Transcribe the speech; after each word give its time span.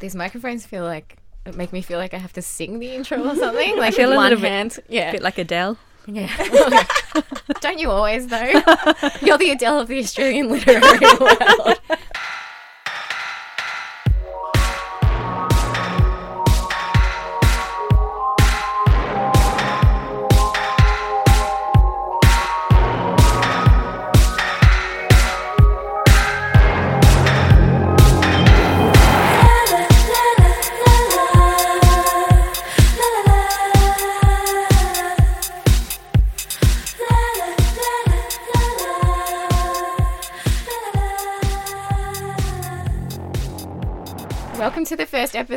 These 0.00 0.14
microphones 0.14 0.64
feel 0.66 0.84
like 0.84 1.18
make 1.54 1.72
me 1.72 1.80
feel 1.82 1.98
like 1.98 2.14
I 2.14 2.18
have 2.18 2.32
to 2.34 2.42
sing 2.42 2.78
the 2.78 2.90
intro 2.94 3.20
or 3.26 3.34
something. 3.34 3.76
Like 3.78 3.94
feel 3.94 4.14
one 4.14 4.30
bit- 4.30 4.38
hand. 4.40 4.78
yeah. 4.88 5.12
bit 5.12 5.22
like 5.22 5.38
Adele. 5.38 5.76
Yeah. 6.06 6.28
Don't 7.60 7.78
you 7.78 7.90
always 7.90 8.26
though? 8.28 8.46
You're 9.20 9.36
the 9.38 9.50
Adele 9.52 9.80
of 9.80 9.88
the 9.88 9.98
Australian 9.98 10.48
literary 10.48 10.98
world. 11.20 11.78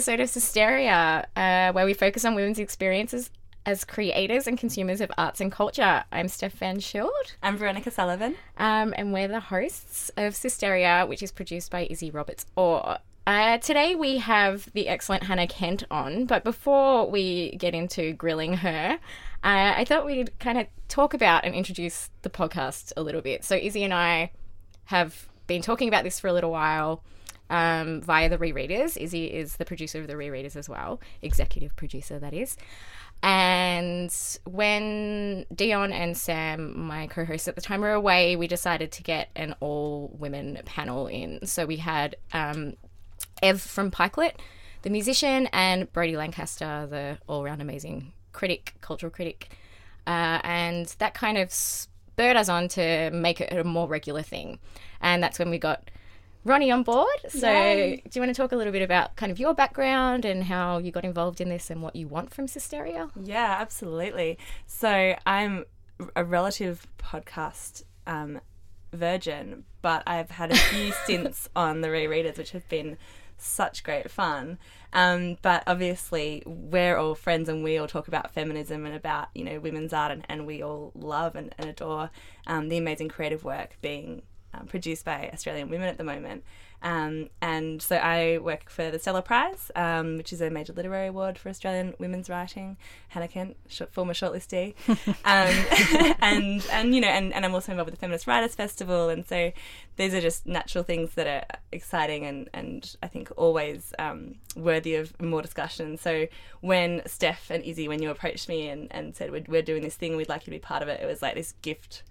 Episode 0.02 0.20
of 0.20 0.34
Hysteria, 0.34 1.28
uh, 1.36 1.72
where 1.74 1.86
we 1.86 1.94
focus 1.94 2.26
on 2.26 2.34
women's 2.34 2.58
experiences 2.58 3.30
as 3.68 3.86
creators 3.86 4.48
and 4.48 4.58
consumers 4.58 5.00
of 5.00 5.12
arts 5.16 5.40
and 5.40 5.52
culture. 5.52 6.04
I'm 6.12 6.28
Steph 6.28 6.54
Van 6.54 6.78
Schilt, 6.78 7.36
I'm 7.44 7.56
Veronica 7.56 7.92
Sullivan. 7.92 8.36
um, 8.58 8.96
and 8.98 9.14
we're 9.14 9.28
the 9.28 9.40
hosts 9.40 10.10
of 10.18 10.36
Hysteria, 10.36 11.06
which 11.06 11.22
is 11.22 11.32
produced 11.32 11.70
by 11.70 11.86
Izzy 11.88 12.10
Roberts 12.10 12.48
Orr. 12.56 12.98
Uh, 13.28 13.60
today 13.60 13.94
we 13.94 14.18
have 14.18 14.68
the 14.74 14.88
excellent 14.88 15.22
Hannah 15.22 15.46
Kent 15.46 15.84
on, 15.92 16.26
but 16.26 16.44
before 16.44 17.08
we 17.08 17.56
get 17.58 17.76
into 17.76 18.14
grilling 18.14 18.54
her, 18.54 18.98
uh, 19.44 19.74
I 19.78 19.86
thought 19.86 20.08
we'd 20.08 20.32
kind 20.40 20.58
of 20.58 20.66
talk 20.88 21.14
about 21.14 21.46
and 21.46 21.54
introduce 21.54 22.10
the 22.24 22.32
podcast 22.32 22.92
a 22.98 23.04
little 23.04 23.22
bit. 23.22 23.44
So 23.44 23.56
Izzy 23.56 23.84
and 23.84 23.94
I 23.94 24.32
have 24.86 25.30
been 25.46 25.62
talking 25.62 25.88
about 25.88 26.04
this 26.04 26.20
for 26.20 26.28
a 26.28 26.34
little 26.34 26.50
while 26.50 27.04
um, 27.52 28.02
via 28.02 28.30
the 28.30 28.38
rereaders. 28.38 28.98
Izzy 28.98 29.26
is 29.26 29.58
the 29.58 29.66
producer 29.66 30.00
of 30.00 30.08
the 30.08 30.14
rereaders 30.14 30.56
as 30.56 30.68
well, 30.68 31.00
executive 31.22 31.76
producer, 31.76 32.18
that 32.18 32.34
is. 32.34 32.58
And 33.22 34.12
when 34.46 35.46
Dion 35.54 35.92
and 35.92 36.18
Sam, 36.18 36.88
my 36.88 37.06
co 37.06 37.26
hosts 37.26 37.48
at 37.48 37.56
the 37.56 37.62
time, 37.62 37.82
were 37.82 37.92
away, 37.92 38.36
we 38.36 38.48
decided 38.48 38.92
to 38.94 39.04
get 39.04 39.30
an 39.36 39.54
all 39.60 40.16
women 40.18 40.60
panel 40.66 41.06
in. 41.06 41.46
So 41.46 41.66
we 41.68 41.78
had 41.78 42.16
um, 42.34 42.74
Ev 43.44 43.62
from 43.62 43.92
Pikelet, 43.92 44.38
the 44.82 44.90
musician, 44.90 45.48
and 45.54 45.92
Brodie 45.92 46.18
Lancaster, 46.18 46.88
the 46.90 47.20
all 47.28 47.44
round 47.44 47.62
amazing 47.62 48.14
critic, 48.32 48.76
cultural 48.82 49.12
critic. 49.12 49.50
Uh, 50.08 50.40
and 50.44 50.88
that 50.98 51.14
kind 51.14 51.38
of 51.38 51.54
spurred 51.54 52.38
us 52.38 52.50
on 52.50 52.70
to 52.70 53.12
make 53.12 53.40
it 53.40 53.54
a 53.54 53.64
more 53.64 53.88
regular 53.88 54.24
thing. 54.24 54.58
And 55.02 55.22
that's 55.22 55.38
when 55.38 55.52
we 55.52 55.60
got 55.60 55.92
Ronnie 56.44 56.72
on 56.72 56.84
board. 56.84 57.08
So, 57.30 57.52
Yay. 57.52 57.98
do 57.98 58.10
you 58.14 58.22
want 58.22 58.36
to 58.36 58.42
talk 58.42 58.52
a 58.52 58.56
little 58.56 58.74
bit 58.74 58.82
about 58.82 59.16
kind 59.16 59.32
of 59.32 59.40
your 59.40 59.54
background 59.54 60.26
and 60.26 60.44
how 60.46 60.80
you 60.80 60.92
got 60.92 61.06
involved 61.06 61.40
in 61.40 61.50
this 61.50 61.70
and 61.70 61.82
what 61.82 61.96
you 61.96 62.08
want 62.08 62.34
from 62.34 62.48
Hysteria? 62.48 63.10
Yeah, 63.16 63.58
absolutely. 63.60 64.40
So 64.66 65.16
I'm 65.26 65.66
a 66.16 66.24
relative 66.24 66.88
podcast 66.98 67.84
um, 68.08 68.42
virgin, 68.92 69.66
but 69.82 70.04
I've 70.08 70.32
had 70.32 70.52
a 70.52 70.56
few 70.56 70.92
stints 71.04 71.48
on 71.56 71.82
the 71.82 71.90
rereaders, 71.90 72.38
which 72.38 72.52
have 72.52 72.68
been 72.70 72.98
such 73.38 73.84
great 73.84 74.10
fun. 74.10 74.58
Um, 74.94 75.38
but 75.42 75.64
obviously, 75.68 76.44
we're 76.46 76.98
all 76.98 77.16
friends 77.16 77.50
and 77.50 77.64
we 77.64 77.78
all 77.78 77.88
talk 77.88 78.08
about 78.08 78.34
feminism 78.34 78.86
and 78.86 78.96
about 78.96 79.30
you 79.34 79.44
know 79.44 79.60
women's 79.60 79.94
art, 79.94 80.12
and, 80.12 80.26
and 80.28 80.46
we 80.46 80.62
all 80.62 80.92
love 80.96 81.36
and, 81.36 81.54
and 81.58 81.70
adore 81.70 82.10
um, 82.48 82.70
the 82.70 82.78
amazing 82.78 83.10
creative 83.10 83.44
work 83.44 83.78
being 83.82 84.24
um, 84.54 84.68
produced 84.68 85.06
by 85.06 85.30
Australian 85.34 85.70
women 85.70 85.88
at 85.88 85.98
the 85.98 86.04
moment. 86.04 86.44
Um, 86.84 87.30
and 87.42 87.82
so 87.82 87.96
I 87.98 88.40
work 88.40 88.70
for 88.70 88.90
the 88.90 88.98
Stella 88.98 89.22
Prize, 89.22 89.70
um, 89.76 90.18
which 90.18 90.34
is 90.34 90.42
a 90.42 90.50
major 90.50 90.74
literary 90.74 91.08
award 91.08 91.38
for 91.38 91.50
Australian 91.50 91.94
women's 92.00 92.30
writing. 92.30 92.76
Hannah 93.10 93.28
Kent, 93.28 93.56
former 93.92 94.14
shortlistee, 94.14 94.74
um, 95.26 96.16
and 96.22 96.66
and 96.72 96.96
you 96.96 97.02
know, 97.02 97.08
and, 97.08 97.34
and 97.34 97.46
I'm 97.46 97.54
also 97.54 97.72
involved 97.72 97.92
with 97.92 98.00
the 98.00 98.02
Feminist 98.02 98.26
Writers 98.26 98.56
Festival, 98.56 99.10
and 99.10 99.28
so 99.28 99.52
these 99.98 100.14
are 100.16 100.22
just 100.22 100.48
natural 100.48 100.84
things 100.84 101.14
that 101.14 101.28
are 101.28 101.60
exciting 101.72 102.26
and 102.26 102.50
and 102.54 102.96
I 103.04 103.08
think 103.08 103.32
always 103.38 103.94
um, 104.00 104.36
worthy 104.56 104.96
of 104.96 105.20
more 105.22 105.44
discussion. 105.44 105.98
So 105.98 106.28
when 106.62 107.04
Steph 107.06 107.52
and 107.52 107.64
Izzy, 107.64 107.88
when 107.88 108.02
you 108.02 108.10
approached 108.10 108.50
me 108.50 108.70
and, 108.70 108.88
and 108.90 109.16
said 109.16 109.32
we're, 109.32 109.44
we're 109.48 109.62
doing 109.62 109.84
this 109.84 109.96
thing, 109.96 110.16
we'd 110.16 110.30
like 110.30 110.42
you 110.42 110.46
to 110.46 110.52
be 110.52 110.60
part 110.60 110.82
of 110.82 110.90
it, 110.90 111.00
it 111.00 111.06
was 111.06 111.22
like 111.22 111.36
this 111.36 111.54
gift. 111.62 112.02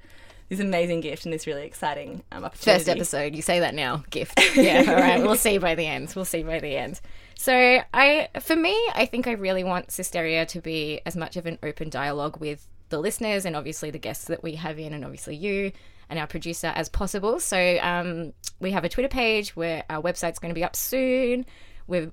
This 0.51 0.59
amazing 0.59 1.01
gift 1.01 1.25
and 1.25 1.33
this 1.33 1.47
really 1.47 1.65
exciting 1.65 2.25
um, 2.33 2.45
opportunity. 2.45 2.79
First 2.81 2.89
episode, 2.89 3.37
you 3.37 3.41
say 3.41 3.61
that 3.61 3.73
now. 3.73 4.03
Gift. 4.11 4.39
Yeah, 4.57 4.85
all 4.89 4.97
right. 4.97 5.23
We'll 5.23 5.37
see 5.37 5.59
by 5.59 5.77
the 5.77 5.87
end. 5.87 6.13
We'll 6.17 6.25
see 6.25 6.43
by 6.43 6.59
the 6.59 6.77
end. 6.77 7.01
So, 7.37 7.81
I, 7.95 8.29
for 8.41 8.57
me, 8.57 8.77
I 8.93 9.07
think 9.07 9.29
I 9.29 9.33
really 9.33 9.63
want 9.63 9.93
Hysteria 9.95 10.45
to 10.47 10.61
be 10.61 11.01
as 11.07 11.15
much 11.17 11.37
of 11.37 11.47
an 11.47 11.61
open 11.63 11.89
dialogue 11.89 12.39
with 12.39 12.67
the 12.89 12.99
listeners 12.99 13.45
and 13.45 13.55
obviously 13.55 13.93
the 13.93 13.99
guests 13.99 14.25
that 14.25 14.43
we 14.43 14.57
have 14.57 14.81
in, 14.81 14.93
and 14.93 15.05
obviously 15.05 15.37
you 15.37 15.71
and 16.09 16.19
our 16.19 16.27
producer 16.27 16.73
as 16.75 16.89
possible. 16.89 17.39
So, 17.39 17.79
um, 17.81 18.33
we 18.59 18.73
have 18.73 18.83
a 18.83 18.89
Twitter 18.89 19.09
page 19.09 19.55
where 19.55 19.85
our 19.89 20.03
website's 20.03 20.41
going 20.41 20.53
to 20.53 20.59
be 20.59 20.65
up 20.65 20.75
soon. 20.75 21.47
We're 21.87 22.11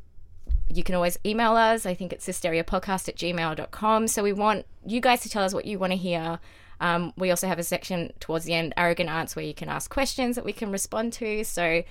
you 0.70 0.84
can 0.84 0.96
always 0.96 1.18
email 1.26 1.56
us. 1.56 1.86
I 1.86 1.94
think 1.94 2.14
it's 2.14 2.28
hysteriapodcast 2.28 3.10
at 3.10 3.16
gmail.com. 3.16 4.08
So 4.08 4.22
we 4.22 4.34
want 4.34 4.66
you 4.86 5.00
guys 5.00 5.22
to 5.22 5.30
tell 5.30 5.44
us 5.44 5.54
what 5.54 5.66
you 5.66 5.80
want 5.80 5.94
to 5.94 5.98
hear. 5.98 6.40
Um, 6.80 7.14
we 7.18 7.30
also 7.30 7.48
have 7.48 7.60
a 7.60 7.64
section 7.64 8.14
towards 8.20 8.46
the 8.46 8.54
end, 8.54 8.74
Arrogant 8.78 9.10
Aunts, 9.10 9.36
where 9.36 9.46
you 9.46 9.54
can 9.54 9.70
ask 9.70 9.90
questions 9.90 10.36
that 10.36 10.46
we 10.46 10.54
can 10.54 10.72
respond 10.72 11.14
to. 11.14 11.44
So 11.44 11.84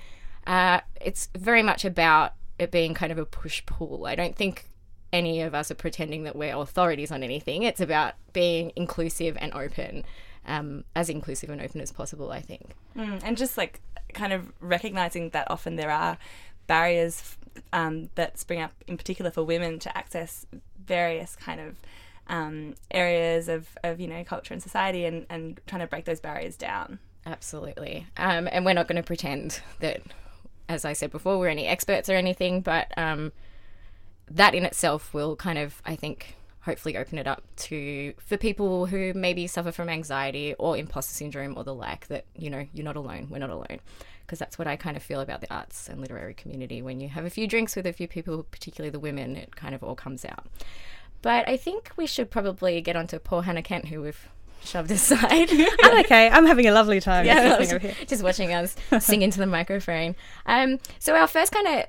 uh, 0.46 0.80
it's 1.00 1.28
very 1.36 1.62
much 1.62 1.84
about 1.84 2.34
it 2.58 2.70
being 2.70 2.94
kind 2.94 3.12
of 3.12 3.18
a 3.18 3.26
push 3.26 3.64
pull. 3.66 4.06
I 4.06 4.14
don't 4.14 4.36
think 4.36 4.66
any 5.12 5.40
of 5.42 5.54
us 5.54 5.70
are 5.70 5.74
pretending 5.74 6.24
that 6.24 6.36
we're 6.36 6.54
authorities 6.54 7.10
on 7.10 7.22
anything. 7.22 7.62
It's 7.62 7.80
about 7.80 8.14
being 8.32 8.72
inclusive 8.76 9.36
and 9.40 9.52
open, 9.54 10.04
um, 10.46 10.84
as 10.94 11.08
inclusive 11.08 11.50
and 11.50 11.60
open 11.60 11.80
as 11.80 11.92
possible, 11.92 12.30
I 12.30 12.40
think. 12.40 12.70
Mm, 12.96 13.22
and 13.24 13.36
just 13.36 13.56
like 13.56 13.80
kind 14.14 14.32
of 14.32 14.52
recognizing 14.60 15.30
that 15.30 15.50
often 15.50 15.76
there 15.76 15.90
are 15.90 16.18
barriers 16.66 17.36
um, 17.72 18.10
that 18.14 18.38
spring 18.38 18.60
up 18.60 18.72
in 18.86 18.96
particular 18.96 19.30
for 19.30 19.44
women 19.44 19.78
to 19.80 19.96
access 19.96 20.46
various 20.84 21.36
kind 21.36 21.60
of 21.60 21.76
um, 22.28 22.74
areas 22.90 23.48
of, 23.48 23.68
of 23.84 24.00
you 24.00 24.08
know 24.08 24.24
culture 24.24 24.54
and 24.54 24.62
society 24.62 25.04
and, 25.04 25.26
and 25.30 25.60
trying 25.66 25.80
to 25.80 25.86
break 25.86 26.04
those 26.04 26.20
barriers 26.20 26.56
down. 26.56 26.98
Absolutely. 27.24 28.06
Um, 28.16 28.48
and 28.50 28.64
we're 28.64 28.72
not 28.72 28.86
going 28.86 28.96
to 28.96 29.02
pretend 29.02 29.60
that, 29.80 30.00
as 30.68 30.84
I 30.84 30.92
said 30.92 31.10
before, 31.10 31.38
we're 31.38 31.48
any 31.48 31.66
experts 31.66 32.08
or 32.08 32.14
anything, 32.14 32.60
but 32.60 32.86
um, 32.96 33.32
that 34.30 34.54
in 34.54 34.64
itself 34.64 35.12
will 35.12 35.34
kind 35.34 35.58
of, 35.58 35.82
I 35.84 35.96
think, 35.96 36.36
hopefully 36.60 36.96
open 36.96 37.16
it 37.16 37.28
up 37.28 37.44
to 37.54 38.12
for 38.18 38.36
people 38.36 38.86
who 38.86 39.12
maybe 39.14 39.46
suffer 39.46 39.70
from 39.70 39.88
anxiety 39.88 40.52
or 40.54 40.76
imposter 40.76 41.14
syndrome 41.14 41.56
or 41.56 41.62
the 41.62 41.72
like 41.72 42.08
that 42.08 42.24
you 42.34 42.50
know 42.50 42.66
you're 42.72 42.84
not 42.84 42.96
alone 42.96 43.28
we're 43.30 43.38
not 43.38 43.50
alone. 43.50 43.80
Because 44.22 44.40
that's 44.40 44.58
what 44.58 44.66
i 44.66 44.74
kind 44.74 44.96
of 44.96 45.04
feel 45.04 45.20
about 45.20 45.40
the 45.40 45.54
arts 45.54 45.88
and 45.88 46.00
literary 46.00 46.34
community. 46.34 46.82
When 46.82 46.98
you 46.98 47.08
have 47.08 47.24
a 47.24 47.30
few 47.30 47.46
drinks 47.46 47.76
with 47.76 47.86
a 47.86 47.92
few 47.92 48.08
people 48.08 48.44
particularly 48.50 48.90
the 48.90 48.98
women 48.98 49.36
it 49.36 49.54
kind 49.54 49.76
of 49.76 49.84
all 49.84 49.94
comes 49.94 50.24
out 50.24 50.46
but 51.22 51.48
i 51.48 51.56
think 51.56 51.90
we 51.96 52.06
should 52.06 52.30
probably 52.30 52.80
get 52.80 52.96
on 52.96 53.06
to 53.06 53.18
poor 53.18 53.42
hannah 53.42 53.62
kent 53.62 53.86
who 53.86 54.02
we've 54.02 54.28
shoved 54.64 54.90
aside 54.98 55.48
I'm 55.50 56.00
okay. 56.00 56.28
I'm 56.28 56.44
having 56.46 56.66
a 56.66 56.72
lovely 56.72 57.00
time. 57.00 57.24
yeah, 57.24 57.58
just 57.58 57.70
here. 57.80 57.94
just 58.06 58.22
watching 58.22 58.52
us 58.52 58.74
sing 58.98 59.22
into 59.22 59.38
the 59.38 59.46
microphone. 59.46 60.16
Um, 60.44 60.78
so 60.98 61.14
our 61.14 61.28
first 61.28 61.52
kind 61.52 61.68
of, 61.68 61.84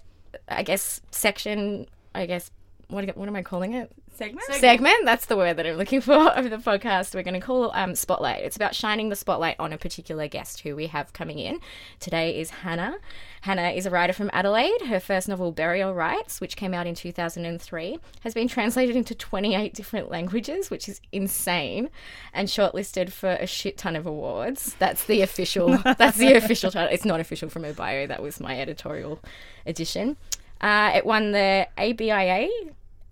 I 0.47 0.61
guess, 0.61 1.01
section. 1.09 1.87
I 2.13 2.25
guess 2.27 2.51
what 2.89 3.17
what 3.17 3.27
am 3.27 3.35
I 3.35 3.43
calling 3.43 3.73
it? 3.73 3.91
segment 4.17 4.45
Segment. 4.51 5.05
That's 5.05 5.27
the 5.27 5.37
word 5.37 5.57
that 5.57 5.67
I'm 5.67 5.75
looking 5.75 6.01
for 6.01 6.13
of 6.35 6.49
the 6.49 6.57
podcast. 6.57 7.13
We're 7.13 7.23
going 7.23 7.39
to 7.39 7.45
call 7.45 7.71
um, 7.73 7.95
spotlight. 7.95 8.43
It's 8.43 8.55
about 8.55 8.73
shining 8.75 9.09
the 9.09 9.15
spotlight 9.15 9.55
on 9.59 9.71
a 9.71 9.77
particular 9.77 10.27
guest 10.27 10.61
who 10.61 10.75
we 10.75 10.87
have 10.87 11.13
coming 11.13 11.37
in. 11.39 11.59
Today 11.99 12.39
is 12.39 12.49
Hannah. 12.49 12.97
Hannah 13.41 13.69
is 13.69 13.85
a 13.85 13.91
writer 13.91 14.13
from 14.13 14.31
Adelaide. 14.33 14.81
Her 14.87 14.99
first 14.99 15.27
novel, 15.27 15.51
Burial 15.51 15.93
Rites, 15.93 16.41
which 16.41 16.55
came 16.57 16.73
out 16.73 16.87
in 16.87 16.95
2003, 16.95 17.99
has 18.21 18.33
been 18.33 18.47
translated 18.47 18.95
into 18.95 19.13
28 19.13 19.73
different 19.73 20.09
languages, 20.09 20.71
which 20.71 20.89
is 20.89 20.99
insane, 21.11 21.89
and 22.33 22.47
shortlisted 22.47 23.11
for 23.11 23.29
a 23.29 23.45
shit 23.45 23.77
ton 23.77 23.95
of 23.95 24.07
awards. 24.07 24.75
That's 24.79 25.05
the 25.05 25.21
official. 25.21 25.77
that's 25.97 26.17
the 26.17 26.33
official 26.33 26.71
title. 26.71 26.91
It's 26.91 27.05
not 27.05 27.19
official 27.19 27.49
from 27.49 27.63
her 27.63 27.73
bio. 27.73 28.07
That 28.07 28.23
was 28.23 28.39
my 28.39 28.59
editorial 28.59 29.21
edition. 29.65 30.17
Uh, 30.59 30.91
it 30.95 31.05
won 31.05 31.33
the 31.33 31.67
ABIA 31.77 32.49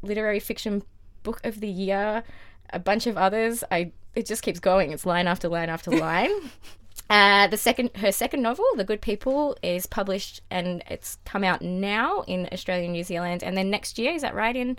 Literary 0.05 0.39
Fiction 0.39 0.83
Book 1.23 1.41
of 1.43 1.59
the 1.59 1.67
Year, 1.67 2.23
a 2.71 2.79
bunch 2.79 3.07
of 3.07 3.17
others. 3.17 3.63
I 3.71 3.91
it 4.15 4.25
just 4.25 4.41
keeps 4.43 4.59
going. 4.59 4.91
It's 4.91 5.05
line 5.05 5.27
after 5.27 5.49
line 5.49 5.69
after 5.69 5.91
line. 5.97 6.31
Uh, 7.09 7.47
the 7.47 7.57
second, 7.57 7.91
her 7.97 8.11
second 8.11 8.41
novel, 8.41 8.65
The 8.75 8.83
Good 8.83 9.01
People, 9.01 9.55
is 9.61 9.85
published 9.85 10.41
and 10.49 10.83
it's 10.89 11.17
come 11.25 11.43
out 11.43 11.61
now 11.61 12.21
in 12.21 12.49
Australia 12.51 12.85
and 12.85 12.93
New 12.93 13.03
Zealand, 13.03 13.43
and 13.43 13.55
then 13.55 13.69
next 13.69 13.99
year, 13.99 14.13
is 14.13 14.23
that 14.23 14.33
right? 14.33 14.55
In 14.55 14.77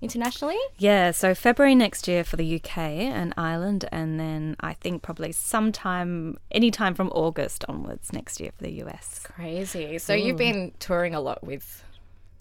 internationally? 0.00 0.58
Yeah, 0.76 1.10
so 1.10 1.34
February 1.34 1.74
next 1.74 2.06
year 2.06 2.24
for 2.24 2.36
the 2.36 2.56
UK 2.56 2.78
and 2.78 3.32
Ireland, 3.36 3.88
and 3.90 4.20
then 4.20 4.56
I 4.60 4.74
think 4.74 5.02
probably 5.02 5.32
sometime, 5.32 6.38
anytime 6.50 6.94
from 6.94 7.08
August 7.08 7.64
onwards 7.68 8.12
next 8.12 8.40
year 8.40 8.50
for 8.56 8.64
the 8.64 8.72
US. 8.84 9.20
Crazy. 9.24 9.98
So 9.98 10.14
you've 10.14 10.36
been 10.36 10.72
touring 10.78 11.14
a 11.14 11.20
lot 11.20 11.42
with 11.42 11.83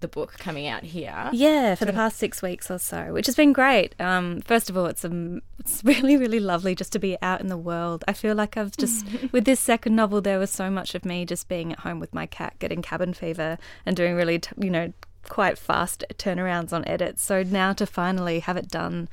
the 0.03 0.07
book 0.07 0.37
coming 0.37 0.67
out 0.67 0.83
here. 0.83 1.29
Yeah, 1.33 1.73
for 1.73 1.85
the 1.85 1.93
past 1.93 2.17
six 2.17 2.43
weeks 2.43 2.69
or 2.69 2.77
so, 2.77 3.11
which 3.13 3.25
has 3.25 3.35
been 3.35 3.53
great. 3.53 3.99
Um, 3.99 4.41
first 4.41 4.69
of 4.69 4.77
all, 4.77 4.85
it's 4.85 5.03
um, 5.03 5.41
it's 5.57 5.83
really 5.83 6.15
really 6.15 6.39
lovely 6.39 6.75
just 6.75 6.91
to 6.93 6.99
be 6.99 7.17
out 7.23 7.41
in 7.41 7.47
the 7.47 7.57
world. 7.57 8.03
I 8.07 8.13
feel 8.13 8.35
like 8.35 8.55
I've 8.55 8.77
just 8.77 9.05
with 9.31 9.45
this 9.45 9.59
second 9.59 9.95
novel, 9.95 10.21
there 10.21 10.37
was 10.37 10.51
so 10.51 10.69
much 10.69 10.93
of 10.93 11.05
me 11.05 11.25
just 11.25 11.47
being 11.47 11.71
at 11.71 11.79
home 11.79 11.99
with 11.99 12.13
my 12.13 12.27
cat, 12.27 12.53
getting 12.59 12.83
cabin 12.83 13.13
fever, 13.13 13.57
and 13.85 13.95
doing 13.95 14.13
really 14.13 14.37
t- 14.37 14.51
you 14.59 14.69
know 14.69 14.93
quite 15.27 15.57
fast 15.57 16.03
turnarounds 16.15 16.73
on 16.73 16.85
edits. 16.87 17.23
So 17.23 17.43
now 17.43 17.73
to 17.73 17.85
finally 17.85 18.39
have 18.41 18.57
it 18.57 18.67
done 18.67 19.07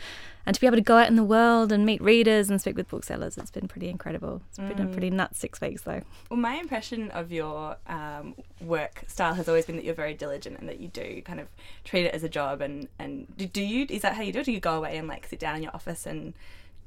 and 0.47 0.55
to 0.55 0.61
be 0.61 0.67
able 0.67 0.77
to 0.77 0.83
go 0.83 0.97
out 0.97 1.09
in 1.09 1.17
the 1.17 1.25
world 1.25 1.73
and 1.73 1.85
meet 1.85 2.01
readers 2.03 2.51
and 2.51 2.61
speak 2.61 2.77
with 2.77 2.89
booksellers, 2.89 3.37
it's 3.37 3.51
been 3.51 3.69
pretty 3.69 3.89
incredible. 3.89 4.43
It's 4.49 4.59
been 4.59 4.81
a 4.81 4.87
pretty 4.87 5.11
nuts 5.11 5.39
six 5.39 5.61
weeks 5.61 5.83
though. 5.83 6.03
Well, 6.31 6.41
my 6.41 6.55
impression 6.57 7.11
of 7.11 7.31
your 7.33 7.77
um, 7.87 8.35
work 8.61 9.05
style 9.07 9.35
has 9.35 9.49
always 9.49 9.67
been 9.67 9.77
that 9.77 9.85
you're 9.85 9.95
very 9.95 10.15
diligent 10.15 10.59
and 10.59 10.69
that 10.69 10.81
you 10.81 10.89
do 10.89 11.23
kind 11.23 11.41
of 11.41 11.49
treat 11.85 12.07
it 12.07 12.15
as 12.15 12.25
a 12.25 12.29
job. 12.29 12.61
And, 12.61 12.89
and 12.99 13.27
do, 13.37 13.47
do 13.47 13.63
you, 13.63 13.87
is 13.89 14.03
that 14.03 14.15
how 14.15 14.23
you 14.23 14.33
do 14.33 14.41
it? 14.41 14.45
Do 14.45 14.53
you 14.53 14.61
go 14.61 14.77
away 14.77 14.97
and 14.97 15.09
like 15.09 15.27
sit 15.27 15.39
down 15.39 15.57
in 15.57 15.63
your 15.63 15.75
office 15.75 16.07
and 16.07 16.35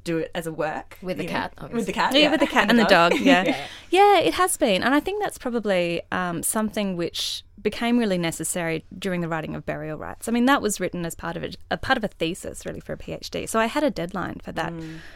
do 0.03 0.17
it 0.17 0.31
as 0.35 0.47
a 0.47 0.51
work? 0.51 0.97
With 1.01 1.17
the 1.17 1.23
you 1.23 1.29
know? 1.29 1.35
cat, 1.35 1.71
With 1.71 1.85
the 1.85 1.93
cat. 1.93 2.15
Yeah, 2.15 2.31
with 2.31 2.39
the 2.39 2.47
cat 2.47 2.69
and 2.71 2.79
the 2.79 2.85
dog. 2.85 3.13
Yeah. 3.19 3.43
Yeah. 3.43 3.67
yeah, 3.89 4.19
it 4.19 4.33
has 4.35 4.57
been, 4.57 4.83
and 4.83 4.93
I 4.93 4.99
think 4.99 5.21
that's 5.21 5.37
probably 5.37 6.01
um, 6.11 6.43
something 6.43 6.95
which 6.97 7.43
became 7.63 7.97
really 7.97 8.17
necessary 8.17 8.85
during 8.97 9.21
the 9.21 9.27
writing 9.27 9.55
of 9.55 9.65
Burial 9.65 9.97
Rites. 9.97 10.27
I 10.27 10.31
mean, 10.31 10.45
that 10.45 10.61
was 10.61 10.79
written 10.79 11.05
as 11.05 11.15
part 11.15 11.37
of 11.37 11.43
a, 11.43 11.51
a 11.71 11.77
part 11.77 11.97
of 11.97 12.03
a 12.03 12.09
thesis, 12.09 12.65
really, 12.65 12.81
for 12.81 12.93
a 12.93 12.97
PhD. 12.97 13.47
So 13.47 13.59
I 13.59 13.65
had 13.65 13.83
a 13.83 13.89
deadline 13.89 14.39
for 14.43 14.51
that, 14.51 14.73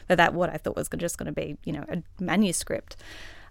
for 0.07 0.15
that 0.15 0.33
what 0.33 0.49
I 0.49 0.57
thought 0.57 0.75
was 0.75 0.89
just 0.97 1.17
going 1.17 1.27
to 1.27 1.33
be, 1.33 1.57
you 1.63 1.73
know, 1.73 1.85
a 1.89 2.01
manuscript. 2.21 2.95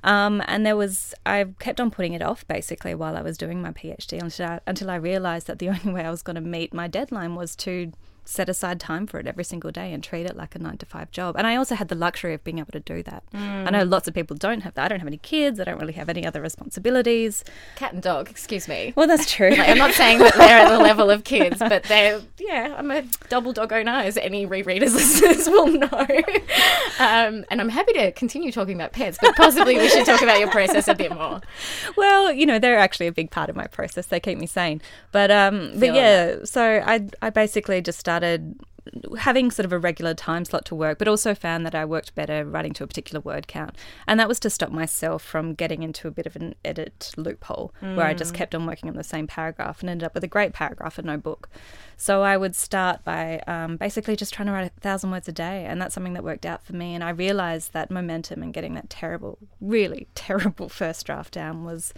Um, 0.02 0.43
and 0.46 0.64
there 0.64 0.76
was, 0.76 1.14
I 1.25 1.46
kept 1.58 1.81
on 1.81 1.90
putting 1.90 2.12
it 2.12 2.22
off 2.22 2.46
basically 2.46 2.94
while 2.94 3.16
I 3.16 3.22
was 3.22 3.37
doing 3.37 3.60
my 3.60 3.72
PhD 3.72 4.20
until 4.20 4.46
I, 4.46 4.60
until 4.66 4.90
I 4.90 4.96
realized 4.96 5.46
that 5.49 5.58
the 5.58 5.69
only 5.69 5.92
way 5.92 6.04
I 6.04 6.10
was 6.10 6.22
going 6.22 6.37
to 6.37 6.40
meet 6.40 6.72
my 6.72 6.87
deadline 6.87 7.34
was 7.34 7.54
to 7.56 7.92
set 8.28 8.49
aside 8.49 8.81
time 8.81 9.06
for 9.06 9.19
it 9.19 9.26
every 9.26 9.44
single 9.44 9.70
day 9.70 9.93
and 9.93 10.02
treat 10.02 10.26
it 10.26 10.37
like 10.37 10.55
a 10.55 10.58
nine 10.58 10.76
to 10.78 10.87
five 10.87 11.11
job. 11.11 11.37
And 11.37 11.46
I 11.46 11.56
also 11.56 11.75
had 11.75 11.88
the 11.88 11.94
luxury 11.94 12.34
of 12.34 12.43
being 12.44 12.58
able 12.58 12.73
to 12.73 12.81
do 12.81 13.02
that. 13.05 13.23
I 13.32 13.70
know 13.70 13.84
lots 13.84 14.08
of 14.08 14.14
people 14.14 14.37
don't 14.37 14.61
have 14.62 14.75
that. 14.75 14.84
I 14.87 14.88
don't 14.88 14.99
have 14.99 15.06
any 15.06 15.19
kids. 15.19 15.61
I 15.61 15.64
don't 15.64 15.78
really 15.78 15.93
have 15.94 16.08
any 16.08 16.26
other 16.26 16.40
responsibilities. 16.43 17.44
Cat 17.76 17.93
and 17.93 18.02
dog, 18.02 18.28
excuse 18.28 18.67
me. 18.69 18.93
Well, 18.96 19.06
that's 19.06 19.31
true. 19.31 19.50
Like, 19.50 19.69
I'm 19.69 19.78
not 19.78 19.93
saying 19.93 20.19
that 20.19 20.34
they're 20.34 20.58
at 20.58 20.69
the 20.70 20.78
level 20.82 21.11
of 21.11 21.25
kids, 21.25 21.58
but 21.58 21.84
they're, 21.84 22.20
yeah, 22.38 22.75
I'm 22.76 22.90
a 22.90 23.02
double 23.28 23.52
dog 23.52 23.73
owner, 23.73 23.90
as 23.93 24.17
any 24.17 24.46
rereaders 24.46 24.94
listeners 24.94 25.46
will 25.49 25.69
know. 25.69 26.06
Um, 26.99 27.44
and 27.50 27.61
I'm 27.61 27.69
happy 27.69 27.93
to 27.94 28.12
continue 28.12 28.50
talking 28.50 28.75
about 28.75 28.93
pets, 28.93 29.19
but 29.20 29.37
possibly 29.37 29.76
we 29.76 29.88
should 29.88 30.06
talk 30.06 30.23
about 30.23 30.38
your 30.40 30.50
process 30.50 30.88
a 30.88 30.94
bit 30.94 31.12
more. 31.14 31.40
well, 31.96 32.32
you 32.32 32.46
know, 32.46 32.58
they're 32.58 32.78
actually 32.78 33.06
a 33.06 33.12
big 33.12 33.31
part 33.31 33.50
of 33.50 33.56
my 33.56 33.67
process. 33.67 34.06
They 34.06 34.19
keep 34.20 34.38
me 34.38 34.46
sane. 34.46 34.81
But 35.12 35.31
um 35.31 35.73
but 35.78 35.94
yeah, 35.94 36.44
so 36.44 36.82
I 36.84 37.06
I 37.23 37.31
basically 37.31 37.81
just 37.82 37.99
started 37.99 38.15
having 39.18 39.50
sort 39.50 39.64
of 39.64 39.72
a 39.72 39.78
regular 39.78 40.14
time 40.14 40.44
slot 40.44 40.64
to 40.66 40.74
work, 40.74 40.98
but 40.98 41.08
also 41.08 41.34
found 41.34 41.66
that 41.66 41.74
I 41.74 41.84
worked 41.84 42.14
better 42.14 42.44
writing 42.44 42.72
to 42.74 42.84
a 42.84 42.86
particular 42.86 43.20
word 43.20 43.48
count. 43.48 43.76
And 44.06 44.20
that 44.20 44.28
was 44.28 44.38
to 44.40 44.50
stop 44.50 44.70
myself 44.70 45.22
from 45.22 45.54
getting 45.54 45.82
into 45.82 46.08
a 46.08 46.10
bit 46.10 46.26
of 46.26 46.36
an 46.36 46.54
edit 46.64 47.12
loophole 47.16 47.74
where 47.80 48.06
I 48.06 48.14
just 48.14 48.34
kept 48.34 48.54
on 48.54 48.66
working 48.66 48.88
on 48.88 48.96
the 48.96 49.04
same 49.04 49.26
paragraph 49.26 49.80
and 49.80 49.90
ended 49.90 50.06
up 50.06 50.14
with 50.14 50.24
a 50.24 50.28
great 50.28 50.52
paragraph 50.52 50.98
and 50.98 51.06
no 51.06 51.16
book. 51.16 51.48
So 51.96 52.22
I 52.22 52.36
would 52.36 52.54
start 52.54 53.04
by 53.04 53.40
um, 53.46 53.76
basically 53.76 54.16
just 54.16 54.34
trying 54.34 54.46
to 54.46 54.52
write 54.52 54.70
a 54.76 54.80
thousand 54.80 55.10
words 55.10 55.28
a 55.28 55.32
day. 55.32 55.64
And 55.64 55.80
that's 55.80 55.94
something 55.94 56.12
that 56.12 56.24
worked 56.24 56.46
out 56.46 56.62
for 56.62 56.74
me. 56.74 56.94
And 56.94 57.02
I 57.02 57.10
realized 57.10 57.72
that 57.72 57.90
momentum 57.90 58.42
and 58.42 58.52
getting 58.52 58.74
that 58.74 58.90
terrible, 58.90 59.38
really 59.60 60.06
terrible 60.14 60.68
first 60.68 61.06
draft 61.06 61.32
down 61.32 61.64
was 61.64 61.92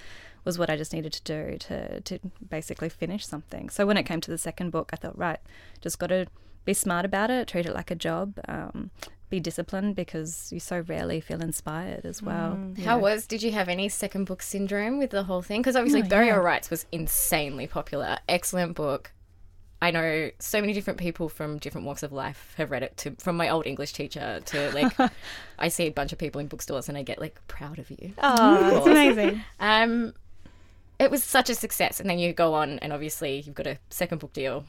was 0.44 0.58
what 0.58 0.70
I 0.70 0.76
just 0.76 0.92
needed 0.92 1.12
to 1.14 1.22
do 1.22 1.58
to 1.58 2.00
to 2.00 2.18
basically 2.48 2.88
finish 2.88 3.26
something. 3.26 3.68
So 3.70 3.86
when 3.86 3.96
it 3.96 4.04
came 4.04 4.20
to 4.22 4.30
the 4.30 4.38
second 4.38 4.70
book, 4.70 4.90
I 4.92 4.96
thought, 4.96 5.18
right, 5.18 5.40
just 5.80 5.98
got 5.98 6.08
to 6.08 6.26
be 6.64 6.74
smart 6.74 7.04
about 7.04 7.30
it, 7.30 7.48
treat 7.48 7.66
it 7.66 7.74
like 7.74 7.90
a 7.90 7.94
job, 7.94 8.34
um, 8.46 8.90
be 9.30 9.40
disciplined 9.40 9.94
because 9.96 10.50
you 10.52 10.60
so 10.60 10.80
rarely 10.86 11.20
feel 11.20 11.40
inspired 11.42 12.04
as 12.04 12.22
well. 12.22 12.58
you 12.76 12.84
How 12.84 12.96
know. 12.96 13.02
was, 13.02 13.26
did 13.26 13.42
you 13.42 13.52
have 13.52 13.68
any 13.68 13.88
second 13.88 14.24
book 14.24 14.42
syndrome 14.42 14.98
with 14.98 15.10
the 15.10 15.22
whole 15.24 15.42
thing? 15.42 15.60
Because 15.60 15.76
obviously, 15.76 16.02
No, 16.02 16.08
Burial 16.08 16.36
yeah. 16.36 16.42
Rights 16.42 16.70
was 16.70 16.86
insanely 16.92 17.66
popular. 17.66 18.18
Excellent 18.28 18.74
book. 18.74 19.12
I 19.80 19.92
know 19.92 20.30
so 20.40 20.60
many 20.60 20.72
different 20.72 20.98
people 20.98 21.28
from 21.28 21.58
different 21.58 21.86
walks 21.86 22.02
of 22.02 22.10
life 22.12 22.52
have 22.56 22.70
read 22.70 22.82
it. 22.82 22.96
To 22.98 23.12
from 23.18 23.36
my 23.36 23.48
old 23.48 23.64
English 23.66 23.92
teacher 23.92 24.40
to 24.46 24.70
like, 24.72 24.92
I 25.58 25.68
see 25.68 25.86
a 25.86 25.90
bunch 25.90 26.12
of 26.12 26.18
people 26.18 26.40
in 26.40 26.48
bookstores 26.48 26.88
and 26.88 26.98
I 26.98 27.02
get 27.02 27.20
like 27.20 27.40
proud 27.48 27.78
of 27.78 27.88
you. 27.90 28.12
Oh, 28.18 28.78
it's 28.78 28.86
amazing. 28.86 29.42
Um, 29.60 30.14
it 30.98 31.10
was 31.10 31.22
such 31.22 31.48
a 31.50 31.54
success, 31.54 32.00
and 32.00 32.08
then 32.08 32.18
you 32.18 32.32
go 32.32 32.54
on, 32.54 32.78
and 32.80 32.92
obviously 32.92 33.40
you've 33.40 33.54
got 33.54 33.66
a 33.66 33.78
second 33.90 34.18
book 34.18 34.32
deal. 34.32 34.64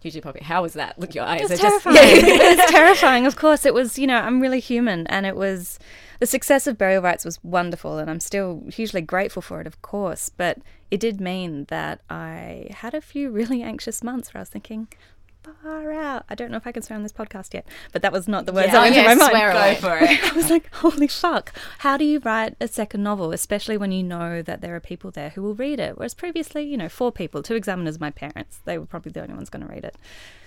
Hugely 0.00 0.20
popular. 0.20 0.44
How 0.44 0.60
was 0.60 0.74
that? 0.74 0.98
Look, 0.98 1.14
your 1.14 1.24
eyes 1.24 1.50
It's 1.50 1.52
are 1.52 1.62
just 1.62 1.82
terrifying. 1.82 1.96
it's 2.26 2.70
terrifying. 2.70 3.24
Of 3.26 3.36
course, 3.36 3.64
it 3.64 3.72
was. 3.72 3.98
You 3.98 4.06
know, 4.06 4.18
I'm 4.18 4.40
really 4.40 4.60
human, 4.60 5.06
and 5.06 5.24
it 5.24 5.34
was 5.34 5.78
the 6.20 6.26
success 6.26 6.66
of 6.66 6.76
Burial 6.76 7.02
Rites 7.02 7.24
was 7.24 7.42
wonderful, 7.42 7.98
and 7.98 8.10
I'm 8.10 8.20
still 8.20 8.64
hugely 8.70 9.00
grateful 9.00 9.40
for 9.40 9.62
it, 9.62 9.66
of 9.66 9.80
course. 9.80 10.28
But 10.28 10.58
it 10.90 11.00
did 11.00 11.22
mean 11.22 11.64
that 11.68 12.00
I 12.10 12.66
had 12.70 12.92
a 12.92 13.00
few 13.00 13.30
really 13.30 13.62
anxious 13.62 14.02
months 14.02 14.34
where 14.34 14.40
I 14.40 14.42
was 14.42 14.50
thinking, 14.50 14.88
far 15.62 15.92
out. 15.92 16.24
I 16.28 16.34
don't 16.34 16.50
know 16.50 16.56
if 16.56 16.66
I 16.66 16.72
can 16.72 16.82
swear 16.82 16.96
on 16.96 17.02
this 17.02 17.12
podcast 17.12 17.54
yet, 17.54 17.66
but 17.92 18.02
that 18.02 18.12
was 18.12 18.26
not 18.28 18.46
the 18.46 18.52
words 18.52 18.66
Yeah. 18.68 18.72
that 18.72 18.78
Oh, 18.78 18.82
went 18.82 18.94
yeah, 18.94 19.02
through 19.02 19.14
my 19.16 19.20
mind. 19.20 19.30
swear 19.30 19.50
away. 19.50 19.74
For 19.76 19.98
it. 19.98 20.24
I 20.32 20.36
was 20.36 20.50
like, 20.50 20.72
holy 20.74 21.08
fuck. 21.08 21.52
How 21.78 21.96
do 21.96 22.04
you 22.04 22.18
write 22.20 22.54
a 22.60 22.68
second 22.68 23.02
novel, 23.02 23.32
especially 23.32 23.76
when 23.76 23.92
you 23.92 24.02
know 24.02 24.42
that 24.42 24.60
there 24.60 24.74
are 24.74 24.80
people 24.80 25.10
there 25.10 25.30
who 25.30 25.42
will 25.42 25.54
read 25.54 25.78
it? 25.80 25.96
Whereas 25.98 26.14
previously, 26.14 26.62
you 26.62 26.76
know, 26.76 26.88
four 26.88 27.12
people, 27.12 27.42
two 27.42 27.54
examiners, 27.54 28.00
my 28.00 28.10
parents, 28.10 28.60
they 28.64 28.78
were 28.78 28.86
probably 28.86 29.12
the 29.12 29.22
only 29.22 29.34
ones 29.34 29.50
going 29.50 29.66
to 29.66 29.72
read 29.72 29.84
it. 29.84 29.96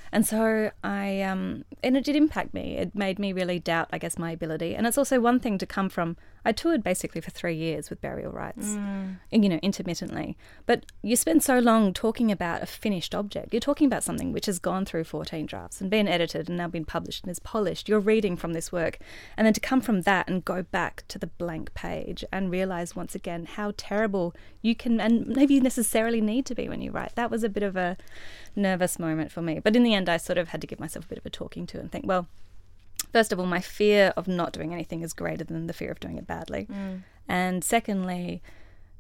And 0.10 0.26
so 0.26 0.72
I, 0.86 1.22
um, 1.22 1.66
and 1.84 1.98
it 1.98 2.06
did 2.06 2.16
impact 2.16 2.54
me. 2.54 2.78
It 2.78 2.96
made 2.96 3.20
me 3.20 3.34
really 3.34 3.60
doubt, 3.60 3.90
I 3.92 3.98
guess, 3.98 4.18
my 4.18 4.32
ability. 4.32 4.74
And 4.74 4.88
it's 4.88 4.98
also 4.98 5.20
one 5.20 5.42
thing 5.42 5.58
to 5.58 5.66
come 5.66 5.90
from, 5.90 6.16
I 6.48 6.54
toured 6.54 6.82
basically 6.82 7.20
for 7.20 7.30
three 7.30 7.56
years 7.56 7.90
with 7.90 8.00
burial 8.00 8.32
rites, 8.32 8.74
and, 8.74 9.18
mm. 9.34 9.44
you 9.44 9.50
know, 9.50 9.60
intermittently. 9.62 10.38
But 10.66 10.86
you 11.02 11.18
spend 11.18 11.44
so 11.44 11.60
long 11.60 11.92
talking 11.94 12.32
about 12.32 12.64
a 12.64 12.66
finished 12.66 13.14
object. 13.14 13.54
You're 13.54 13.60
talking 13.60 13.86
about 13.86 14.02
something 14.02 14.32
which 14.32 14.46
has 14.46 14.58
gone 14.58 14.86
through 14.86 15.04
14 15.04 15.46
drafts 15.46 15.82
and 15.82 15.90
been 15.90 16.08
edited 16.08 16.48
and 16.48 16.58
now 16.58 16.70
been 16.70 16.86
published 16.86 17.26
and 17.26 17.32
is 17.32 17.40
polished. 17.40 17.90
You're 17.90 18.00
reading 18.00 18.38
from 18.38 18.54
this 18.54 18.72
work. 18.72 18.98
And 19.36 19.46
then 19.46 19.54
to 19.56 19.60
come 19.60 19.82
from 19.82 20.04
that 20.04 20.30
and 20.30 20.46
go 20.46 20.64
back 20.64 21.04
to 21.10 21.20
the 21.20 21.28
blank 21.28 21.74
page 21.74 22.24
and 22.32 22.50
realize 22.50 22.96
once 22.96 23.14
again 23.14 23.46
how 23.46 23.74
terrible 23.76 24.34
you 24.62 24.74
can 24.74 25.02
and 25.02 25.28
maybe 25.28 25.54
you 25.56 25.60
necessarily 25.60 26.22
need 26.22 26.46
to 26.46 26.56
be 26.56 26.70
when 26.70 26.82
you 26.82 26.92
write. 26.92 27.16
That 27.16 27.30
was 27.30 27.44
a 27.44 27.50
bit 27.50 27.64
of 27.64 27.76
a 27.76 27.98
nervous 28.56 28.98
moment 28.98 29.34
for 29.34 29.42
me. 29.42 29.60
But 29.60 29.76
in 29.76 29.84
the 29.84 29.94
end, 29.94 30.08
I 30.08 30.16
sort 30.16 30.38
of 30.38 30.48
had 30.48 30.62
to 30.62 30.68
give 30.68 30.80
myself 30.80 31.04
a 31.04 31.10
bit 31.10 31.18
of 31.18 31.26
a 31.26 31.30
talking 31.30 31.68
to 31.68 31.80
and 31.82 31.92
think, 31.92 32.08
well, 32.08 32.30
first 33.18 33.32
of 33.34 33.40
all, 33.40 33.48
my 33.48 33.60
fear 33.80 34.14
of 34.16 34.28
not 34.28 34.54
doing 34.54 34.74
anything 34.78 35.02
is 35.02 35.12
greater 35.12 35.44
than 35.44 35.66
the 35.66 35.74
fear 35.74 35.90
of 35.92 36.00
doing 36.00 36.18
it 36.20 36.28
badly. 36.28 36.68
And 37.28 37.64
secondly, 37.64 38.44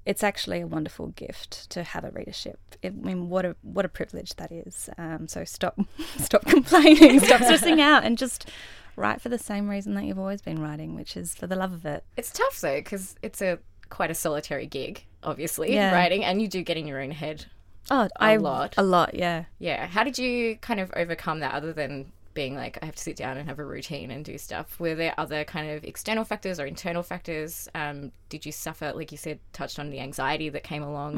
it's 0.07 0.23
actually 0.23 0.59
a 0.61 0.65
wonderful 0.67 1.07
gift 1.09 1.69
to 1.69 1.83
have 1.83 2.03
a 2.03 2.09
readership. 2.09 2.59
I 2.83 2.89
mean, 2.89 3.29
what 3.29 3.45
a 3.45 3.55
what 3.61 3.85
a 3.85 3.89
privilege 3.89 4.31
that 4.37 4.51
is. 4.51 4.89
Um, 4.97 5.27
so 5.27 5.43
stop 5.45 5.79
stop 6.17 6.45
complaining, 6.45 7.19
stop 7.19 7.41
stressing 7.43 7.79
out, 7.79 8.03
and 8.03 8.17
just 8.17 8.49
write 8.95 9.21
for 9.21 9.29
the 9.29 9.37
same 9.37 9.69
reason 9.69 9.93
that 9.93 10.05
you've 10.05 10.17
always 10.25 10.41
been 10.41 10.59
writing, 10.59 10.95
which 10.95 11.15
is 11.15 11.35
for 11.35 11.45
the 11.45 11.55
love 11.55 11.73
of 11.73 11.85
it. 11.85 12.03
It's 12.15 12.31
tough 12.31 12.59
though 12.61 12.77
because 12.77 13.15
it's 13.21 13.41
a 13.41 13.59
quite 13.89 14.09
a 14.09 14.15
solitary 14.15 14.65
gig, 14.65 15.03
obviously, 15.21 15.73
Yeah. 15.75 15.93
writing, 15.93 16.25
and 16.25 16.41
you 16.41 16.47
do 16.47 16.63
get 16.63 16.77
in 16.77 16.87
your 16.87 16.99
own 16.99 17.11
head. 17.11 17.45
Oh, 17.91 18.07
I 18.19 18.35
lot. 18.37 18.73
a 18.77 18.83
lot, 18.83 19.13
yeah. 19.13 19.43
Yeah. 19.59 19.85
How 19.85 20.03
did 20.03 20.17
you 20.17 20.57
kind 20.57 20.79
of 20.79 20.91
overcome 20.95 21.39
that, 21.41 21.53
other 21.53 21.71
than 21.71 22.11
being 22.37 22.55
like, 22.55 22.77
I 22.83 22.85
have 22.85 22.95
to 22.95 23.01
sit 23.01 23.15
down 23.15 23.37
and 23.37 23.49
have 23.49 23.57
a 23.57 23.65
routine 23.65 24.11
and 24.11 24.23
do 24.23 24.37
stuff? 24.37 24.79
Were 24.79 24.93
there 24.93 25.15
other 25.17 25.43
kind 25.43 25.71
of 25.71 25.83
external 25.83 26.23
factors 26.23 26.59
or 26.59 26.67
internal 26.67 27.01
factors? 27.01 27.67
Um, 27.73 28.11
did 28.29 28.45
you 28.45 28.51
suffer, 28.51 28.93
like 28.93 29.11
you 29.11 29.17
said, 29.17 29.39
touched 29.53 29.79
on 29.79 29.89
the 29.89 29.99
anxiety 29.99 30.47
that 30.49 30.63
came 30.63 30.83
along? 30.83 31.15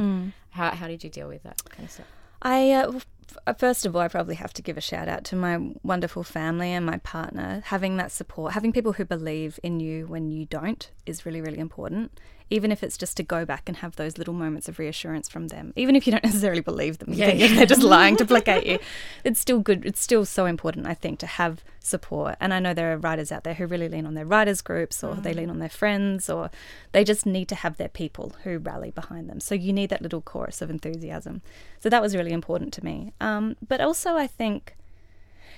How 0.52 0.72
how 0.72 0.88
did 0.88 1.04
you 1.04 1.10
deal 1.10 1.28
with 1.28 1.44
that 1.44 1.62
kind 1.70 1.84
of 1.84 1.92
stuff? 1.92 2.06
I 2.42 2.72
uh, 2.72 3.54
first 3.58 3.86
of 3.86 3.98
all, 3.98 4.02
I 4.02 4.08
probably 4.08 4.36
have 4.36 4.54
to 4.54 4.62
give 4.62 4.78
a 4.78 4.82
shout 4.82 5.10
out 5.10 5.26
to 5.26 5.36
my 5.36 5.74
wonderful 5.84 6.24
family 6.24 6.72
and 6.72 6.86
my 6.86 7.00
partner. 7.00 7.64
Having 7.66 7.98
that 7.98 8.14
support, 8.14 8.54
having 8.54 8.72
people 8.72 8.94
who 8.94 9.04
believe 9.04 9.60
in 9.62 9.82
you 9.82 10.08
when 10.08 10.32
you 10.32 10.46
don't, 10.46 10.90
is 11.06 11.26
really, 11.26 11.42
really 11.42 11.60
important. 11.60 12.18
Even 12.50 12.72
if 12.72 12.84
it's 12.84 12.98
just 12.98 13.16
to 13.18 13.24
go 13.24 13.46
back 13.46 13.64
and 13.68 13.78
have 13.78 13.96
those 13.96 14.18
little 14.18 14.34
moments 14.34 14.68
of 14.68 14.80
reassurance 14.80 15.30
from 15.30 15.50
them, 15.50 15.74
even 15.76 15.96
if 15.96 16.08
you 16.08 16.12
don't 16.12 16.24
necessarily 16.30 16.62
believe 16.62 16.98
them, 16.98 17.14
Yeah, 17.14 17.32
yeah. 17.32 17.48
they're 17.56 17.66
just 17.66 17.84
lying 17.84 18.16
to 18.18 18.26
placate 18.26 18.66
you. 18.66 18.80
It's 19.24 19.40
still 19.40 19.60
good. 19.60 19.86
It's 19.86 20.02
still 20.02 20.26
so 20.26 20.46
important, 20.46 20.88
I 20.88 20.94
think, 20.94 21.20
to 21.20 21.28
have 21.28 21.64
support. 21.80 22.36
And 22.40 22.54
I 22.54 22.60
know 22.60 22.74
there 22.74 22.94
are 22.94 22.98
writers 22.98 23.32
out 23.32 23.44
there 23.44 23.54
who 23.54 23.68
really 23.68 23.90
lean 23.90 24.06
on 24.06 24.14
their 24.14 24.26
writers 24.26 24.62
groups, 24.62 25.04
or 25.04 25.16
they 25.16 25.34
lean 25.34 25.50
on 25.50 25.60
their 25.60 25.70
friends, 25.70 26.30
or 26.30 26.50
they 26.92 27.04
just 27.04 27.26
need 27.26 27.48
to 27.50 27.56
have 27.56 27.78
their 27.78 27.90
people 27.90 28.36
who 28.44 28.58
rally 28.58 28.92
behind 28.92 29.30
them. 29.30 29.40
So 29.40 29.56
you 29.56 29.74
need 29.74 29.90
that 29.90 30.02
little 30.02 30.22
chorus 30.22 30.62
of 30.62 30.70
enthusiasm. 30.70 31.42
So 31.80 31.90
that 31.90 32.02
was 32.02 32.16
really 32.16 32.32
important 32.34 32.74
to 32.74 32.86
me. 32.86 33.14
Um, 33.20 33.56
but 33.68 33.82
also, 33.82 34.16
I 34.16 34.28
think 34.28 34.76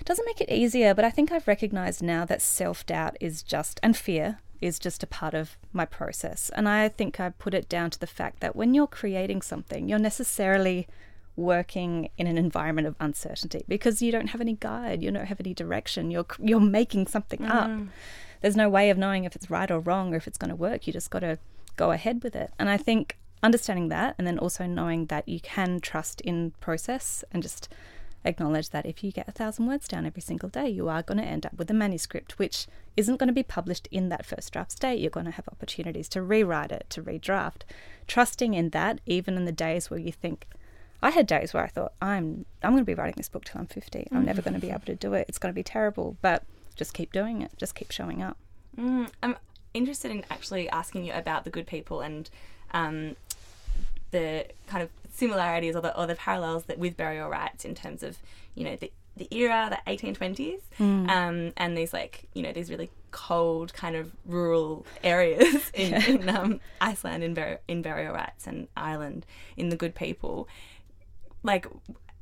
doesn't 0.04 0.26
make 0.26 0.42
it 0.42 0.50
easier, 0.50 0.94
but 0.94 1.06
I 1.06 1.12
think 1.12 1.32
I've 1.32 1.48
recognized 1.48 2.02
now 2.02 2.26
that 2.26 2.42
self 2.42 2.86
doubt 2.86 3.16
is 3.20 3.44
just, 3.44 3.80
and 3.84 3.96
fear 3.96 4.40
is 4.62 4.80
just 4.80 5.04
a 5.04 5.08
part 5.08 5.34
of 5.34 5.58
my 5.74 5.86
process. 5.86 6.52
And 6.56 6.70
I 6.70 6.88
think 6.88 7.20
I 7.20 7.30
put 7.30 7.54
it 7.54 7.68
down 7.68 7.90
to 7.92 8.00
the 8.00 8.08
fact 8.08 8.40
that 8.40 8.56
when 8.56 8.74
you're 8.74 8.88
creating 8.88 9.42
something, 9.42 9.90
you're 9.90 10.00
necessarily 10.00 10.88
working 11.36 12.10
in 12.18 12.28
an 12.28 12.38
environment 12.38 12.88
of 12.88 12.96
uncertainty 13.00 13.64
because 13.68 14.02
you 14.02 14.12
don't 14.12 14.28
have 14.28 14.42
any 14.42 14.54
guide, 14.60 15.02
you 15.02 15.12
don't 15.12 15.26
have 15.26 15.40
any 15.40 15.54
direction. 15.54 16.12
You're 16.12 16.26
you're 16.40 16.60
making 16.60 17.08
something 17.08 17.44
up. 17.46 17.70
Mm. 17.70 17.88
There's 18.42 18.56
no 18.56 18.70
way 18.70 18.90
of 18.90 18.98
knowing 18.98 19.24
if 19.24 19.36
it's 19.36 19.50
right 19.50 19.70
or 19.70 19.80
wrong 19.80 20.14
or 20.14 20.18
if 20.18 20.28
it's 20.28 20.38
going 20.38 20.50
to 20.50 20.56
work. 20.56 20.88
You 20.88 20.94
just 20.94 21.10
got 21.10 21.20
to 21.20 21.38
go 21.76 21.92
ahead 21.92 22.24
with 22.24 22.36
it. 22.36 22.52
And 22.60 22.70
I 22.70 22.78
think 22.78 23.18
understanding 23.44 23.90
that 23.90 24.16
and 24.18 24.28
then 24.28 24.38
also 24.38 24.66
knowing 24.66 25.08
that 25.08 25.28
you 25.28 25.40
can 25.40 25.80
trust 25.80 26.22
in 26.22 26.52
process 26.60 27.24
and 27.32 27.42
just 27.42 27.70
acknowledge 28.24 28.70
that 28.70 28.86
if 28.86 29.04
you 29.04 29.12
get 29.12 29.28
a 29.28 29.32
thousand 29.32 29.68
words 29.68 29.88
down 29.88 30.06
every 30.06 30.22
single 30.22 30.50
day, 30.50 30.70
you 30.70 30.90
are 30.90 31.02
going 31.02 31.18
to 31.18 31.24
end 31.24 31.46
up 31.46 31.54
with 31.58 31.70
a 31.72 31.74
manuscript 31.74 32.38
which 32.38 32.68
isn't 32.98 33.18
going 33.18 33.28
to 33.28 33.34
be 33.34 33.44
published 33.44 33.88
in 33.92 34.10
that 34.10 34.26
first 34.26 34.54
draft 34.54 34.72
state. 34.72 35.00
You're 35.00 35.10
going 35.10 35.26
to 35.26 35.32
have 35.32 35.48
opportunities 35.48 36.10
to 36.10 36.22
rewrite 36.22 36.72
it, 36.72 36.86
to 36.90 37.02
redraft. 37.02 37.62
Trusting 38.08 38.54
in 38.54 38.70
that, 38.70 39.00
even 39.06 39.36
in 39.38 39.46
the 39.46 39.52
days 39.52 39.90
where 39.90 40.00
you 40.00 40.12
think, 40.12 40.46
I 41.02 41.10
had 41.10 41.26
days 41.26 41.54
where 41.54 41.64
I 41.64 41.68
thought, 41.68 41.94
I'm 42.02 42.46
I'm 42.62 42.72
going 42.72 42.84
to 42.84 42.86
be 42.86 42.94
writing 42.94 43.16
this 43.18 43.30
book 43.30 43.46
till 43.46 43.60
I'm 43.60 43.68
50. 43.68 44.08
I'm 44.12 44.26
never 44.26 44.42
going 44.42 44.54
to 44.54 44.60
be 44.60 44.70
able 44.70 44.86
to 44.86 44.96
do 44.96 45.14
it. 45.14 45.26
It's 45.28 45.40
going 45.40 45.52
to 45.52 45.56
be 45.56 45.64
terrible. 45.64 46.18
But 46.22 46.44
just 46.76 46.94
keep 46.94 47.12
doing 47.12 47.42
it. 47.42 47.52
Just 47.58 47.74
keep 47.74 47.92
showing 47.92 48.22
up. 48.22 48.38
Mm, 48.78 49.10
I'm 49.24 49.36
interested 49.74 50.12
in 50.12 50.26
actually 50.30 50.70
asking 50.70 51.06
you 51.06 51.14
about 51.14 51.44
the 51.44 51.50
good 51.50 51.66
people 51.66 52.02
and 52.02 52.30
um, 52.72 53.16
the 54.12 54.46
kind 54.68 54.84
of 54.84 54.90
similarities 55.12 55.76
or 55.76 55.82
the, 55.82 55.98
or 55.98 56.08
the 56.08 56.16
parallels 56.16 56.66
that 56.66 56.80
with 56.80 56.98
burial 56.98 57.30
rites 57.30 57.66
in 57.66 57.76
terms 57.76 58.02
of 58.04 58.18
you 58.56 58.64
know 58.64 58.76
the 58.76 58.92
the 59.18 59.28
era, 59.32 59.68
the 59.70 59.92
1820s, 59.92 60.62
um, 60.80 61.54
and 61.58 61.78
these 61.78 61.94
like 61.94 62.30
you 62.34 62.42
know 62.42 62.54
these 62.54 62.70
really 62.70 62.90
cold 63.12 63.74
kind 63.74 63.96
of 63.96 64.12
rural 64.26 64.86
areas 65.04 65.70
in, 65.74 65.94
in 65.94 66.30
um, 66.30 66.60
Iceland 66.80 67.24
in, 67.24 67.34
bur- 67.34 67.60
in 67.68 67.82
burial 67.82 68.14
rites 68.14 68.48
and 68.48 68.68
Ireland 68.76 69.26
in 69.58 69.70
the 69.70 69.76
good 69.76 69.96
people. 69.96 70.48
Like, 71.44 71.68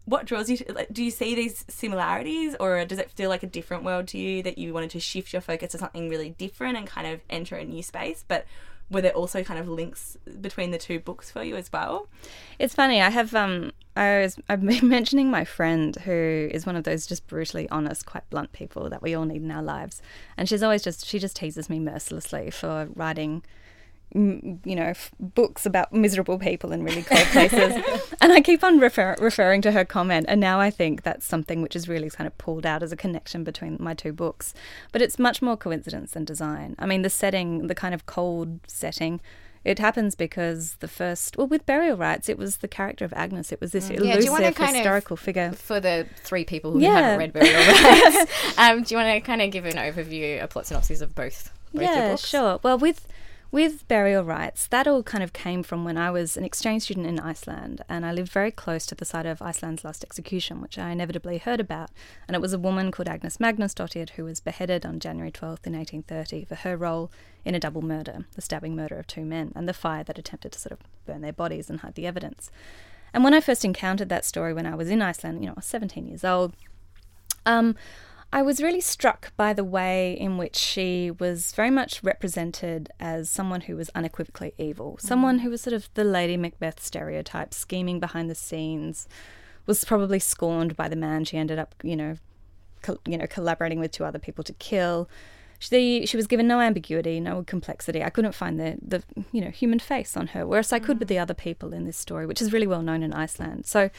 what 0.06 0.26
draws 0.26 0.50
you? 0.50 0.58
To, 0.58 0.74
like, 0.74 0.92
do 0.92 1.04
you 1.04 1.12
see 1.12 1.36
these 1.36 1.64
similarities, 1.68 2.56
or 2.60 2.84
does 2.86 2.98
it 2.98 3.12
feel 3.12 3.30
like 3.30 3.44
a 3.44 3.48
different 3.48 3.84
world 3.84 4.08
to 4.10 4.18
you 4.18 4.42
that 4.44 4.58
you 4.58 4.74
wanted 4.74 4.90
to 4.92 5.00
shift 5.00 5.32
your 5.32 5.42
focus 5.42 5.74
to 5.74 5.78
something 5.78 6.10
really 6.10 6.32
different 6.32 6.78
and 6.78 6.88
kind 6.88 7.06
of 7.06 7.22
enter 7.30 7.56
a 7.56 7.64
new 7.64 7.84
space? 7.84 8.26
But 8.28 8.46
were 8.90 9.02
there 9.02 9.14
also 9.14 9.44
kind 9.44 9.60
of 9.60 9.68
links 9.68 10.18
between 10.42 10.72
the 10.72 10.78
two 10.78 11.00
books 11.00 11.30
for 11.30 11.44
you 11.44 11.56
as 11.56 11.72
well? 11.72 12.08
It's 12.58 12.74
funny. 12.74 13.02
I 13.02 13.10
have 13.10 13.34
um 13.36 13.72
I 13.96 14.20
was 14.20 14.40
I've 14.50 14.66
been 14.66 14.88
mentioning 14.90 15.30
my 15.30 15.46
friend 15.46 15.96
who 15.98 16.50
is 16.52 16.66
one 16.66 16.76
of 16.76 16.84
those 16.84 17.06
just 17.06 17.28
brutally 17.28 17.70
honest, 17.70 18.06
quite 18.06 18.30
blunt 18.30 18.52
people 18.52 18.90
that 18.90 19.02
we 19.02 19.14
all 19.14 19.26
need 19.26 19.44
in 19.44 19.52
our 19.52 19.64
lives, 19.64 20.02
and 20.38 20.48
she's 20.50 20.64
always 20.64 20.84
just 20.84 21.06
she 21.06 21.20
just 21.20 21.36
teases 21.36 21.70
me 21.70 21.80
mercilessly 21.80 22.50
for 22.50 22.90
writing. 22.96 23.44
You 24.16 24.60
know, 24.66 24.86
f- 24.86 25.12
books 25.20 25.66
about 25.68 25.94
miserable 25.94 26.40
people 26.40 26.72
in 26.72 26.84
really 26.84 27.04
cold 27.04 27.22
places, 27.28 27.84
and 28.22 28.32
I 28.34 28.42
keep 28.42 28.64
on 28.64 28.80
refer- 28.80 29.16
referring 29.22 29.62
to 29.62 29.72
her 29.72 29.86
comment. 29.86 30.26
And 30.28 30.42
now 30.42 30.60
I 30.60 30.72
think 30.72 31.04
that's 31.04 31.26
something 31.28 31.62
which 31.62 31.76
is 31.76 31.88
really 31.88 32.10
kind 32.10 32.26
of 32.26 32.36
pulled 32.40 32.66
out 32.66 32.82
as 32.82 32.92
a 32.92 32.96
connection 32.96 33.44
between 33.44 33.78
my 33.80 33.94
two 33.94 34.12
books. 34.12 34.54
But 34.92 35.04
it's 35.04 35.20
much 35.20 35.42
more 35.44 35.56
coincidence 35.56 36.12
than 36.12 36.26
design. 36.26 36.76
I 36.80 36.88
mean, 36.88 37.04
the 37.04 37.10
setting, 37.10 37.68
the 37.68 37.76
kind 37.76 37.94
of 37.94 38.08
cold 38.08 38.60
setting, 38.66 39.22
it 39.64 39.78
happens 39.78 40.16
because 40.16 40.74
the 40.80 40.88
first, 40.88 41.38
well, 41.38 41.46
with 41.46 41.66
burial 41.68 41.96
rites, 41.98 42.30
it 42.30 42.38
was 42.40 42.58
the 42.58 42.68
character 42.68 43.06
of 43.06 43.14
Agnes. 43.14 43.52
It 43.52 43.62
was 43.62 43.74
this 43.74 43.90
Mm. 43.90 44.06
Yeah, 44.06 44.18
do 44.18 44.24
you 44.26 44.32
wanna 44.32 44.46
elusive 44.46 44.56
kind 44.56 44.70
of- 44.72 44.76
historical 44.78 45.18
figure. 45.18 45.52
For 45.52 45.80
the 45.80 46.08
three 46.24 46.46
people 46.46 46.72
who 46.72 46.80
Yeah. 46.80 46.94
haven't 47.00 47.20
read 47.20 47.34
Burial 47.34 47.54
Rights, 47.84 48.32
um, 48.58 48.82
do 48.82 48.96
you 48.96 48.98
want 49.00 49.14
to 49.14 49.22
kind 49.22 49.42
of 49.44 49.52
give 49.52 49.66
an 49.66 49.74
overview, 49.76 50.42
a 50.42 50.48
plot 50.48 50.66
synopsis 50.66 51.02
of 51.02 51.14
both? 51.14 51.52
both 51.74 51.84
yeah, 51.84 52.16
sure. 52.16 52.60
Well, 52.64 52.80
with 52.80 53.06
with 53.52 53.88
burial 53.88 54.24
rites, 54.24 54.68
that 54.68 54.88
all 54.88 55.02
kind 55.02 55.24
of 55.24 55.34
came 55.34 55.64
from 55.64 55.84
when 55.84 55.98
I 55.98 56.12
was 56.12 56.38
an 56.38 56.44
exchange 56.44 56.84
student 56.84 57.08
in 57.08 57.20
Iceland, 57.20 57.82
and 57.90 58.06
I 58.06 58.12
lived 58.12 58.32
very 58.32 58.52
close 58.52 58.86
to 58.86 58.96
the 58.96 59.06
site 59.06 59.26
of 59.26 59.42
Iceland's 59.42 59.84
last 59.84 60.04
execution, 60.04 60.62
which 60.62 60.78
I 60.78 60.92
inevitably 60.92 61.40
heard 61.40 61.60
about. 61.60 61.90
And 62.28 62.36
it 62.36 62.42
was 62.42 62.54
a 62.54 62.60
woman 62.60 62.92
called 62.92 63.10
Agnes 63.10 63.38
Magnusdottir 63.38 64.12
who 64.12 64.26
was 64.26 64.40
beheaded 64.40 64.86
on 64.86 65.00
January 65.00 65.32
12th 65.32 65.66
in 65.66 65.74
1830 65.74 66.46
for 66.46 66.56
her 66.56 66.78
role 66.78 67.12
in 67.44 67.56
a 67.56 67.60
double 67.60 67.82
murder, 67.82 68.26
the 68.36 68.42
stabbing 68.42 68.76
murder 68.76 69.00
of 69.00 69.08
two 69.08 69.26
men, 69.26 69.52
and 69.56 69.68
the 69.68 69.74
fire 69.74 70.04
that 70.04 70.20
attempted 70.20 70.52
to 70.52 70.60
sort 70.60 70.74
of 70.74 70.80
burn 71.08 71.22
their 71.22 71.34
bodies 71.34 71.72
and 71.72 71.80
hide 71.80 71.96
the 71.96 72.06
evidence. 72.06 72.52
And 73.14 73.24
when 73.24 73.34
I 73.34 73.42
first 73.42 73.66
encountered 73.66 74.10
that 74.10 74.26
story 74.26 74.54
when 74.54 74.68
I 74.68 74.76
was 74.76 74.90
in 74.90 75.02
Iceland, 75.02 75.42
you 75.42 75.48
know, 75.48 75.54
I 75.54 75.60
was 75.60 75.66
17 75.66 76.06
years 76.06 76.24
old, 76.24 76.54
um, 77.48 77.76
I 78.32 78.42
was 78.44 78.62
really 78.62 78.82
struck 78.82 79.36
by 79.36 79.54
the 79.54 79.64
way 79.64 80.14
in 80.14 80.38
which 80.38 80.56
she 80.56 81.12
was 81.12 81.52
very 81.54 81.72
much 81.72 82.04
represented 82.04 82.90
as 83.00 83.30
someone 83.30 83.62
who 83.62 83.76
was 83.76 83.90
unequivocally 83.96 84.54
evil, 84.58 84.94
mm. 84.94 85.02
someone 85.02 85.40
who 85.40 85.50
was 85.50 85.62
sort 85.62 85.74
of 85.74 85.90
the 85.96 86.04
Lady 86.04 86.38
Macbeth 86.38 86.80
stereotype, 86.80 87.54
scheming 87.54 88.00
behind 88.00 88.30
the 88.30 88.36
scenes, 88.36 89.08
was 89.66 89.84
probably 89.84 90.20
scorned 90.20 90.76
by 90.76 90.88
the 90.88 90.96
man 90.96 91.26
she 91.26 91.38
ended 91.38 91.58
up, 91.58 91.74
you 91.84 91.96
know, 91.96 92.16
co- 92.84 93.00
you 93.06 93.18
know, 93.18 93.28
collaborating 93.28 93.80
with 93.80 93.92
two 93.92 94.06
other 94.06 94.20
people 94.20 94.44
to 94.44 94.54
kill. 94.54 95.10
She, 95.58 96.06
she 96.06 96.16
was 96.16 96.26
given 96.28 96.48
no 96.48 96.62
ambiguity, 96.62 97.20
no 97.20 97.44
complexity. 97.44 98.02
I 98.02 98.10
couldn't 98.10 98.34
find 98.34 98.60
the, 98.60 98.78
the 98.82 99.04
you 99.32 99.42
know 99.42 99.50
human 99.50 99.80
face 99.80 100.16
on 100.16 100.28
her, 100.28 100.46
whereas 100.46 100.72
I 100.72 100.80
could 100.80 101.00
with 101.00 101.08
mm. 101.08 101.10
the 101.10 101.20
other 101.20 101.34
people 101.34 101.74
in 101.74 101.86
this 101.86 101.98
story, 101.98 102.28
which 102.28 102.42
is 102.42 102.54
really 102.54 102.68
well 102.68 102.84
known 102.84 103.02
in 103.02 103.12
Iceland. 103.12 103.66
So 103.66 103.90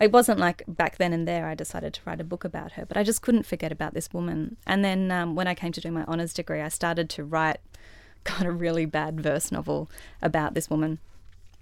it 0.00 0.12
wasn't 0.12 0.38
like 0.38 0.62
back 0.68 0.98
then 0.98 1.12
and 1.12 1.26
there 1.26 1.46
I 1.46 1.54
decided 1.54 1.94
to 1.94 2.00
write 2.04 2.20
a 2.20 2.24
book 2.24 2.44
about 2.44 2.72
her, 2.72 2.84
but 2.84 2.96
I 2.96 3.02
just 3.02 3.22
couldn't 3.22 3.46
forget 3.46 3.72
about 3.72 3.94
this 3.94 4.12
woman. 4.12 4.56
And 4.66 4.84
then 4.84 5.10
um, 5.10 5.34
when 5.34 5.46
I 5.46 5.54
came 5.54 5.72
to 5.72 5.80
do 5.80 5.90
my 5.90 6.04
honours 6.04 6.34
degree, 6.34 6.60
I 6.60 6.68
started 6.68 7.08
to 7.10 7.24
write 7.24 7.58
kind 8.24 8.48
of 8.48 8.60
really 8.60 8.84
bad 8.86 9.20
verse 9.20 9.50
novel 9.50 9.90
about 10.20 10.54
this 10.54 10.68
woman. 10.68 10.98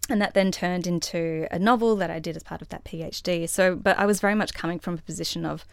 And 0.09 0.21
that 0.21 0.35
then 0.35 0.53
turned 0.53 0.87
into 0.87 1.47
a 1.51 1.59
novel 1.59 1.97
that 1.97 2.11
I 2.11 2.19
did 2.19 2.37
as 2.37 2.43
part 2.43 2.61
of 2.61 2.69
that 2.69 2.85
PhD. 2.85 3.49
So, 3.49 3.75
but 3.75 3.99
I 3.99 4.05
was 4.05 4.21
very 4.21 4.35
much 4.35 4.53
coming 4.53 4.79
from 4.79 4.95
a 4.95 4.99
position 4.99 5.47
of 5.47 5.65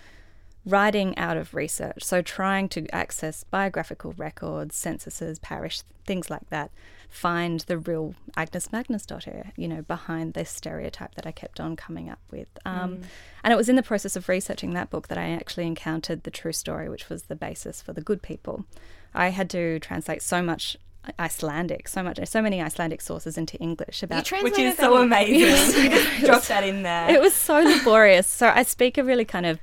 writing 0.65 1.18
out 1.18 1.38
of 1.38 1.53
research. 1.53 2.03
So, 2.03 2.22
trying 2.22 2.70
to 2.70 2.88
access 2.94 3.44
biographical 3.44 4.13
records, 4.18 4.75
censuses, 4.75 5.39
parish, 5.39 5.82
things 6.06 6.30
like 6.30 6.50
that, 6.50 6.72
find 7.10 7.62
the 7.62 7.77
real 7.77 8.15
Agnes 8.38 8.70
Magnusdottir, 8.70 9.51
you 9.58 9.68
know, 9.68 9.82
behind 9.82 10.34
this 10.34 10.50
stereotype 10.50 11.15
that 11.15 11.27
I 11.27 11.32
kept 11.32 11.60
on 11.60 11.75
coming 11.75 12.10
up 12.10 12.20
with. 12.32 12.48
Um, 12.65 13.01
And 13.44 13.51
it 13.51 13.58
was 13.58 13.70
in 13.70 13.75
the 13.75 13.84
process 13.84 14.15
of 14.15 14.30
researching 14.30 14.74
that 14.74 14.89
book 14.89 15.08
that 15.10 15.18
I 15.18 15.32
actually 15.32 15.68
encountered 15.68 16.24
the 16.24 16.32
true 16.32 16.53
story, 16.53 16.88
which 16.89 17.10
was 17.10 17.24
the 17.24 17.36
basis 17.36 17.82
for 17.82 17.91
The 17.94 18.01
Good 18.01 18.22
People. 18.22 18.65
I 19.13 19.30
had 19.30 19.50
to 19.50 19.80
translate 19.80 20.22
so 20.22 20.41
much 20.41 20.77
Icelandic, 21.20 21.88
so 21.88 22.03
much, 22.03 22.20
so 22.27 22.41
many 22.41 22.62
Icelandic 22.62 23.01
sources 23.01 23.38
into 23.38 23.58
English 23.58 24.03
about 24.03 24.20
Which 24.20 24.27
translated 24.30 24.65
is 24.68 24.77
so 24.77 25.01
amazing. 25.01 25.36
you 25.39 25.89
just 25.89 26.25
drop 26.25 26.44
that 26.44 26.63
in 26.63 26.84
there. 26.84 27.10
it 27.10 27.20
was 27.20 27.34
so 27.34 27.60
laborious. 27.60 28.27
So 28.27 28.50
I 28.50 28.63
speak 28.63 28.98
a 29.00 29.03
really 29.03 29.25
kind 29.25 29.48
of, 29.48 29.60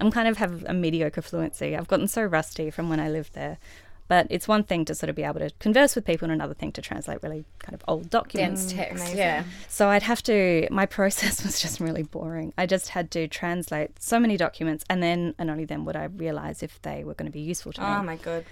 I'm 0.00 0.10
kind 0.10 0.26
of 0.28 0.38
have 0.38 0.64
a 0.66 0.74
mediocre 0.74 1.22
fluency. 1.22 1.76
I've 1.76 1.88
gotten 1.88 2.08
so 2.08 2.22
rusty 2.24 2.70
from 2.70 2.88
when 2.88 3.00
I 3.00 3.08
lived 3.08 3.34
there. 3.34 3.58
But 4.08 4.26
it's 4.28 4.48
one 4.48 4.64
thing 4.64 4.84
to 4.86 4.94
sort 4.96 5.08
of 5.08 5.14
be 5.14 5.22
able 5.22 5.38
to 5.38 5.50
converse 5.60 5.94
with 5.94 6.04
people, 6.04 6.26
and 6.26 6.32
another 6.32 6.52
thing 6.52 6.72
to 6.72 6.82
translate 6.82 7.22
really 7.22 7.44
kind 7.60 7.74
of 7.74 7.84
old 7.86 8.10
documents. 8.10 8.64
dense 8.64 8.72
text. 8.72 9.02
amazing. 9.04 9.18
Yeah. 9.18 9.44
So 9.68 9.88
I'd 9.88 10.02
have 10.02 10.20
to, 10.24 10.66
my 10.68 10.84
process 10.98 11.44
was 11.44 11.60
just 11.60 11.78
really 11.78 12.02
boring. 12.02 12.52
I 12.58 12.66
just 12.66 12.88
had 12.88 13.12
to 13.12 13.28
translate 13.28 14.02
so 14.02 14.18
many 14.18 14.36
documents, 14.36 14.84
and 14.90 15.00
then, 15.00 15.36
and 15.38 15.48
only 15.48 15.64
then 15.64 15.84
would 15.84 15.94
I 15.94 16.06
realize 16.06 16.60
if 16.64 16.82
they 16.82 17.04
were 17.04 17.14
going 17.14 17.30
to 17.30 17.32
be 17.32 17.40
useful 17.40 17.72
to 17.74 17.80
me. 17.80 17.86
oh 17.86 18.02
my 18.02 18.16
god. 18.16 18.44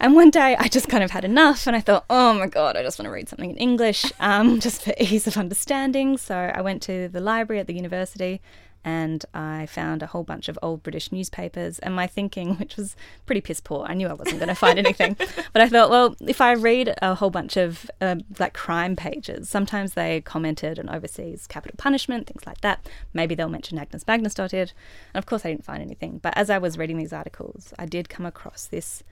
And 0.00 0.14
one 0.14 0.30
day 0.30 0.56
I 0.58 0.68
just 0.68 0.88
kind 0.88 1.04
of 1.04 1.10
had 1.10 1.24
enough 1.24 1.66
and 1.66 1.76
I 1.76 1.80
thought, 1.80 2.04
oh 2.10 2.34
my 2.34 2.46
God, 2.46 2.76
I 2.76 2.82
just 2.82 2.98
want 2.98 3.06
to 3.06 3.12
read 3.12 3.28
something 3.28 3.50
in 3.50 3.56
English 3.56 4.04
um, 4.20 4.58
just 4.58 4.82
for 4.82 4.92
ease 4.98 5.26
of 5.26 5.36
understanding. 5.36 6.18
So 6.18 6.36
I 6.36 6.60
went 6.62 6.82
to 6.82 7.08
the 7.08 7.20
library 7.20 7.60
at 7.60 7.66
the 7.66 7.74
university 7.74 8.40
and 8.84 9.24
I 9.32 9.66
found 9.66 10.02
a 10.02 10.06
whole 10.06 10.24
bunch 10.24 10.48
of 10.48 10.58
old 10.62 10.82
British 10.82 11.10
newspapers. 11.10 11.78
And 11.78 11.94
my 11.94 12.06
thinking, 12.06 12.54
which 12.58 12.76
was 12.76 12.96
pretty 13.26 13.40
piss 13.40 13.60
poor, 13.60 13.86
I 13.88 13.94
knew 13.94 14.08
I 14.08 14.12
wasn't 14.12 14.38
going 14.38 14.48
to 14.48 14.54
find 14.54 14.78
anything. 14.78 15.16
But 15.52 15.62
I 15.62 15.68
thought, 15.68 15.90
well, 15.90 16.16
if 16.20 16.40
I 16.40 16.52
read 16.52 16.94
a 17.00 17.14
whole 17.14 17.30
bunch 17.30 17.56
of 17.56 17.88
uh, 18.00 18.16
like 18.38 18.54
crime 18.54 18.96
pages, 18.96 19.48
sometimes 19.48 19.94
they 19.94 20.20
commented 20.20 20.78
on 20.78 20.88
overseas 20.88 21.46
capital 21.46 21.76
punishment, 21.78 22.26
things 22.26 22.44
like 22.44 22.60
that. 22.62 22.88
Maybe 23.12 23.34
they'll 23.34 23.48
mention 23.48 23.78
Agnes 23.78 24.04
Magnusdottir. 24.04 24.60
And 24.62 24.70
of 25.14 25.26
course, 25.26 25.44
I 25.44 25.50
didn't 25.50 25.64
find 25.64 25.80
anything. 25.82 26.18
But 26.18 26.36
as 26.36 26.50
I 26.50 26.58
was 26.58 26.76
reading 26.76 26.98
these 26.98 27.12
articles, 27.12 27.72
I 27.78 27.86
did 27.86 28.08
come 28.08 28.26
across 28.26 28.66
this 28.66 29.04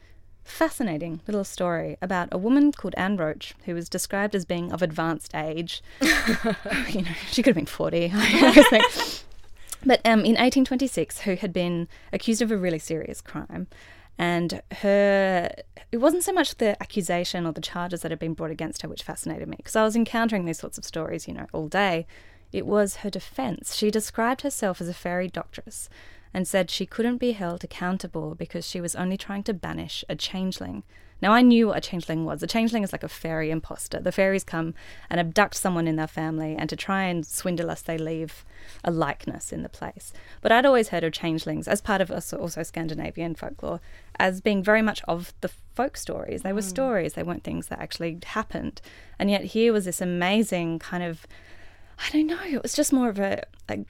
fascinating 0.45 1.21
little 1.27 1.45
story 1.45 1.97
about 2.03 2.29
a 2.33 2.39
woman 2.39 2.73
called 2.73 2.95
Anne 2.97 3.17
Roche 3.17 3.55
who 3.65 3.75
was 3.75 3.89
described 3.89 4.35
as 4.35 4.45
being 4.45 4.73
of 4.73 4.83
advanced 4.83 5.35
age. 5.35 5.83
you 6.01 7.03
know, 7.03 7.13
she 7.31 7.43
could 7.43 7.51
have 7.51 7.57
been 7.57 7.67
40, 7.67 8.11
I 8.15 8.53
think. 8.71 9.25
But 9.85 10.01
um, 10.05 10.21
in 10.21 10.37
1826, 10.37 11.21
who 11.21 11.35
had 11.35 11.53
been 11.53 11.89
accused 12.13 12.43
of 12.43 12.51
a 12.51 12.57
really 12.57 12.79
serious 12.79 13.21
crime. 13.21 13.67
And 14.19 14.63
her, 14.83 15.51
it 15.91 15.97
wasn't 15.97 16.23
so 16.23 16.33
much 16.33 16.57
the 16.57 16.81
accusation 16.83 17.47
or 17.47 17.53
the 17.53 17.61
charges 17.61 18.03
that 18.03 18.13
had 18.13 18.19
been 18.19 18.35
brought 18.35 18.51
against 18.51 18.83
her 18.83 18.89
which 18.89 19.03
fascinated 19.03 19.49
me, 19.49 19.57
because 19.57 19.75
I 19.75 19.85
was 19.85 19.97
encountering 19.97 20.45
these 20.45 20.59
sorts 20.59 20.79
of 20.79 20.85
stories, 20.85 21.27
you 21.27 21.35
know, 21.35 21.47
all 21.53 21.69
day. 21.69 22.07
It 22.53 22.67
was 22.67 22.97
her 22.97 23.11
defense. 23.11 23.75
She 23.75 23.91
described 23.91 24.43
herself 24.43 24.81
as 24.81 24.89
a 24.89 24.95
fairy 24.95 25.29
doctress 25.29 25.89
and 26.35 26.47
said 26.47 26.71
she 26.71 26.87
couldn't 26.87 27.19
be 27.19 27.33
held 27.33 27.65
accountable 27.65 28.35
because 28.35 28.67
she 28.67 28.81
was 28.81 28.95
only 28.95 29.17
trying 29.17 29.43
to 29.45 29.55
banish 29.55 30.05
a 30.09 30.15
changeling. 30.15 30.83
Now, 31.23 31.33
I 31.33 31.41
knew 31.41 31.69
what 31.69 31.79
a 31.79 31.81
changeling 31.81 32.25
was. 32.25 32.43
A 32.43 32.49
changeling 32.49 32.83
is 32.83 32.93
like 32.93 33.05
a 33.05 33.09
fairy 33.09 33.51
imposter. 33.51 34.01
The 34.01 34.11
fairies 34.11 34.43
come 34.43 34.75
and 35.09 35.21
abduct 35.21 35.55
someone 35.55 35.87
in 35.87 35.95
their 35.95 36.09
family, 36.09 36.57
and 36.59 36.69
to 36.69 36.77
try 36.77 37.05
and 37.05 37.25
swindle 37.25 37.71
us, 37.71 37.81
they 37.81 37.97
leave 37.97 38.45
a 38.83 38.91
likeness 38.91 39.53
in 39.53 39.63
the 39.63 39.69
place. 39.69 40.13
But 40.41 40.51
I'd 40.51 40.67
always 40.67 40.89
heard 40.89 41.05
of 41.05 41.13
changelings 41.13 41.69
as 41.69 41.81
part 41.81 42.01
of 42.01 42.11
also 42.11 42.63
Scandinavian 42.63 43.37
folklore 43.37 43.81
as 44.19 44.41
being 44.41 44.65
very 44.65 44.83
much 44.83 45.01
of 45.07 45.33
the 45.41 45.51
folk 45.75 45.97
stories. 45.97 46.43
They 46.43 46.53
were 46.53 46.61
mm. 46.61 46.65
stories, 46.65 47.13
they 47.15 47.23
weren't 47.23 47.45
things 47.45 47.69
that 47.69 47.79
actually 47.79 48.19
happened. 48.25 48.83
And 49.19 49.31
yet, 49.31 49.45
here 49.45 49.73
was 49.73 49.85
this 49.85 50.01
amazing 50.01 50.81
kind 50.81 51.05
of 51.05 51.27
I 51.99 52.11
don't 52.11 52.27
know, 52.27 52.43
it 52.45 52.63
was 52.63 52.75
just 52.75 52.93
more 52.93 53.09
of 53.09 53.21
a, 53.21 53.45
a 53.69 53.85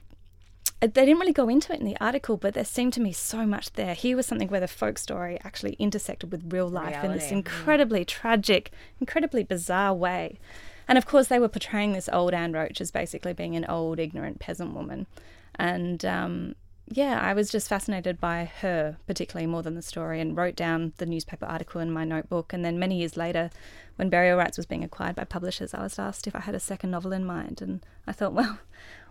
they 0.87 1.05
didn't 1.05 1.19
really 1.19 1.33
go 1.33 1.49
into 1.49 1.73
it 1.73 1.79
in 1.79 1.85
the 1.85 1.97
article, 2.01 2.37
but 2.37 2.53
there 2.53 2.65
seemed 2.65 2.93
to 2.93 3.01
me 3.01 3.11
so 3.11 3.45
much 3.45 3.73
there. 3.73 3.93
Here 3.93 4.15
was 4.15 4.25
something 4.25 4.47
where 4.47 4.59
the 4.59 4.67
folk 4.67 4.97
story 4.97 5.39
actually 5.43 5.73
intersected 5.73 6.31
with 6.31 6.51
real 6.51 6.67
life 6.67 6.89
Reality, 6.89 7.07
in 7.07 7.13
this 7.13 7.31
incredibly 7.31 7.99
yeah. 7.99 8.05
tragic, 8.07 8.71
incredibly 8.99 9.43
bizarre 9.43 9.93
way. 9.93 10.39
And 10.87 10.97
of 10.97 11.05
course, 11.05 11.27
they 11.27 11.39
were 11.39 11.47
portraying 11.47 11.93
this 11.93 12.09
old 12.11 12.33
Anne 12.33 12.53
Roche 12.53 12.81
as 12.81 12.91
basically 12.91 13.33
being 13.33 13.55
an 13.55 13.65
old, 13.65 13.99
ignorant 13.99 14.39
peasant 14.39 14.73
woman. 14.73 15.07
And 15.55 16.03
um, 16.03 16.55
yeah, 16.89 17.19
I 17.21 17.33
was 17.33 17.49
just 17.49 17.69
fascinated 17.69 18.19
by 18.19 18.51
her, 18.61 18.97
particularly 19.07 19.47
more 19.47 19.63
than 19.63 19.75
the 19.75 19.81
story, 19.81 20.19
and 20.19 20.35
wrote 20.35 20.55
down 20.55 20.93
the 20.97 21.05
newspaper 21.05 21.45
article 21.45 21.79
in 21.79 21.91
my 21.91 22.03
notebook. 22.03 22.51
And 22.51 22.65
then 22.65 22.77
many 22.77 22.97
years 22.97 23.15
later, 23.15 23.49
when 23.95 24.09
Burial 24.09 24.37
Rites 24.37 24.57
was 24.57 24.65
being 24.65 24.83
acquired 24.83 25.15
by 25.15 25.23
publishers, 25.23 25.73
I 25.73 25.83
was 25.83 25.97
asked 25.97 26.27
if 26.27 26.35
I 26.35 26.41
had 26.41 26.55
a 26.55 26.59
second 26.59 26.91
novel 26.91 27.13
in 27.13 27.25
mind. 27.25 27.61
And 27.61 27.85
I 28.05 28.11
thought, 28.11 28.33
well, 28.33 28.59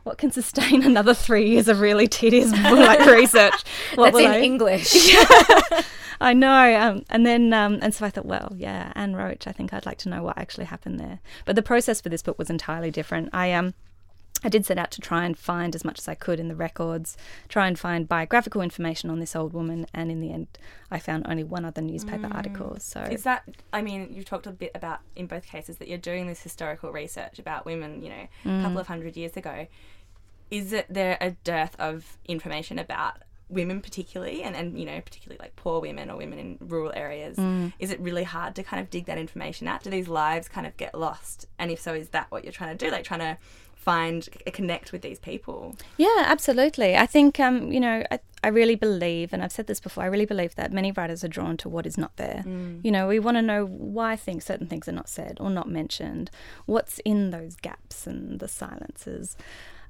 what 0.04 0.18
can 0.18 0.30
sustain 0.30 0.82
another 0.87 1.14
three 1.14 1.49
years 1.49 1.68
of 1.68 1.80
really 1.80 2.09
tedious 2.09 2.50
like 2.62 3.00
research? 3.06 3.62
What 3.94 4.12
That's 4.12 4.25
in 4.25 4.30
I... 4.30 4.40
English. 4.40 4.94
I 6.21 6.35
know. 6.35 6.80
Um, 6.80 7.04
and 7.11 7.26
then, 7.26 7.52
um, 7.52 7.80
and 7.82 7.92
so 7.92 8.06
I 8.06 8.11
thought, 8.11 8.26
well, 8.26 8.52
yeah, 8.56 8.92
Anne 8.94 9.16
Roche. 9.16 9.47
I 9.47 9.52
think 9.52 9.73
I'd 9.73 9.87
like 9.87 9.99
to 9.99 10.09
know 10.09 10.23
what 10.23 10.38
actually 10.38 10.66
happened 10.66 11.00
there. 11.00 11.18
But 11.44 11.56
the 11.56 11.62
process 11.62 12.00
for 12.00 12.11
this 12.11 12.23
book 12.23 12.38
was 12.38 12.50
entirely 12.50 12.90
different. 12.90 13.30
I 13.32 13.52
um. 13.52 13.75
I 14.44 14.49
did 14.49 14.66
set 14.66 14.78
out 14.78 14.90
to 14.92 15.00
try 15.00 15.25
and 15.25 15.38
find 15.38 15.75
as 15.75 15.84
much 15.84 15.99
as 15.99 16.08
I 16.08 16.14
could 16.14 16.40
in 16.40 16.49
the 16.49 16.54
records, 16.54 17.16
try 17.49 17.66
and 17.66 17.78
find 17.78 18.08
biographical 18.08 18.61
information 18.61 19.11
on 19.11 19.20
this 19.20 19.37
old 19.37 19.52
woman, 19.52 19.87
and 19.94 20.11
in 20.11 20.20
the 20.20 20.32
end, 20.32 20.49
I 20.90 20.99
found 20.99 21.26
only 21.28 21.44
one 21.44 21.64
other 21.64 21.82
newspaper 21.82 22.28
mm. 22.28 22.34
article. 22.34 22.76
So 22.80 23.00
is 23.02 23.22
that? 23.25 23.44
I 23.72 23.82
mean, 23.82 24.08
you've 24.12 24.25
talked 24.25 24.46
a 24.46 24.50
bit 24.50 24.72
about 24.75 25.00
in 25.16 25.26
both 25.26 25.46
cases 25.46 25.76
that 25.78 25.88
you're 25.88 25.99
doing 25.99 26.26
this 26.26 26.42
historical 26.42 26.92
research 26.92 27.38
about 27.38 27.64
women, 27.66 28.02
you 28.02 28.08
know, 28.08 28.28
mm. 28.44 28.61
a 28.61 28.62
couple 28.62 28.78
of 28.78 28.87
hundred 28.87 29.16
years 29.16 29.37
ago 29.37 29.66
is 30.52 30.70
it 30.75 30.87
there 30.90 31.16
a 31.18 31.30
dearth 31.44 31.75
of 31.80 32.18
information 32.26 32.78
about 32.78 33.22
women 33.49 33.80
particularly 33.80 34.42
and, 34.42 34.54
and 34.54 34.78
you 34.78 34.84
know 34.84 35.00
particularly 35.00 35.38
like 35.40 35.54
poor 35.56 35.80
women 35.80 36.11
or 36.11 36.16
women 36.16 36.38
in 36.38 36.58
rural 36.61 36.92
areas 36.94 37.37
mm. 37.37 37.72
is 37.78 37.90
it 37.90 38.00
really 38.00 38.25
hard 38.25 38.54
to 38.54 38.62
kind 38.62 38.80
of 38.80 38.88
dig 38.90 39.06
that 39.06 39.18
information 39.18 39.66
out 39.66 39.82
do 39.82 39.90
these 39.90 40.08
lives 40.08 40.49
kind 40.49 40.66
of 40.66 40.76
get 40.76 40.94
lost 40.94 41.46
and 41.58 41.70
if 41.70 41.80
so 41.80 41.92
is 41.94 42.11
that 42.11 42.30
what 42.30 42.44
you're 42.44 42.52
trying 42.52 42.76
to 42.76 42.84
do 42.84 42.90
like 42.90 43.04
trying 43.04 43.20
to 43.20 43.37
find 43.83 44.29
connect 44.53 44.93
with 44.93 45.03
these 45.03 45.19
people 45.19 45.77
yeah 45.97 46.25
absolutely 46.27 46.97
i 46.97 47.05
think 47.05 47.41
um, 47.41 47.73
you 47.73 47.81
know 47.81 48.05
I, 48.12 48.21
I 48.45 48.49
really 48.49 48.77
believe 48.77 49.33
and 49.33 49.43
i've 49.43 49.51
said 49.51 49.67
this 49.67 49.81
before 49.81 50.05
i 50.05 50.07
really 50.07 50.25
believe 50.25 50.55
that 50.55 50.73
many 50.73 50.93
writers 50.93 51.25
are 51.25 51.29
drawn 51.29 51.57
to 51.59 51.69
what 51.69 51.85
is 51.85 51.99
not 51.99 52.17
there 52.17 52.45
mm. 52.47 52.81
you 52.85 52.93
know 52.93 53.09
we 53.09 53.19
want 53.19 53.39
to 53.39 53.43
know 53.43 53.67
why 53.67 54.15
things 54.15 54.45
certain 54.45 54.69
things 54.69 54.89
are 54.89 54.93
not 54.93 55.09
said 55.09 55.39
or 55.41 55.51
not 55.51 55.69
mentioned 55.69 56.31
what's 56.67 57.01
in 57.01 57.31
those 57.31 57.57
gaps 57.57 58.07
and 58.07 58.39
the 58.39 58.49
silences 58.49 59.37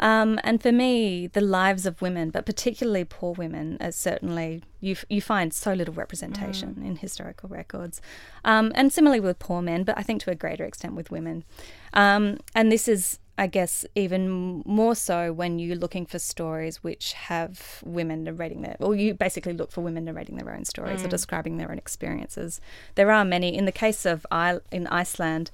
um, 0.02 0.40
and 0.42 0.60
for 0.60 0.72
me, 0.72 1.28
the 1.28 1.40
lives 1.40 1.86
of 1.86 2.02
women, 2.02 2.30
but 2.30 2.44
particularly 2.44 3.04
poor 3.04 3.34
women, 3.34 3.78
is 3.80 3.94
certainly 3.94 4.64
you 4.80 4.96
you 5.08 5.20
find 5.22 5.54
so 5.54 5.72
little 5.74 5.94
representation 5.94 6.74
mm. 6.74 6.84
in 6.84 6.96
historical 6.96 7.48
records, 7.48 8.02
um, 8.44 8.72
and 8.74 8.92
similarly 8.92 9.20
with 9.20 9.38
poor 9.38 9.62
men, 9.62 9.84
but 9.84 9.96
I 9.96 10.02
think 10.02 10.20
to 10.22 10.32
a 10.32 10.34
greater 10.34 10.64
extent 10.64 10.94
with 10.94 11.12
women. 11.12 11.44
Um, 11.92 12.38
and 12.52 12.72
this 12.72 12.88
is, 12.88 13.20
I 13.38 13.46
guess, 13.46 13.86
even 13.94 14.62
more 14.66 14.94
so 14.94 15.32
when 15.32 15.58
you're 15.58 15.76
looking 15.76 16.04
for 16.06 16.18
stories 16.18 16.84
which 16.84 17.14
have 17.14 17.82
women 17.84 18.24
narrating 18.24 18.62
their, 18.62 18.76
or 18.78 18.94
you 18.94 19.14
basically 19.14 19.54
look 19.54 19.72
for 19.72 19.80
women 19.80 20.04
narrating 20.04 20.36
their 20.36 20.54
own 20.54 20.64
stories 20.64 21.00
mm. 21.00 21.06
or 21.06 21.08
describing 21.08 21.56
their 21.56 21.70
own 21.70 21.78
experiences. 21.78 22.60
There 22.94 23.10
are 23.10 23.24
many. 23.24 23.56
In 23.56 23.64
the 23.64 23.72
case 23.72 24.04
of 24.04 24.26
I- 24.30 24.60
in 24.70 24.86
Iceland 24.86 25.50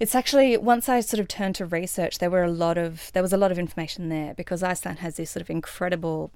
it's 0.00 0.14
actually 0.14 0.56
once 0.56 0.88
I 0.88 1.00
sort 1.00 1.20
of 1.20 1.28
turned 1.28 1.54
to 1.56 1.66
research, 1.66 2.18
there 2.18 2.30
were 2.30 2.42
a 2.42 2.50
lot 2.50 2.78
of 2.78 3.12
there 3.12 3.22
was 3.22 3.34
a 3.34 3.36
lot 3.36 3.52
of 3.52 3.58
information 3.58 4.08
there 4.08 4.32
because 4.34 4.62
Iceland 4.62 5.00
has 5.00 5.16
this 5.16 5.30
sort 5.30 5.42
of 5.42 5.50
incredible. 5.50 6.32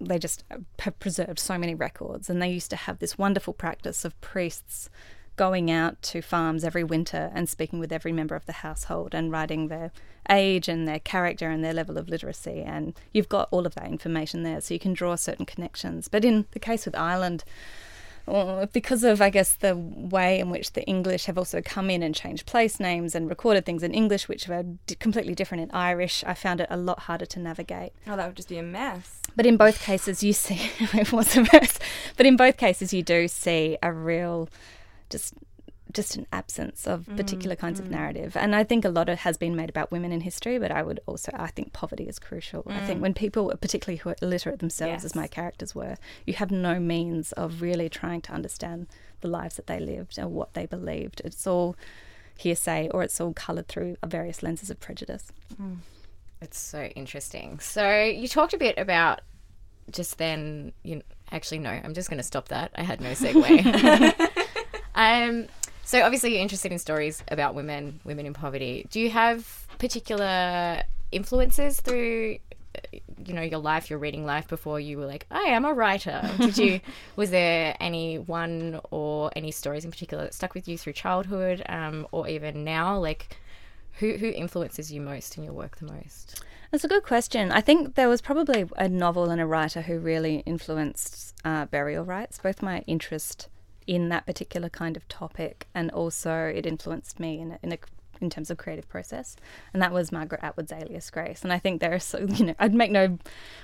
They 0.00 0.18
just 0.18 0.42
have 0.80 0.98
preserved 0.98 1.38
so 1.38 1.58
many 1.58 1.74
records, 1.74 2.30
and 2.30 2.40
they 2.40 2.48
used 2.48 2.70
to 2.70 2.76
have 2.76 2.98
this 2.98 3.18
wonderful 3.18 3.52
practice 3.52 4.06
of 4.06 4.18
priests 4.22 4.88
going 5.36 5.70
out 5.70 6.00
to 6.02 6.22
farms 6.22 6.64
every 6.64 6.84
winter 6.84 7.30
and 7.34 7.48
speaking 7.48 7.78
with 7.78 7.92
every 7.92 8.12
member 8.12 8.34
of 8.34 8.46
the 8.46 8.52
household 8.52 9.14
and 9.14 9.32
writing 9.32 9.68
their 9.68 9.90
age 10.30 10.68
and 10.68 10.88
their 10.88 11.00
character 11.00 11.50
and 11.50 11.64
their 11.64 11.74
level 11.74 11.98
of 11.98 12.08
literacy. 12.08 12.62
And 12.62 12.94
you've 13.12 13.28
got 13.28 13.48
all 13.50 13.66
of 13.66 13.74
that 13.74 13.86
information 13.86 14.42
there, 14.42 14.60
so 14.60 14.74
you 14.74 14.80
can 14.80 14.94
draw 14.94 15.16
certain 15.16 15.46
connections. 15.46 16.08
But 16.08 16.24
in 16.24 16.46
the 16.52 16.58
case 16.58 16.84
with 16.84 16.96
Ireland, 16.96 17.44
because 18.72 19.04
of, 19.04 19.20
I 19.20 19.28
guess, 19.28 19.52
the 19.52 19.76
way 19.76 20.40
in 20.40 20.48
which 20.48 20.72
the 20.72 20.82
English 20.84 21.26
have 21.26 21.36
also 21.36 21.60
come 21.60 21.90
in 21.90 22.02
and 22.02 22.14
changed 22.14 22.46
place 22.46 22.80
names 22.80 23.14
and 23.14 23.28
recorded 23.28 23.66
things 23.66 23.82
in 23.82 23.92
English, 23.92 24.28
which 24.28 24.48
are 24.48 24.62
d- 24.62 24.94
completely 24.94 25.34
different 25.34 25.64
in 25.64 25.70
Irish, 25.72 26.24
I 26.26 26.32
found 26.32 26.60
it 26.60 26.68
a 26.70 26.76
lot 26.78 27.00
harder 27.00 27.26
to 27.26 27.38
navigate. 27.38 27.92
Oh, 28.06 28.16
that 28.16 28.26
would 28.26 28.36
just 28.36 28.48
be 28.48 28.56
a 28.56 28.62
mess. 28.62 29.20
But 29.36 29.44
in 29.44 29.58
both 29.58 29.82
cases, 29.82 30.22
you 30.22 30.32
see, 30.32 30.70
it 30.94 31.12
was 31.12 31.36
a 31.36 31.42
mess. 31.42 31.78
But 32.16 32.24
in 32.24 32.36
both 32.36 32.56
cases, 32.56 32.94
you 32.94 33.02
do 33.02 33.28
see 33.28 33.76
a 33.82 33.92
real 33.92 34.48
just 35.10 35.34
just 35.92 36.16
an 36.16 36.26
absence 36.32 36.86
of 36.86 37.06
mm, 37.06 37.16
particular 37.16 37.54
kinds 37.54 37.80
mm. 37.80 37.84
of 37.84 37.90
narrative. 37.90 38.36
And 38.36 38.54
I 38.54 38.64
think 38.64 38.84
a 38.84 38.88
lot 38.88 39.08
of 39.08 39.20
has 39.20 39.36
been 39.36 39.54
made 39.54 39.70
about 39.70 39.90
women 39.90 40.12
in 40.12 40.20
history, 40.20 40.58
but 40.58 40.70
I 40.70 40.82
would 40.82 41.00
also 41.06 41.30
I 41.34 41.48
think 41.48 41.72
poverty 41.72 42.04
is 42.04 42.18
crucial. 42.18 42.64
Mm. 42.64 42.72
I 42.72 42.86
think 42.86 42.98
mm. 42.98 43.02
when 43.02 43.14
people, 43.14 43.52
particularly 43.60 43.98
who 43.98 44.10
are 44.10 44.16
illiterate 44.20 44.58
themselves, 44.58 45.02
yes. 45.02 45.04
as 45.04 45.14
my 45.14 45.26
characters 45.26 45.74
were, 45.74 45.96
you 46.26 46.34
have 46.34 46.50
no 46.50 46.80
means 46.80 47.32
of 47.32 47.62
really 47.62 47.88
trying 47.88 48.20
to 48.22 48.32
understand 48.32 48.88
the 49.20 49.28
lives 49.28 49.56
that 49.56 49.66
they 49.66 49.78
lived 49.78 50.18
and 50.18 50.32
what 50.32 50.54
they 50.54 50.66
believed. 50.66 51.22
It's 51.24 51.46
all 51.46 51.76
hearsay 52.36 52.88
or 52.92 53.02
it's 53.02 53.20
all 53.20 53.32
coloured 53.32 53.68
through 53.68 53.96
various 54.04 54.42
lenses 54.42 54.70
of 54.70 54.80
prejudice. 54.80 55.30
Mm. 55.60 55.78
It's 56.40 56.58
so 56.58 56.84
interesting. 56.84 57.60
So 57.60 58.02
you 58.02 58.28
talked 58.28 58.52
a 58.52 58.58
bit 58.58 58.76
about 58.76 59.20
just 59.90 60.18
then. 60.18 60.72
You 60.82 60.96
know, 60.96 61.02
actually 61.30 61.58
no, 61.58 61.70
I'm 61.70 61.94
just 61.94 62.10
going 62.10 62.18
to 62.18 62.24
stop 62.24 62.48
that. 62.48 62.72
I 62.74 62.82
had 62.82 63.00
no 63.00 63.12
segue. 63.12 64.30
um, 64.94 65.46
so 65.84 66.02
obviously 66.02 66.32
you're 66.32 66.42
interested 66.42 66.72
in 66.72 66.78
stories 66.78 67.22
about 67.28 67.54
women, 67.54 68.00
women 68.04 68.26
in 68.26 68.34
poverty. 68.34 68.86
Do 68.90 69.00
you 69.00 69.10
have 69.10 69.66
particular 69.78 70.82
influences 71.12 71.80
through 71.80 72.38
you 73.24 73.32
know 73.32 73.42
your 73.42 73.60
life 73.60 73.88
your 73.88 74.00
reading 74.00 74.26
life 74.26 74.48
before 74.48 74.80
you 74.80 74.98
were 74.98 75.06
like 75.06 75.26
i 75.30 75.42
am 75.42 75.64
a 75.64 75.72
writer 75.72 76.28
did 76.38 76.58
you 76.58 76.80
was 77.16 77.30
there 77.30 77.76
any 77.78 78.18
one 78.18 78.80
or 78.90 79.30
any 79.36 79.52
stories 79.52 79.84
in 79.84 79.92
particular 79.92 80.24
that 80.24 80.34
stuck 80.34 80.54
with 80.54 80.66
you 80.66 80.76
through 80.76 80.92
childhood 80.92 81.62
um, 81.68 82.04
or 82.10 82.26
even 82.26 82.64
now 82.64 82.98
like 82.98 83.36
who 84.00 84.16
who 84.16 84.26
influences 84.26 84.92
you 84.92 85.00
most 85.00 85.38
in 85.38 85.44
your 85.44 85.52
work 85.52 85.76
the 85.76 85.86
most 85.86 86.42
that's 86.70 86.82
a 86.82 86.88
good 86.88 87.04
question. 87.04 87.52
I 87.52 87.60
think 87.60 87.94
there 87.94 88.08
was 88.08 88.20
probably 88.20 88.68
a 88.76 88.88
novel 88.88 89.30
and 89.30 89.40
a 89.40 89.46
writer 89.46 89.82
who 89.82 90.00
really 90.00 90.42
influenced 90.44 91.32
uh, 91.44 91.66
burial 91.66 92.04
rites, 92.04 92.40
both 92.42 92.62
my 92.62 92.80
interest 92.88 93.48
in 93.86 94.08
that 94.08 94.26
particular 94.26 94.68
kind 94.68 94.96
of 94.96 95.06
topic, 95.08 95.66
and 95.74 95.90
also 95.90 96.46
it 96.46 96.66
influenced 96.66 97.20
me 97.20 97.40
in 97.40 97.52
a, 97.52 97.58
in 97.62 97.72
a 97.72 97.78
in 98.20 98.30
terms 98.30 98.50
of 98.50 98.56
creative 98.56 98.88
process, 98.88 99.36
and 99.72 99.82
that 99.82 99.92
was 99.92 100.12
Margaret 100.12 100.40
Atwood's 100.42 100.72
Alias 100.72 101.10
Grace. 101.10 101.42
And 101.42 101.52
I 101.52 101.58
think 101.58 101.80
there 101.80 101.94
are 101.94 101.98
so 101.98 102.18
you 102.28 102.46
know 102.46 102.54
I'd 102.58 102.74
make 102.74 102.90
no, 102.90 103.18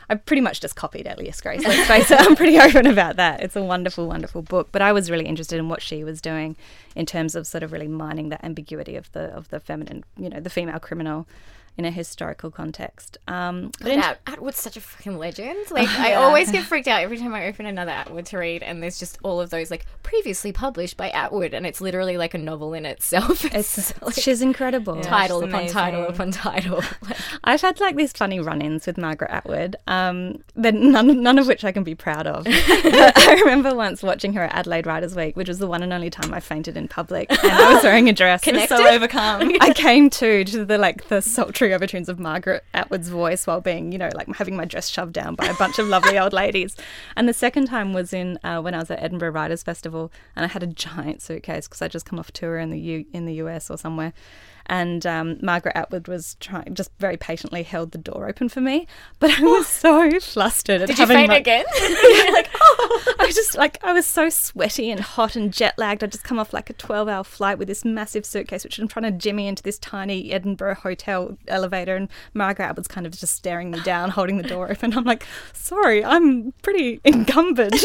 I 0.09 0.15
pretty 0.15 0.43
much 0.43 0.61
just 0.61 0.77
copied 0.77 1.07
Alias 1.07 1.41
Grace. 1.41 1.65
Let's 1.65 1.89
face 1.89 2.11
it, 2.11 2.21
I'm 2.21 2.37
pretty 2.37 2.59
open 2.61 2.87
about 2.87 3.17
that. 3.17 3.43
It's 3.43 3.57
a 3.57 3.63
wonderful, 3.63 4.07
wonderful 4.07 4.43
book. 4.43 4.69
But 4.73 4.83
I 4.83 4.93
was 4.93 5.11
really 5.11 5.27
interested 5.27 5.59
in 5.59 5.69
what 5.69 5.83
she 5.83 6.05
was 6.05 6.21
doing 6.21 6.57
in 6.95 7.07
terms 7.07 7.35
of 7.35 7.47
sort 7.47 7.63
of 7.63 7.73
really 7.73 7.89
mining 7.89 8.29
the 8.29 8.45
ambiguity 8.45 8.97
of 8.97 9.11
the 9.13 9.35
of 9.35 9.49
the 9.49 9.61
feminine, 9.61 10.05
you 10.17 10.29
know, 10.29 10.41
the 10.41 10.51
female 10.51 10.79
criminal. 10.79 11.27
In 11.77 11.85
a 11.85 11.91
historical 11.91 12.51
context. 12.51 13.17
Um, 13.27 13.71
but 13.81 13.93
in- 13.93 14.03
Atwood's 14.27 14.59
such 14.59 14.77
a 14.77 14.81
fucking 14.81 15.19
legend. 15.19 15.59
Like 15.71 15.89
I 15.89 16.15
always 16.15 16.51
get 16.51 16.65
freaked 16.65 16.89
out 16.89 17.01
every 17.01 17.17
time 17.17 17.33
I 17.33 17.47
open 17.47 17.65
another 17.65 17.93
Atwood 17.93 18.27
to 18.27 18.39
read, 18.39 18.63
and 18.63 18.83
there's 18.83 18.99
just 18.99 19.19
all 19.23 19.41
of 19.41 19.51
those 19.51 19.71
like 19.71 19.87
previously 20.03 20.53
published 20.53 20.97
by 20.97 21.11
Atwood, 21.11 21.55
and 21.55 21.65
it's 21.65 21.81
literally 21.81 22.17
like 22.17 22.35
a 22.35 22.39
novel 22.39 22.75
in 22.75 22.85
itself. 22.85 23.45
it's, 23.55 23.95
like, 24.03 24.15
she's 24.15 24.43
incredible. 24.43 25.01
title 25.01 25.41
she's 25.41 25.49
upon 25.49 25.67
title 25.69 26.07
upon 26.07 26.33
title. 26.33 26.83
I've 27.45 27.61
had 27.61 27.79
like 27.79 27.97
these 27.97 28.13
funny 28.13 28.41
run-ins 28.41 28.87
with 28.87 28.99
Margaret 28.99 29.31
Atwood, 29.31 29.77
um, 29.87 30.43
that 30.57 30.75
none, 30.75 31.23
none 31.23 31.39
of 31.39 31.47
which 31.47 31.65
I 31.65 31.73
can 31.73 31.85
be 31.85 31.95
proud 31.95 32.27
of. 32.27 32.45
I 32.49 33.41
remember 33.45 33.75
once 33.75 34.03
watching 34.03 34.33
her 34.33 34.43
at 34.43 34.53
Adelaide 34.53 34.87
Writers 34.87 35.15
Week, 35.15 35.37
which 35.37 35.49
was 35.49 35.61
the 35.61 35.69
one 35.69 35.83
and 35.83 35.93
only 35.93 36.11
time 36.11 36.35
I 36.35 36.41
fainted 36.41 36.77
in 36.77 36.89
public, 36.89 37.31
and 37.31 37.53
I 37.53 37.75
was 37.75 37.85
wearing 37.85 38.09
a 38.09 38.13
dress. 38.13 38.43
Connected. 38.43 38.77
so 38.77 38.89
overcome. 38.89 39.53
I 39.61 39.73
came 39.73 40.11
to 40.11 40.45
to 40.45 40.65
the 40.65 40.79
like 40.79 41.09
the 41.09 41.23
sultry 41.23 41.60
overtones 41.69 42.09
of 42.09 42.19
Margaret 42.19 42.65
Atwood's 42.75 43.09
voice 43.09 43.47
while 43.47 43.61
being, 43.61 43.93
you 43.93 43.99
know, 43.99 44.11
like 44.15 44.29
having 44.37 44.57
my 44.57 44.65
dress 44.65 44.89
shoved 44.89 45.13
down 45.13 45.35
by 45.35 45.47
a 45.47 45.55
bunch 45.55 45.79
of 45.79 45.87
lovely 45.87 46.19
old 46.19 46.33
ladies. 46.33 46.77
And 47.17 47.29
the 47.29 47.35
second 47.35 47.67
time 47.67 47.93
was 47.93 48.13
in 48.13 48.39
uh, 48.43 48.61
when 48.61 48.75
I 48.75 48.79
was 48.79 48.91
at 48.91 49.03
Edinburgh 49.03 49.33
Writers 49.33 49.63
Festival, 49.63 50.11
and 50.35 50.45
I 50.45 50.49
had 50.49 50.63
a 50.63 50.67
giant 50.67 51.23
suitcase 51.23 51.69
because 51.69 51.83
I 51.83 51.89
just 51.89 52.07
come 52.07 52.19
off 52.19 52.33
tour 52.33 52.59
in 52.59 52.71
the 52.71 52.81
U- 52.81 53.07
in 53.13 53.27
the 53.27 53.35
US 53.35 53.71
or 53.71 53.77
somewhere. 53.77 54.13
And 54.67 55.05
um, 55.07 55.39
Margaret 55.43 55.77
Atwood 55.77 56.09
was 56.09 56.37
trying, 56.41 56.75
just 56.75 56.91
very 56.99 57.17
patiently 57.17 57.63
held 57.63 57.93
the 57.93 57.99
door 57.99 58.29
open 58.29 58.49
for 58.49 58.61
me, 58.61 58.87
but 59.19 59.31
I 59.39 59.43
was 59.43 59.67
so 59.67 60.19
flustered. 60.21 60.83
At 60.83 60.89
Did 60.89 60.99
you 60.99 61.07
faint 61.07 61.29
my- 61.29 61.37
again? 61.37 61.65
like, 62.33 62.51
oh, 62.61 63.15
I 63.19 63.27
was 63.27 63.35
just 63.35 63.57
like, 63.57 63.83
I 63.83 63.93
was 63.93 64.07
so 64.07 64.29
sweaty 64.29 64.91
and 64.91 65.01
hot 65.01 65.37
and 65.37 65.53
jet 65.53 65.75
lagged. 65.79 66.05
I'd 66.05 66.13
just 66.13 66.25
come 66.25 66.39
off 66.39 66.53
like 66.53 66.71
a 66.71 66.75
12 66.75 67.09
hour 67.09 67.25
flight 67.25 67.59
with 67.59 67.69
this 67.69 67.85
massive 67.85 68.25
suitcase, 68.25 68.65
which 68.65 68.79
I'm 68.79 68.89
trying 68.89 69.05
to 69.05 69.11
jimmy 69.11 69.47
into 69.47 69.63
this 69.63 69.79
tiny 69.79 70.33
Edinburgh 70.33 70.77
hotel 70.77 71.37
elevator. 71.49 71.97
And 71.97 72.09
Margaret 72.35 72.67
Atwood's 72.67 72.89
kind 72.89 73.07
of 73.07 73.13
just 73.19 73.35
staring 73.35 73.71
me 73.71 73.81
down, 73.81 74.11
holding 74.11 74.37
the 74.37 74.43
door 74.43 74.71
open. 74.71 74.97
I'm 74.97 75.05
like, 75.05 75.27
sorry, 75.53 76.05
I'm 76.05 76.53
pretty 76.63 77.01
encumbered. 77.05 77.75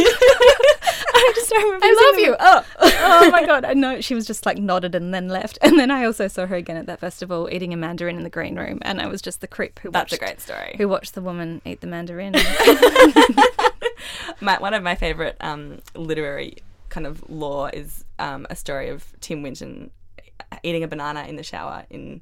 I 1.15 1.31
just 1.35 1.51
remember 1.51 1.85
I 1.85 2.11
love 2.11 2.19
you. 2.19 2.35
Oh. 2.39 2.65
oh 2.79 3.29
my 3.31 3.45
god! 3.45 3.65
I 3.65 3.73
know 3.73 4.01
she 4.01 4.15
was 4.15 4.25
just 4.25 4.45
like 4.45 4.57
nodded 4.57 4.95
and 4.95 5.13
then 5.13 5.27
left. 5.27 5.57
And 5.61 5.79
then 5.79 5.91
I 5.91 6.05
also 6.05 6.27
saw 6.27 6.45
her 6.45 6.55
again 6.55 6.77
at 6.77 6.85
that 6.87 6.99
festival 6.99 7.49
eating 7.51 7.73
a 7.73 7.77
mandarin 7.77 8.17
in 8.17 8.23
the 8.23 8.29
green 8.29 8.55
room, 8.55 8.79
and 8.83 9.01
I 9.01 9.07
was 9.07 9.21
just 9.21 9.41
the 9.41 9.47
creep 9.47 9.79
who 9.79 9.91
That's 9.91 10.11
a 10.11 10.15
watched 10.15 10.21
great 10.21 10.41
story. 10.41 10.75
who 10.77 10.87
watched 10.87 11.15
the 11.15 11.21
woman 11.21 11.61
eat 11.65 11.81
the 11.81 11.87
mandarin. 11.87 12.33
my, 14.41 14.57
one 14.59 14.73
of 14.73 14.83
my 14.83 14.95
favorite 14.95 15.37
um, 15.41 15.79
literary 15.95 16.57
kind 16.89 17.07
of 17.07 17.27
lore 17.29 17.69
is 17.71 18.05
um, 18.19 18.45
a 18.49 18.55
story 18.55 18.89
of 18.89 19.05
Tim 19.21 19.41
Winton 19.41 19.91
eating 20.63 20.83
a 20.83 20.87
banana 20.87 21.23
in 21.23 21.35
the 21.35 21.43
shower 21.43 21.85
in 21.89 22.21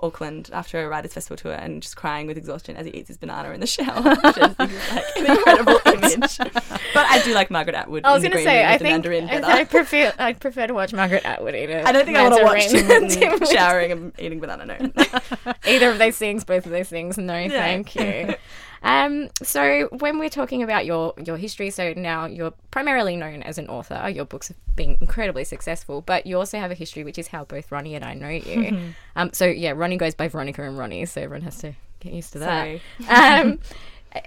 Auckland 0.00 0.50
after 0.52 0.84
a 0.84 0.88
writers' 0.88 1.14
festival 1.14 1.36
tour 1.36 1.52
and 1.52 1.82
just 1.82 1.96
crying 1.96 2.26
with 2.26 2.36
exhaustion 2.36 2.76
as 2.76 2.86
he 2.86 2.92
eats 2.92 3.08
his 3.08 3.16
banana 3.16 3.50
in 3.50 3.60
the 3.60 3.66
shower, 3.66 4.02
which 4.02 4.38
I 4.38 4.48
think 4.48 4.70
is 4.70 4.92
like 4.92 5.16
an 5.16 5.26
incredible 5.36 5.80
image. 5.86 6.38
But 6.38 7.06
I 7.06 7.20
do 7.24 7.34
like 7.34 7.50
Margaret 7.50 7.74
Atwood. 7.74 8.04
I 8.04 8.12
was 8.12 8.22
going 8.22 8.32
to 8.32 8.42
say, 8.42 8.64
I 8.64 8.78
think 8.78 9.06
I. 9.06 9.60
I 9.60 9.64
prefer 9.64 10.12
I 10.18 10.32
prefer 10.34 10.66
to 10.66 10.74
watch 10.74 10.92
Margaret 10.92 11.24
Atwood 11.24 11.54
eat 11.54 11.70
it. 11.70 11.84
I 11.86 11.92
don't 11.92 12.04
think 12.04 12.16
I 12.16 12.28
want 12.28 12.36
to 12.36 12.44
watch 12.44 12.68
Tim 12.68 12.88
Winton 12.88 13.46
showering 13.46 13.92
and 13.92 14.12
eating 14.18 14.40
banana. 14.40 14.66
No. 14.66 15.54
Either 15.66 15.90
of 15.90 15.98
those 15.98 16.16
things, 16.16 16.44
both 16.44 16.66
of 16.66 16.72
those 16.72 16.88
things. 16.88 17.18
No, 17.18 17.48
thank 17.48 17.94
you. 17.94 18.34
Um, 18.82 19.28
so 19.42 19.88
when 19.98 20.18
we're 20.18 20.28
talking 20.28 20.62
about 20.62 20.86
your 20.86 21.14
your 21.22 21.36
history, 21.36 21.70
so 21.70 21.92
now 21.96 22.26
you're 22.26 22.52
primarily 22.70 23.16
known 23.16 23.42
as 23.42 23.58
an 23.58 23.68
author. 23.68 24.08
Your 24.08 24.24
books 24.24 24.48
have 24.48 24.56
been 24.76 24.96
incredibly 25.00 25.44
successful, 25.44 26.00
but 26.00 26.26
you 26.26 26.36
also 26.36 26.58
have 26.58 26.70
a 26.70 26.74
history, 26.74 27.04
which 27.04 27.18
is 27.18 27.28
how 27.28 27.44
both 27.44 27.70
Ronnie 27.72 27.94
and 27.94 28.04
I 28.04 28.14
know 28.14 28.28
you. 28.28 28.92
Um, 29.16 29.32
so 29.32 29.46
yeah, 29.46 29.72
Ronnie 29.72 29.96
goes 29.96 30.14
by 30.14 30.28
Veronica 30.28 30.62
and 30.62 30.78
Ronnie, 30.78 31.04
so 31.06 31.20
everyone 31.20 31.42
has 31.42 31.58
to 31.58 31.74
get 32.00 32.12
used 32.12 32.32
to 32.34 32.38
that. 32.40 32.80
Um, 33.08 33.58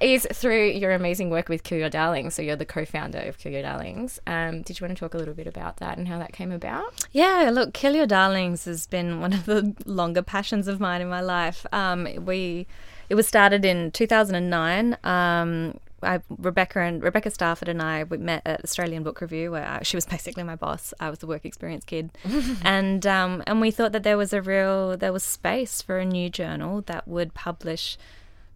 is 0.01 0.27
through 0.31 0.69
your 0.71 0.91
amazing 0.91 1.29
work 1.29 1.49
with 1.49 1.63
Kill 1.63 1.77
Your 1.77 1.89
Darlings. 1.89 2.35
So 2.35 2.41
you're 2.41 2.55
the 2.55 2.65
co-founder 2.65 3.19
of 3.19 3.37
Kill 3.37 3.51
Your 3.51 3.63
Darlings. 3.63 4.19
Um, 4.27 4.61
did 4.61 4.79
you 4.79 4.85
want 4.85 4.97
to 4.97 4.99
talk 4.99 5.13
a 5.13 5.17
little 5.17 5.33
bit 5.33 5.47
about 5.47 5.77
that 5.77 5.97
and 5.97 6.07
how 6.07 6.19
that 6.19 6.33
came 6.33 6.51
about? 6.51 7.05
Yeah, 7.11 7.49
look, 7.51 7.73
Kill 7.73 7.95
Your 7.95 8.05
Darlings 8.05 8.65
has 8.65 8.85
been 8.87 9.21
one 9.21 9.33
of 9.33 9.45
the 9.45 9.75
longer 9.85 10.21
passions 10.21 10.67
of 10.67 10.79
mine 10.79 11.01
in 11.01 11.09
my 11.09 11.21
life. 11.21 11.65
Um, 11.71 12.07
we, 12.25 12.67
it 13.11 13.15
was 13.15 13.27
started 13.27 13.65
in 13.65 13.91
2009. 13.91 14.97
Um, 15.03 15.77
I, 16.01 16.21
Rebecca 16.29 16.79
and 16.79 17.03
Rebecca 17.03 17.29
Stafford 17.29 17.67
and 17.67 17.81
I 17.81 18.05
we 18.05 18.17
met 18.17 18.41
at 18.45 18.63
Australian 18.63 19.03
Book 19.03 19.19
Review, 19.19 19.51
where 19.51 19.67
I, 19.67 19.83
she 19.83 19.97
was 19.97 20.05
basically 20.05 20.43
my 20.43 20.55
boss. 20.55 20.93
I 20.97 21.09
was 21.09 21.19
the 21.19 21.27
work 21.27 21.43
experience 21.43 21.83
kid, 21.83 22.11
and 22.63 23.05
um, 23.05 23.43
and 23.45 23.59
we 23.59 23.69
thought 23.69 23.91
that 23.91 24.03
there 24.03 24.17
was 24.17 24.31
a 24.31 24.41
real 24.41 24.95
there 24.95 25.11
was 25.11 25.23
space 25.23 25.81
for 25.81 25.99
a 25.99 26.05
new 26.05 26.29
journal 26.29 26.83
that 26.83 27.05
would 27.05 27.33
publish 27.33 27.97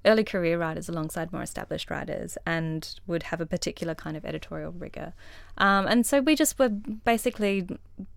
early 0.05 0.23
career 0.23 0.57
writers 0.57 0.87
alongside 0.87 1.33
more 1.33 1.41
established 1.41 1.89
writers 1.89 2.37
and 2.45 2.99
would 3.07 3.23
have 3.23 3.41
a 3.41 3.45
particular 3.45 3.95
kind 3.95 4.15
of 4.15 4.23
editorial 4.25 4.71
rigor. 4.71 5.13
Um, 5.57 5.87
and 5.87 6.05
so 6.05 6.21
we 6.21 6.35
just 6.35 6.59
were 6.59 6.69
basically 6.69 7.67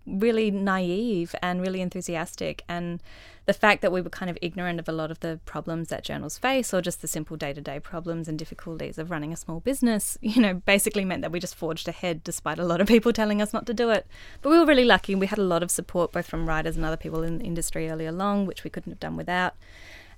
really 0.05 0.51
naive 0.51 1.35
and 1.41 1.61
really 1.61 1.81
enthusiastic. 1.81 2.63
And 2.67 3.01
the 3.45 3.53
fact 3.53 3.81
that 3.81 3.91
we 3.91 4.01
were 4.01 4.09
kind 4.09 4.29
of 4.29 4.37
ignorant 4.41 4.79
of 4.79 4.87
a 4.87 4.91
lot 4.91 5.09
of 5.09 5.21
the 5.21 5.39
problems 5.45 5.87
that 5.87 6.03
journals 6.03 6.37
face 6.37 6.73
or 6.73 6.81
just 6.81 7.01
the 7.01 7.07
simple 7.07 7.37
day 7.37 7.53
to 7.53 7.61
day 7.61 7.79
problems 7.79 8.27
and 8.27 8.37
difficulties 8.37 8.97
of 8.97 9.09
running 9.09 9.33
a 9.33 9.37
small 9.37 9.59
business, 9.59 10.17
you 10.21 10.41
know, 10.41 10.53
basically 10.53 11.05
meant 11.05 11.21
that 11.21 11.31
we 11.31 11.39
just 11.39 11.55
forged 11.55 11.87
ahead 11.87 12.23
despite 12.23 12.59
a 12.59 12.65
lot 12.65 12.81
of 12.81 12.87
people 12.87 13.11
telling 13.11 13.41
us 13.41 13.53
not 13.53 13.65
to 13.65 13.73
do 13.73 13.89
it. 13.89 14.05
But 14.41 14.51
we 14.51 14.59
were 14.59 14.65
really 14.65 14.85
lucky. 14.85 15.15
We 15.15 15.27
had 15.27 15.39
a 15.39 15.43
lot 15.43 15.63
of 15.63 15.71
support 15.71 16.11
both 16.11 16.27
from 16.27 16.47
writers 16.47 16.75
and 16.75 16.85
other 16.85 16.97
people 16.97 17.23
in 17.23 17.39
the 17.39 17.45
industry 17.45 17.89
early 17.89 18.05
along, 18.05 18.45
which 18.45 18.63
we 18.63 18.69
couldn't 18.69 18.91
have 18.91 18.99
done 18.99 19.17
without. 19.17 19.55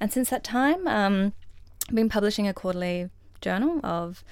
And 0.01 0.11
since 0.11 0.31
that 0.31 0.43
time, 0.43 0.87
um, 0.87 1.33
I've 1.91 1.95
been 1.95 2.07
publishing 2.07 2.47
a 2.47 2.53
quarterly 2.53 3.09
journal 3.41 3.85
of 3.85 4.23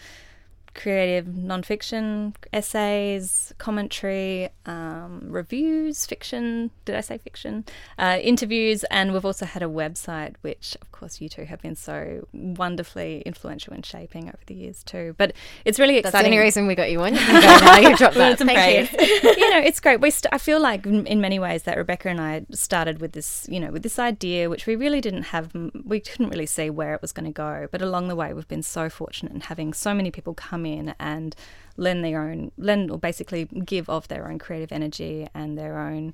creative 0.75 1.25
nonfiction, 1.25 2.33
essays, 2.53 3.53
commentary, 3.57 4.47
um, 4.65 5.23
reviews, 5.25 6.05
fiction. 6.05 6.71
Did 6.85 6.95
I 6.95 7.01
say 7.01 7.17
fiction? 7.17 7.65
Uh, 7.97 8.17
interviews, 8.21 8.85
and 8.85 9.11
we've 9.11 9.25
also 9.25 9.45
had 9.45 9.61
a 9.61 9.65
website, 9.65 10.35
which, 10.39 10.77
course, 10.99 11.21
you 11.21 11.29
two 11.29 11.45
have 11.45 11.61
been 11.61 11.75
so 11.75 12.27
wonderfully 12.33 13.21
influential 13.25 13.73
in 13.73 13.81
shaping 13.81 14.27
over 14.27 14.37
the 14.45 14.53
years 14.53 14.83
too. 14.83 15.15
But 15.17 15.33
it's 15.65 15.79
really 15.79 15.95
That's 15.95 16.11
the 16.11 16.17
exciting. 16.19 16.33
only 16.33 16.43
reason 16.43 16.67
we 16.67 16.75
got 16.75 16.91
you 16.91 17.01
on. 17.01 17.13
You 17.19 17.19
can 17.19 17.41
go 17.41 17.65
now. 17.65 17.77
You 17.89 17.95
dropped 17.97 18.15
that. 18.15 18.39
Thank 18.39 18.91
you. 18.91 18.99
you 19.37 19.49
know, 19.51 19.59
it's 19.59 19.79
great. 19.79 20.01
We 20.01 20.11
st- 20.11 20.33
I 20.33 20.37
feel 20.37 20.59
like 20.59 20.85
in 20.85 21.05
in 21.07 21.21
many 21.21 21.39
ways 21.39 21.63
that 21.63 21.77
Rebecca 21.77 22.09
and 22.09 22.19
I 22.21 22.45
started 22.51 22.99
with 23.01 23.13
this, 23.13 23.47
you 23.49 23.59
know, 23.59 23.71
with 23.71 23.83
this 23.83 23.97
idea, 23.99 24.49
which 24.49 24.65
we 24.65 24.75
really 24.75 25.01
didn't 25.01 25.23
have, 25.23 25.51
we 25.85 25.99
couldn't 25.99 26.29
really 26.29 26.45
see 26.45 26.69
where 26.69 26.93
it 26.93 27.01
was 27.01 27.11
going 27.11 27.25
to 27.25 27.31
go. 27.31 27.67
But 27.71 27.81
along 27.81 28.07
the 28.07 28.15
way, 28.15 28.33
we've 28.33 28.47
been 28.47 28.63
so 28.63 28.89
fortunate 28.89 29.31
in 29.33 29.41
having 29.41 29.73
so 29.73 29.93
many 29.93 30.11
people 30.11 30.33
come 30.33 30.65
in 30.65 30.95
and 30.99 31.35
lend 31.77 32.03
their 32.03 32.21
own, 32.21 32.51
lend 32.57 32.91
or 32.91 32.97
basically 32.97 33.45
give 33.45 33.89
of 33.89 34.07
their 34.07 34.29
own 34.29 34.37
creative 34.39 34.71
energy 34.71 35.27
and 35.33 35.57
their 35.57 35.77
own 35.79 36.13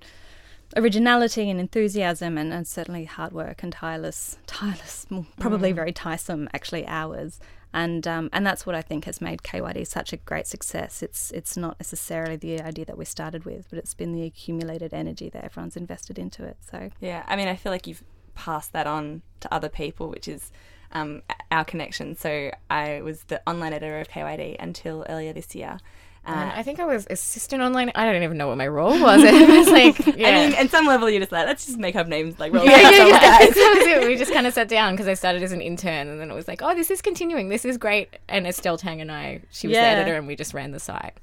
originality 0.76 1.50
and 1.50 1.60
enthusiasm 1.60 2.38
and, 2.38 2.54
and 2.54 2.68
certainly 2.68 3.06
hard 3.06 3.32
work 3.32 3.64
and 3.64 3.72
tireless 3.72 4.38
tireless 4.48 5.06
probably 5.40 5.72
very 5.72 5.92
tiresome 5.92 6.50
actually 6.54 6.86
hours 6.88 7.40
and 7.74 8.08
um, 8.08 8.30
and 8.32 8.46
that's 8.46 8.66
what 8.66 8.76
I 8.76 8.82
think 8.82 9.06
has 9.06 9.20
made 9.22 9.42
KYD 9.42 9.86
such 9.88 10.14
a 10.14 10.18
great 10.18 10.48
success 10.48 11.02
it's 11.04 11.32
it's 11.32 11.56
not 11.56 11.80
necessarily 11.80 12.36
the 12.36 12.62
idea 12.62 12.86
that 12.86 12.98
we 12.98 13.06
started 13.06 13.46
with 13.46 13.68
but 13.70 13.80
it's 13.80 13.94
been 13.94 14.14
the 14.14 14.24
accumulated 14.24 14.94
energy 14.94 15.30
that 15.30 15.44
everyone's 15.44 15.78
invested 15.78 16.20
into 16.20 16.44
it 16.44 16.58
so 16.62 16.90
Yeah, 17.00 17.24
I 17.28 17.36
mean, 17.36 17.48
I 17.48 17.56
feel 17.56 17.72
like 17.72 17.88
you've 17.88 18.04
passed 18.36 18.74
that 18.74 18.86
on 18.86 19.24
to 19.40 19.52
other 19.54 19.70
people, 19.70 20.10
which 20.10 20.28
is 20.28 20.52
um, 20.92 21.24
our 21.52 21.66
connection. 21.66 22.16
So 22.16 22.52
I 22.70 23.02
was 23.02 23.24
the 23.24 23.42
online 23.48 23.74
editor 23.74 24.00
of 24.00 24.10
KYD 24.10 24.58
until 24.60 25.06
earlier 25.10 25.34
this 25.34 25.56
year. 25.56 25.80
And 26.28 26.50
Uh, 26.52 26.54
I 26.56 26.64
think 26.64 26.80
I 26.80 26.86
was 26.86 27.06
assistant 27.10 27.62
online. 27.62 27.92
I 27.96 28.12
don't 28.12 28.24
even 28.24 28.38
know 28.38 28.48
what 28.48 28.58
my 28.58 28.68
role 28.68 29.00
was. 29.00 29.22
It 29.24 29.48
was 29.50 29.70
like, 29.70 30.18
yeah. 30.18 30.28
I 30.30 30.32
mean, 30.48 30.54
at 30.56 30.70
some 30.72 30.86
level, 30.88 31.10
you're 31.10 31.20
just 31.20 31.32
like, 31.32 31.46
let's 31.46 31.66
just 31.66 31.78
make 31.78 31.96
up 31.96 32.08
names 32.08 32.40
like 32.40 32.52
roll 32.56 32.66
yeah, 32.66 32.90
yeah, 32.90 33.06
yeah. 33.08 33.40
guys. 33.50 34.06
We 34.08 34.16
just 34.16 34.34
kind 34.34 34.48
of 34.48 34.54
sat 34.54 34.68
down 34.68 34.94
because 34.94 35.08
I 35.08 35.14
started 35.14 35.44
as 35.44 35.52
an 35.52 35.62
intern, 35.62 36.08
and 36.08 36.20
then 36.20 36.32
it 36.32 36.34
was 36.36 36.48
like, 36.48 36.62
oh, 36.64 36.74
this 36.76 36.90
is 36.90 37.02
continuing. 37.02 37.50
This 37.50 37.64
is 37.66 37.78
great. 37.78 38.18
And 38.28 38.48
Estelle 38.48 38.78
Tang 38.78 39.02
and 39.02 39.12
I, 39.12 39.42
she 39.52 39.68
was 39.68 39.76
Yeah. 39.76 39.94
the 39.96 40.02
editor, 40.02 40.16
and 40.18 40.26
we 40.28 40.36
just 40.36 40.54
ran 40.54 40.72
the 40.72 40.80
site 40.80 41.14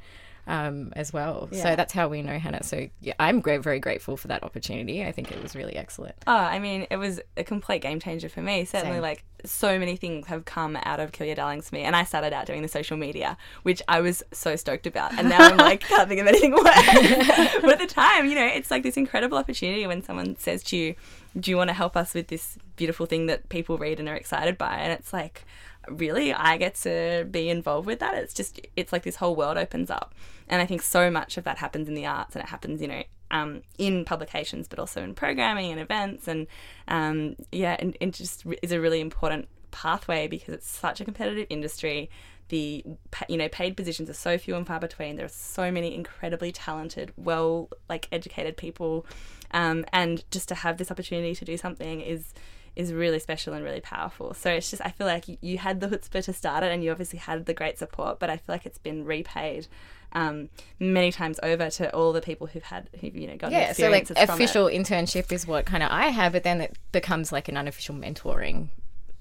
um, 0.46 0.92
as 0.96 1.12
well. 1.12 1.48
So 1.52 1.76
that's 1.76 1.92
how 1.92 2.09
we 2.09 2.22
know 2.22 2.38
Hannah. 2.38 2.62
So 2.62 2.88
yeah, 3.00 3.14
I'm 3.20 3.40
great, 3.40 3.62
very 3.62 3.78
grateful 3.78 4.16
for 4.16 4.28
that 4.28 4.42
opportunity. 4.42 5.05
I 5.05 5.12
think 5.12 5.31
it 5.31 5.40
was 5.42 5.55
really 5.55 5.76
excellent. 5.76 6.16
Oh, 6.26 6.35
I 6.35 6.59
mean, 6.59 6.87
it 6.90 6.96
was 6.96 7.20
a 7.37 7.44
complete 7.44 7.83
game 7.83 8.00
changer 8.00 8.28
for 8.28 8.42
me. 8.42 8.64
Certainly, 8.64 8.96
Same. 8.96 9.02
like 9.02 9.24
so 9.44 9.78
many 9.78 9.96
things 9.96 10.26
have 10.26 10.44
come 10.44 10.76
out 10.85 11.00
of 11.00 11.12
Kill 11.12 11.26
Your 11.26 11.37
Darlings 11.37 11.68
for 11.68 11.76
me, 11.76 11.83
and 11.83 11.94
I 11.94 12.05
started 12.05 12.33
out 12.33 12.46
doing 12.46 12.62
the 12.62 12.68
social 12.68 12.96
media, 12.96 13.37
which 13.62 13.83
I 13.88 14.00
was 14.00 14.22
so 14.33 14.57
stoked 14.57 14.87
about, 14.87 15.16
and 15.16 15.28
now 15.28 15.38
I'm 15.38 15.57
like 15.57 15.81
can't 15.88 16.09
think 16.09 16.20
of 16.20 16.26
anything 16.26 16.52
worse. 16.52 16.64
but 16.64 17.72
at 17.72 17.78
the 17.78 17.87
time, 17.88 18.26
you 18.26 18.35
know, 18.35 18.46
it's 18.46 18.70
like 18.70 18.83
this 18.83 18.96
incredible 18.96 19.38
opportunity 19.38 19.87
when 19.87 20.02
someone 20.02 20.37
says 20.37 20.62
to 20.64 20.76
you, 20.76 20.94
"Do 21.38 21.50
you 21.50 21.57
want 21.57 21.68
to 21.68 21.74
help 21.74 21.96
us 21.96 22.14
with 22.14 22.28
this 22.28 22.59
beautiful 22.76 23.07
thing 23.07 23.26
that 23.26 23.48
people 23.48 23.78
read 23.78 24.00
and 24.00 24.09
are 24.09 24.16
excited 24.16 24.59
by?" 24.59 24.74
And 24.76 24.92
it's 24.92 25.12
like, 25.12 25.44
really, 25.88 26.33
I 26.33 26.57
get 26.57 26.75
to 26.77 27.27
be 27.31 27.49
involved 27.49 27.87
with 27.87 28.01
that. 28.01 28.14
It's 28.14 28.35
just, 28.35 28.61
it's 28.77 28.92
like 28.92 29.03
this 29.03 29.16
whole 29.16 29.37
world 29.37 29.57
opens 29.57 29.90
up, 29.90 30.14
and 30.49 30.62
I 30.62 30.66
think 30.66 30.83
so 30.83 31.11
much 31.11 31.37
of 31.37 31.45
that 31.45 31.59
happens 31.59 31.88
in 31.88 31.95
the 31.95 32.07
arts, 32.07 32.35
and 32.35 32.42
it 32.42 32.49
happens, 32.49 32.81
you 32.81 32.88
know, 32.88 33.03
um, 33.33 33.62
in 33.79 34.05
publications, 34.05 34.68
but 34.68 34.79
also 34.79 35.03
in 35.03 35.14
programming 35.14 35.73
and 35.73 35.81
events, 35.81 36.29
and 36.29 36.47
um, 36.88 37.37
yeah, 37.51 37.77
and 37.79 37.97
it 38.01 38.12
just 38.12 38.45
is 38.62 38.73
a 38.73 38.81
really 38.81 39.01
important 39.01 39.49
pathway 39.71 40.29
because 40.29 40.55
it's 40.55 40.71
such 40.71 41.01
a 41.01 41.05
competitive 41.05 41.47
industry. 41.51 42.11
The 42.49 42.85
you 43.29 43.38
know 43.38 43.49
paid 43.49 43.77
positions 43.77 44.11
are 44.11 44.14
so 44.14 44.37
few 44.37 44.55
and 44.55 44.66
far 44.66 44.79
between. 44.79 45.16
There 45.16 45.25
are 45.25 45.31
so 45.31 45.73
many 45.73 45.95
incredibly 45.95 46.53
talented, 46.53 47.12
well 47.16 47.71
like 47.88 48.07
educated 48.12 48.59
people, 48.59 49.07
um, 49.53 49.87
and 49.92 50.23
just 50.31 50.49
to 50.49 50.55
have 50.57 50.77
this 50.77 50.90
opportunity 50.90 51.35
to 51.35 51.45
do 51.45 51.57
something 51.57 52.03
is 52.03 52.35
is 52.77 52.93
really 52.93 53.19
special 53.19 53.53
and 53.55 53.65
really 53.65 53.81
powerful. 53.81 54.35
So 54.35 54.51
it's 54.51 54.71
just 54.71 54.83
I 54.85 54.91
feel 54.91 55.07
like 55.07 55.25
you 55.41 55.59
had 55.59 55.81
the 55.81 55.89
chutzpah 55.89 56.25
to 56.25 56.33
start 56.33 56.65
it, 56.65 56.73
and 56.73 56.83
you 56.83 56.91
obviously 56.91 57.19
had 57.19 57.47
the 57.47 57.55
great 57.55 57.79
support, 57.79 58.19
but 58.19 58.31
I 58.31 58.37
feel 58.37 58.55
like 58.55 58.67
it's 58.67 58.79
been 58.79 59.05
repaid 59.05 59.67
um, 60.15 60.49
many 60.79 61.11
times 61.11 61.41
over 61.43 61.71
to 61.71 61.95
all 61.95 62.13
the 62.13 62.21
people 62.21 62.47
who've 62.47 62.63
had 62.63 62.89
who've 63.01 63.15
you 63.17 63.27
know 63.29 63.37
gotten 63.37 63.53
yeah. 63.59 63.73
So 63.73 63.89
like 63.89 64.03
experiences 64.03 64.17
from 64.19 64.23
it. 64.31 64.35
official 64.35 64.67
internship 64.67 65.33
is 65.33 65.47
what 65.47 65.65
kind 65.67 65.83
of 65.83 65.91
I 65.91 66.09
have, 66.09 66.33
but 66.33 66.43
then 66.45 66.61
it 66.61 66.79
becomes 66.93 67.33
like 67.33 67.49
an 67.49 67.57
unofficial 67.57 67.95
mentoring 67.95 68.69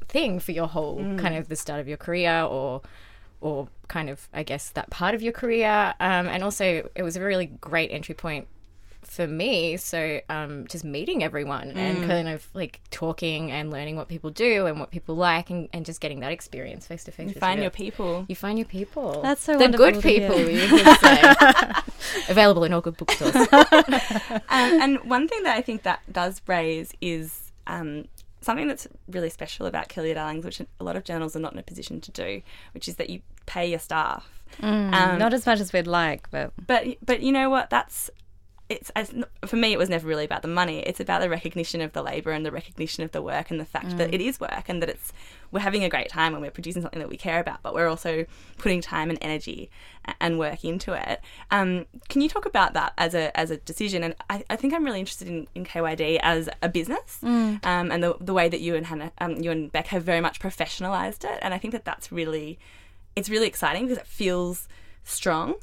thing 0.08 0.40
for 0.40 0.52
your 0.52 0.68
whole 0.68 0.98
Mm. 1.00 1.20
kind 1.20 1.36
of 1.36 1.48
the 1.48 1.56
start 1.56 1.80
of 1.80 1.88
your 1.88 1.98
career 1.98 2.42
or 2.44 2.82
or 3.40 3.70
kind 3.88 4.10
of 4.10 4.28
I 4.34 4.44
guess 4.44 4.70
that 4.72 4.90
part 4.90 5.16
of 5.16 5.22
your 5.22 5.34
career. 5.34 5.94
Um, 6.00 6.28
and 6.28 6.44
also 6.44 6.90
it 6.96 7.04
was 7.04 7.16
a 7.16 7.22
really 7.22 7.46
great 7.48 7.92
entry 7.92 8.14
point 8.16 8.48
for 9.02 9.28
me. 9.28 9.78
So 9.78 10.20
um, 10.30 10.68
just 10.68 10.84
meeting 10.84 11.24
everyone 11.24 11.72
Mm. 11.72 11.76
and 11.78 12.06
kind 12.08 12.28
of 12.28 12.48
like 12.54 12.80
talking 12.92 13.52
and 13.52 13.70
learning 13.72 13.96
what 13.96 14.08
people 14.08 14.30
do 14.30 14.66
and 14.68 14.80
what 14.80 14.92
people 14.92 15.16
like 15.16 15.50
and, 15.50 15.68
and 15.74 15.86
just 15.86 16.00
getting 16.02 16.20
that 16.22 16.32
experience 16.32 16.88
face 16.88 17.04
to 17.06 17.12
face. 17.12 17.34
You 17.34 17.40
find 17.40 17.58
real- 17.58 17.64
your 17.64 17.72
people. 17.72 18.26
you 18.30 18.36
find 18.36 18.58
your 18.58 18.66
people. 18.68 19.22
That's 19.22 19.42
so 19.44 19.54
the 19.54 19.60
wonderful 19.66 19.92
good 19.92 20.02
people. 20.04 20.40
You 20.40 20.68
say 20.98 21.34
available 22.30 22.64
in 22.64 22.74
all 22.74 22.82
good 22.82 22.98
bookstores. 22.98 23.36
um, 23.52 24.42
and 24.50 25.00
one 25.10 25.28
thing 25.28 25.44
that 25.44 25.58
I 25.58 25.62
think 25.62 25.84
that 25.84 26.02
does 26.12 26.42
raise 26.48 26.94
is 27.02 27.52
um, 27.68 28.06
something 28.42 28.68
that's 28.68 28.88
really 29.10 29.30
special 29.30 29.66
about 29.66 29.90
Kill 29.90 30.06
Your 30.06 30.16
Darlings, 30.16 30.46
which 30.46 30.60
a 30.62 30.84
lot 30.84 30.96
of 30.96 31.04
journals 31.04 31.36
are 31.36 31.40
not 31.40 31.54
in 31.54 31.60
a 31.60 31.64
position 31.64 32.02
to 32.02 32.12
do, 32.12 32.42
which 32.74 32.88
is 32.88 32.96
that 32.96 33.10
you 33.10 33.22
pay 33.46 33.70
your 33.70 33.80
staff. 33.80 34.30
Um, 34.62 34.92
Not 34.92 35.34
as 35.34 35.46
much 35.46 35.62
as 35.62 35.72
we'd 35.72 35.88
like, 35.88 36.30
but 36.30 36.52
but 36.68 36.86
but 37.06 37.22
you 37.22 37.32
know 37.32 37.50
what? 37.50 37.70
That's 37.70 38.10
it's 38.72 38.90
as, 38.96 39.14
for 39.46 39.58
me. 39.58 39.74
It 39.74 39.78
was 39.78 39.90
never 39.90 40.08
really 40.08 40.24
about 40.24 40.42
the 40.42 40.48
money. 40.48 40.80
It's 40.80 41.02
about 41.02 41.20
the 41.20 41.30
recognition 41.30 41.82
of 41.82 41.92
the 41.92 42.02
labour 42.02 42.32
and 42.32 42.46
the 42.46 42.52
recognition 42.52 43.04
of 43.04 43.12
the 43.12 43.22
work 43.22 43.52
and 43.52 43.60
the 43.60 43.66
fact 43.66 43.98
that 43.98 44.14
it 44.14 44.22
is 44.22 44.40
work 44.40 44.70
and 44.70 44.82
that 44.82 44.90
it's 44.90 45.12
we're 45.52 45.60
having 45.60 45.84
a 45.84 45.90
great 45.90 46.08
time 46.08 46.32
when 46.32 46.42
we're 46.42 46.52
producing 46.52 46.82
something 46.82 47.00
that 47.00 47.10
we 47.10 47.18
care 47.18 47.42
about, 47.42 47.62
but 47.62 47.74
we're 47.74 47.90
also 47.90 48.26
putting 48.58 48.80
time 48.80 49.10
and 49.10 49.20
energy 49.22 49.70
and 50.22 50.40
work 50.40 50.64
into 50.64 50.94
it. 50.94 51.20
Um, 51.52 51.86
can 52.08 52.22
you 52.22 52.30
talk 52.30 52.46
about 52.46 52.74
that 52.74 52.94
as 52.98 53.14
a 53.14 53.38
as 53.38 53.52
a 53.52 53.58
decision? 53.58 54.04
And 54.04 54.16
I, 54.30 54.46
I 54.50 54.56
think 54.56 54.74
I'm 54.74 54.86
really 54.86 55.02
interested 55.02 55.28
in, 55.28 55.48
in 55.54 55.66
KYD 55.66 56.20
as 56.24 56.48
a 56.62 56.70
business 56.70 57.20
um, 57.64 57.92
and 57.92 58.02
the 58.02 58.16
the 58.22 58.34
way 58.34 58.48
that 58.48 58.62
you 58.62 58.76
and 58.76 58.86
Hannah, 58.86 59.12
um, 59.20 59.36
you 59.36 59.52
and 59.52 59.70
Beck 59.70 59.88
have 59.88 60.04
very 60.04 60.22
much 60.22 60.40
professionalized 60.40 61.26
it. 61.26 61.40
And 61.42 61.54
I 61.54 61.58
think 61.58 61.74
that 61.74 61.84
that's 61.84 62.10
really 62.12 62.58
it's 63.18 63.30
really 63.30 63.48
exciting 63.48 63.84
because 63.84 63.98
it 63.98 64.08
feels 64.08 64.70
strong. 65.04 65.56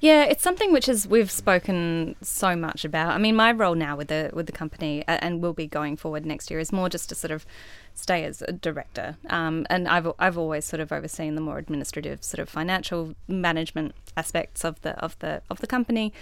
Yeah, 0.00 0.24
it's 0.24 0.42
something 0.42 0.72
which 0.72 0.88
is 0.88 1.06
we've 1.08 1.30
spoken 1.30 2.16
so 2.22 2.54
much 2.56 2.84
about. 2.84 3.10
I 3.10 3.18
mean, 3.18 3.36
my 3.36 3.52
role 3.52 3.74
now 3.74 3.96
with 3.96 4.08
the 4.08 4.30
with 4.32 4.46
the 4.46 4.52
company 4.52 5.04
uh, 5.08 5.18
and 5.20 5.42
will 5.42 5.52
be 5.52 5.66
going 5.66 5.96
forward 5.96 6.24
next 6.26 6.50
year 6.50 6.60
is 6.60 6.72
more 6.72 6.88
just 6.88 7.08
to 7.08 7.14
sort 7.14 7.30
of 7.30 7.46
stay 7.94 8.24
as 8.24 8.42
a 8.42 8.52
director. 8.52 9.16
Um, 9.30 9.66
and 9.70 9.88
I've 9.88 10.08
I've 10.18 10.38
always 10.38 10.64
sort 10.64 10.80
of 10.80 10.92
overseen 10.92 11.34
the 11.34 11.40
more 11.40 11.58
administrative 11.58 12.22
sort 12.22 12.40
of 12.40 12.48
financial 12.48 13.14
management 13.28 13.94
aspects 14.16 14.64
of 14.64 14.80
the 14.82 14.90
of 14.98 15.18
the 15.18 15.42
of 15.50 15.60
the 15.60 15.66
company. 15.66 16.12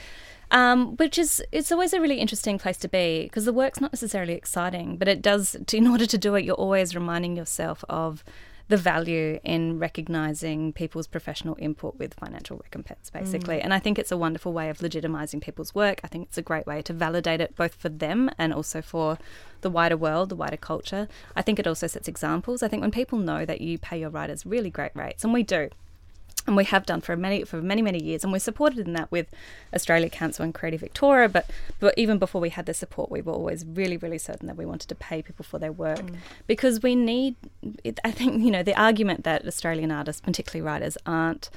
Um, 0.51 0.97
which 0.97 1.19
is 1.19 1.43
it's 1.53 1.73
always 1.73 1.93
a 1.93 2.01
really 2.01 2.21
interesting 2.21 2.59
place 2.59 2.77
to 2.79 2.89
be 2.89 3.25
because 3.25 3.45
the 3.45 3.53
work's 3.53 3.81
not 3.81 3.93
necessarily 3.93 4.35
exciting, 4.35 4.97
but 4.97 5.09
it 5.09 5.21
does. 5.23 5.57
In 5.73 5.87
order 5.87 6.07
to 6.07 6.19
do 6.19 6.35
it, 6.35 6.45
you're 6.45 6.55
always 6.55 6.95
reminding 6.95 7.37
yourself 7.37 7.85
of 7.89 8.23
the 8.69 8.77
value 8.77 9.39
in 9.45 9.79
recognizing 9.79 10.73
people's 10.73 11.07
professional 11.07 11.57
input 11.59 11.97
with 11.99 12.15
financial 12.15 12.57
recompense, 12.57 13.11
basically. 13.11 13.57
Mm. 13.57 13.65
And 13.65 13.75
I 13.75 13.79
think 13.79 13.99
it's 13.99 14.11
a 14.11 14.17
wonderful 14.17 14.53
way 14.53 14.71
of 14.71 14.79
legitimizing 14.79 15.43
people's 15.43 15.75
work. 15.75 16.01
I 16.03 16.09
think 16.09 16.29
it's 16.29 16.39
a 16.39 16.43
great 16.43 16.67
way 16.67 16.81
to 16.83 16.93
validate 16.93 17.41
it 17.41 17.55
both 17.57 17.75
for 17.75 17.91
them 17.91 18.31
and 18.39 18.55
also 18.55 18.81
for 18.81 19.19
the 19.61 19.71
wider 19.71 19.97
world, 19.97 20.31
the 20.31 20.37
wider 20.37 20.57
culture. 20.57 21.09
I 21.37 21.43
think 21.43 21.59
it 21.59 21.67
also 21.67 21.87
sets 21.87 22.09
examples. 22.09 22.63
I 22.63 22.69
think 22.69 22.81
when 22.81 22.91
people 22.91 23.19
know 23.19 23.45
that 23.45 23.61
you 23.61 23.79
pay 23.79 23.99
your 23.99 24.11
writers 24.11 24.47
really 24.47 24.71
great 24.71 24.93
rates, 24.95 25.25
and 25.25 25.33
we 25.33 25.43
do, 25.43 25.69
and 26.47 26.57
we 26.57 26.65
have 26.65 26.85
done 26.87 27.01
for 27.01 27.17
many 27.17 27.45
for 27.45 27.61
many 27.63 27.83
many 27.83 28.03
years. 28.03 28.23
And 28.23 28.33
we're 28.33 28.39
supported 28.39 28.87
in 28.87 28.93
that 28.95 29.11
with 29.11 29.29
Australia 29.75 30.09
Council 30.11 30.45
and 30.45 30.55
Creative 30.55 30.81
Victoria. 30.81 31.29
But 31.29 31.49
but 31.81 31.95
even 31.97 32.19
before 32.19 32.41
we 32.41 32.51
had 32.51 32.67
the 32.67 32.75
support 32.75 33.11
we 33.11 33.23
were 33.23 33.33
always 33.33 33.65
really 33.65 33.97
really 33.97 34.19
certain 34.19 34.47
that 34.49 34.57
we 34.57 34.67
wanted 34.67 34.89
to 34.89 34.95
pay 34.95 35.23
people 35.23 35.45
for 35.45 35.59
their 35.59 35.73
work. 35.73 36.07
Mm. 36.07 36.17
Because 36.47 36.83
we 36.83 36.95
need 36.95 37.37
I 38.05 38.11
think 38.11 38.43
you 38.43 38.51
know 38.51 38.63
the 38.63 38.79
argument 38.81 39.25
that 39.25 39.47
Australian 39.47 39.91
artists 39.91 40.21
particularly 40.21 40.65
writers 40.65 40.99
aren't 41.07 41.51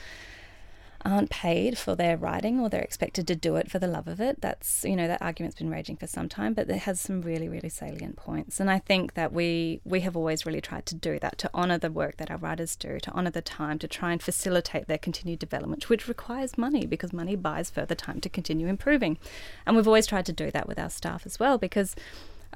aren't 1.08 1.30
paid 1.30 1.78
for 1.78 1.96
their 1.96 2.18
writing 2.18 2.60
or 2.60 2.70
they're 2.70 2.82
expected 2.82 3.26
to 3.28 3.36
do 3.36 3.56
it 3.56 3.72
for 3.72 3.80
the 3.80 3.88
love 3.88 4.08
of 4.08 4.20
it. 4.20 4.42
That's, 4.42 4.84
you 4.84 4.96
know, 4.96 5.08
that 5.08 5.22
argument's 5.22 5.58
been 5.58 5.70
raging 5.70 5.96
for 5.96 6.06
some 6.06 6.28
time, 6.28 6.54
but 6.54 6.70
it 6.70 6.80
has 6.80 7.00
some 7.00 7.22
really, 7.22 7.48
really 7.48 7.70
salient 7.70 8.18
points. 8.18 8.60
And 8.60 8.70
I 8.70 8.80
think 8.80 9.14
that 9.14 9.32
we 9.32 9.80
we 9.86 10.02
have 10.02 10.18
always 10.18 10.46
really 10.46 10.62
tried 10.62 10.86
to 10.88 10.96
do 10.96 11.18
that, 11.20 11.38
to 11.40 11.50
honour 11.54 11.78
the 11.78 11.92
work 11.92 12.18
that 12.18 12.30
our 12.30 12.38
writers 12.38 12.76
do, 12.76 13.00
to 13.00 13.12
honour 13.12 13.32
the 13.32 13.42
time, 13.42 13.80
to 13.80 13.88
try 13.88 14.12
and 14.12 14.22
facilitate 14.22 14.88
their 14.88 14.98
continued 14.98 15.40
development, 15.40 15.90
which 15.90 16.08
requires 16.08 16.58
money 16.58 16.86
because 16.86 17.14
money 17.14 17.36
buys 17.36 17.70
further 17.70 17.96
time 17.96 18.20
to 18.22 18.30
continue 18.30 18.68
improving. 18.68 19.18
And 19.66 19.76
we've 19.76 19.88
always 19.88 20.08
tried 20.08 20.26
to 20.26 20.34
do 20.34 20.52
that 20.52 20.68
with 20.68 20.78
our 20.78 20.90
staff 20.90 21.26
as 21.26 21.40
well 21.40 21.58
because 21.58 21.96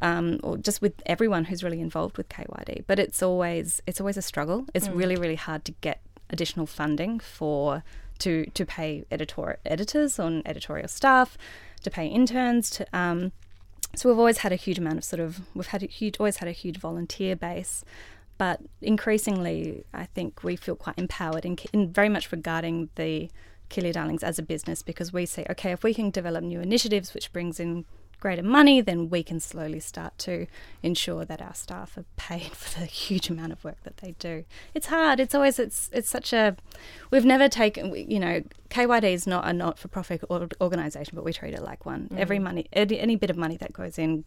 um, 0.02 0.40
or 0.44 0.58
just 0.58 0.82
with 0.82 1.02
everyone 1.06 1.46
who's 1.46 1.64
really 1.64 1.80
involved 1.80 2.18
with 2.18 2.28
KYD. 2.28 2.84
But 2.88 3.00
it's 3.00 3.24
always 3.24 3.82
it's 3.88 4.02
always 4.02 4.18
a 4.18 4.22
struggle. 4.22 4.66
It's 4.74 4.90
really 4.90 5.16
really 5.16 5.36
hard 5.36 5.64
to 5.66 5.72
get 5.82 6.02
additional 6.30 6.66
funding 6.66 7.20
for 7.20 7.84
to 8.22 8.46
to 8.46 8.66
pay 8.66 9.06
editor 9.12 9.60
editors 9.66 10.20
on 10.20 10.42
editorial 10.46 10.88
staff, 10.88 11.38
to 11.84 11.92
pay 11.92 12.08
interns. 12.08 12.70
To 12.72 12.86
um, 12.98 13.32
so 13.96 14.10
we've 14.10 14.20
always 14.20 14.40
had 14.40 14.52
a 14.52 14.56
huge 14.56 14.80
amount 14.80 14.98
of 14.98 15.04
sort 15.04 15.20
of 15.20 15.42
we've 15.54 15.68
had 15.68 15.84
a 15.84 15.88
huge 15.88 16.20
always 16.20 16.38
had 16.38 16.48
a 16.48 16.54
huge 16.54 16.78
volunteer 16.78 17.36
base. 17.36 17.84
But 18.38 18.60
increasingly, 18.82 19.86
I 19.94 20.06
think 20.06 20.44
we 20.44 20.56
feel 20.56 20.76
quite 20.76 20.98
empowered 20.98 21.46
in, 21.46 21.58
in 21.74 21.94
very 21.94 22.10
much 22.10 22.32
regarding 22.32 22.90
the 22.96 23.30
Kill 23.70 23.84
Your 23.84 23.94
Darlings 23.94 24.24
as 24.24 24.40
a 24.40 24.44
business 24.44 24.82
because 24.82 25.14
we 25.14 25.28
say, 25.28 25.46
okay, 25.50 25.72
if 25.72 25.84
we 25.84 25.94
can 25.94 26.10
develop 26.10 26.44
new 26.44 26.60
initiatives 26.60 27.14
which 27.14 27.32
brings 27.32 27.60
in 27.60 27.86
greater 28.22 28.44
money, 28.44 28.80
then 28.80 29.10
we 29.10 29.24
can 29.24 29.42
slowly 29.42 29.82
start 29.82 30.18
to 30.20 30.48
ensure 30.82 31.26
that 31.26 31.42
our 31.42 31.54
staff 31.54 31.98
are 31.98 32.06
paid 32.16 32.52
for 32.54 32.80
the 32.80 32.86
huge 32.86 33.30
amount 33.30 33.52
of 33.52 33.62
work 33.66 33.84
that 33.84 33.98
they 33.98 34.16
do. 34.20 34.46
It's 34.74 34.88
hard. 34.88 35.20
It's 35.20 35.36
always 35.36 35.60
it's 35.60 35.90
it's 35.92 36.10
such 36.10 36.32
a 36.32 36.56
we've 37.10 37.26
never 37.26 37.50
taken 37.50 37.94
you 37.94 38.20
know 38.20 38.42
KYD 38.70 39.12
is 39.12 39.28
not 39.28 39.46
a 39.46 39.52
not 39.52 39.78
for 39.78 39.90
profit 39.90 40.24
organization, 40.30 41.14
but 41.16 41.26
we 41.26 41.34
treat 41.34 41.54
it 41.54 41.62
like 41.62 41.86
one. 41.86 42.10
Every 42.16 42.38
mm. 42.38 42.44
money 42.44 42.68
any, 42.72 42.98
any 43.00 43.16
bit 43.18 43.30
of 43.30 43.36
money 43.36 43.58
that 43.58 43.74
goes 43.74 43.98
in 44.00 44.24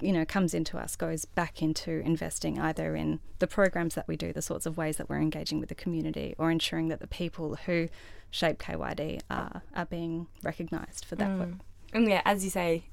you 0.00 0.12
know 0.12 0.24
comes 0.24 0.54
into 0.54 0.78
us 0.78 0.96
goes 0.96 1.26
back 1.26 1.60
into 1.62 2.00
investing 2.00 2.58
either 2.58 2.96
in 2.96 3.20
the 3.40 3.46
programs 3.46 3.94
that 3.94 4.08
we 4.08 4.16
do 4.16 4.32
the 4.32 4.40
sorts 4.40 4.64
of 4.64 4.78
ways 4.78 4.96
that 4.96 5.06
we're 5.10 5.20
engaging 5.20 5.60
with 5.60 5.68
the 5.68 5.74
community 5.74 6.34
or 6.38 6.50
ensuring 6.50 6.88
that 6.88 6.98
the 6.98 7.06
people 7.06 7.56
who 7.66 7.86
shape 8.30 8.58
KYD 8.58 9.20
are, 9.30 9.60
are 9.74 9.84
being 9.84 10.28
recognized 10.42 11.04
for 11.04 11.14
that 11.16 11.38
work 11.38 11.48
mm. 11.48 11.60
And 11.92 12.08
yeah, 12.08 12.22
as 12.24 12.44
you 12.44 12.50
say, 12.50 12.84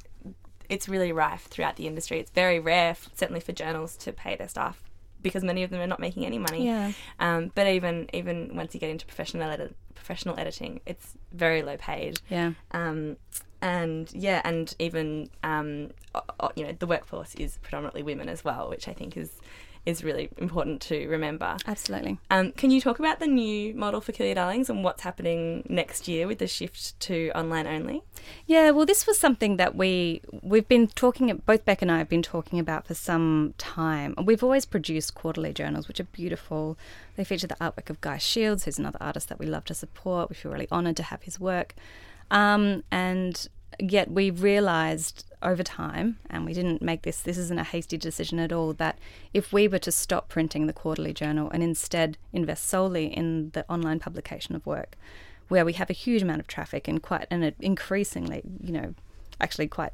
it's 0.69 0.87
really 0.89 1.11
rife 1.11 1.43
throughout 1.47 1.75
the 1.75 1.87
industry. 1.87 2.19
It's 2.19 2.31
very 2.31 2.59
rare, 2.59 2.91
f- 2.91 3.09
certainly 3.13 3.39
for 3.41 3.51
journals, 3.51 3.95
to 3.97 4.11
pay 4.11 4.35
their 4.35 4.47
staff 4.47 4.81
because 5.21 5.43
many 5.43 5.63
of 5.63 5.69
them 5.69 5.79
are 5.79 5.87
not 5.87 5.99
making 5.99 6.25
any 6.25 6.37
money. 6.37 6.65
Yeah. 6.65 6.91
Um, 7.19 7.51
but 7.55 7.67
even 7.67 8.09
even 8.13 8.55
once 8.55 8.73
you 8.73 8.79
get 8.79 8.89
into 8.89 9.05
professional 9.05 9.49
edit- 9.49 9.75
professional 9.95 10.37
editing, 10.39 10.81
it's 10.85 11.13
very 11.31 11.61
low 11.61 11.77
paid. 11.77 12.19
yeah 12.29 12.53
Um, 12.71 13.17
and 13.61 14.11
yeah, 14.13 14.41
and 14.43 14.75
even 14.79 15.29
um, 15.43 15.91
you 16.55 16.65
know 16.65 16.73
the 16.77 16.87
workforce 16.87 17.33
is 17.35 17.57
predominantly 17.61 18.03
women 18.03 18.27
as 18.27 18.43
well, 18.43 18.69
which 18.69 18.87
I 18.89 18.93
think 18.93 19.15
is 19.15 19.31
is 19.85 20.03
really 20.03 20.29
important 20.37 20.81
to 20.81 21.07
remember. 21.07 21.57
absolutely 21.67 22.17
Um, 22.29 22.51
can 22.53 22.71
you 22.71 22.79
talk 22.79 22.99
about 22.99 23.19
the 23.19 23.27
new 23.27 23.73
model 23.73 24.01
for 24.01 24.11
Kill 24.11 24.25
Your 24.25 24.35
Darlings 24.35 24.69
and 24.69 24.83
what's 24.83 25.03
happening 25.03 25.65
next 25.67 26.07
year 26.07 26.27
with 26.27 26.39
the 26.39 26.47
shift 26.47 26.99
to 27.01 27.31
online 27.35 27.67
only? 27.67 28.03
Yeah, 28.45 28.71
well, 28.71 28.85
this 28.85 29.05
was 29.05 29.19
something 29.19 29.57
that 29.57 29.75
we 29.75 30.21
we've 30.41 30.67
been 30.67 30.87
talking. 30.87 31.29
About 31.29 31.45
both 31.45 31.65
Beck 31.65 31.81
and 31.81 31.91
I 31.91 31.97
have 31.97 32.09
been 32.09 32.21
talking 32.21 32.59
about 32.59 32.87
for 32.87 32.93
some 32.93 33.53
time. 33.57 34.15
We've 34.23 34.43
always 34.43 34.65
produced 34.65 35.15
quarterly 35.15 35.53
journals, 35.53 35.87
which 35.87 35.99
are 35.99 36.05
beautiful. 36.05 36.77
They 37.15 37.23
feature 37.23 37.47
the 37.47 37.55
artwork 37.55 37.89
of 37.89 38.01
Guy 38.01 38.17
Shields, 38.17 38.65
who's 38.65 38.79
another 38.79 38.99
artist 39.01 39.29
that 39.29 39.39
we 39.39 39.45
love 39.45 39.65
to 39.65 39.73
support. 39.73 40.29
We 40.29 40.35
feel 40.35 40.51
really 40.51 40.67
honoured 40.71 40.97
to 40.97 41.03
have 41.03 41.23
his 41.23 41.39
work, 41.39 41.75
um, 42.31 42.83
and 42.91 43.47
yet 43.79 44.11
we 44.11 44.29
realised 44.29 45.25
over 45.43 45.63
time, 45.63 46.17
and 46.29 46.45
we 46.45 46.53
didn't 46.53 46.81
make 46.81 47.03
this. 47.03 47.21
This 47.21 47.37
isn't 47.37 47.59
a 47.59 47.63
hasty 47.63 47.97
decision 47.97 48.39
at 48.39 48.51
all. 48.51 48.73
That 48.73 48.97
if 49.33 49.53
we 49.53 49.67
were 49.67 49.79
to 49.79 49.91
stop 49.91 50.29
printing 50.29 50.67
the 50.67 50.73
quarterly 50.73 51.13
journal 51.13 51.49
and 51.51 51.61
instead 51.61 52.17
invest 52.31 52.67
solely 52.67 53.05
in 53.05 53.51
the 53.51 53.69
online 53.69 53.99
publication 53.99 54.55
of 54.55 54.65
work 54.65 54.97
where 55.49 55.65
we 55.65 55.73
have 55.73 55.89
a 55.89 55.93
huge 55.93 56.21
amount 56.21 56.39
of 56.39 56.47
traffic 56.47 56.87
and 56.87 57.03
quite 57.03 57.27
an 57.29 57.53
increasingly, 57.59 58.41
you 58.59 58.71
know, 58.71 58.95
actually 59.39 59.67
quite 59.67 59.93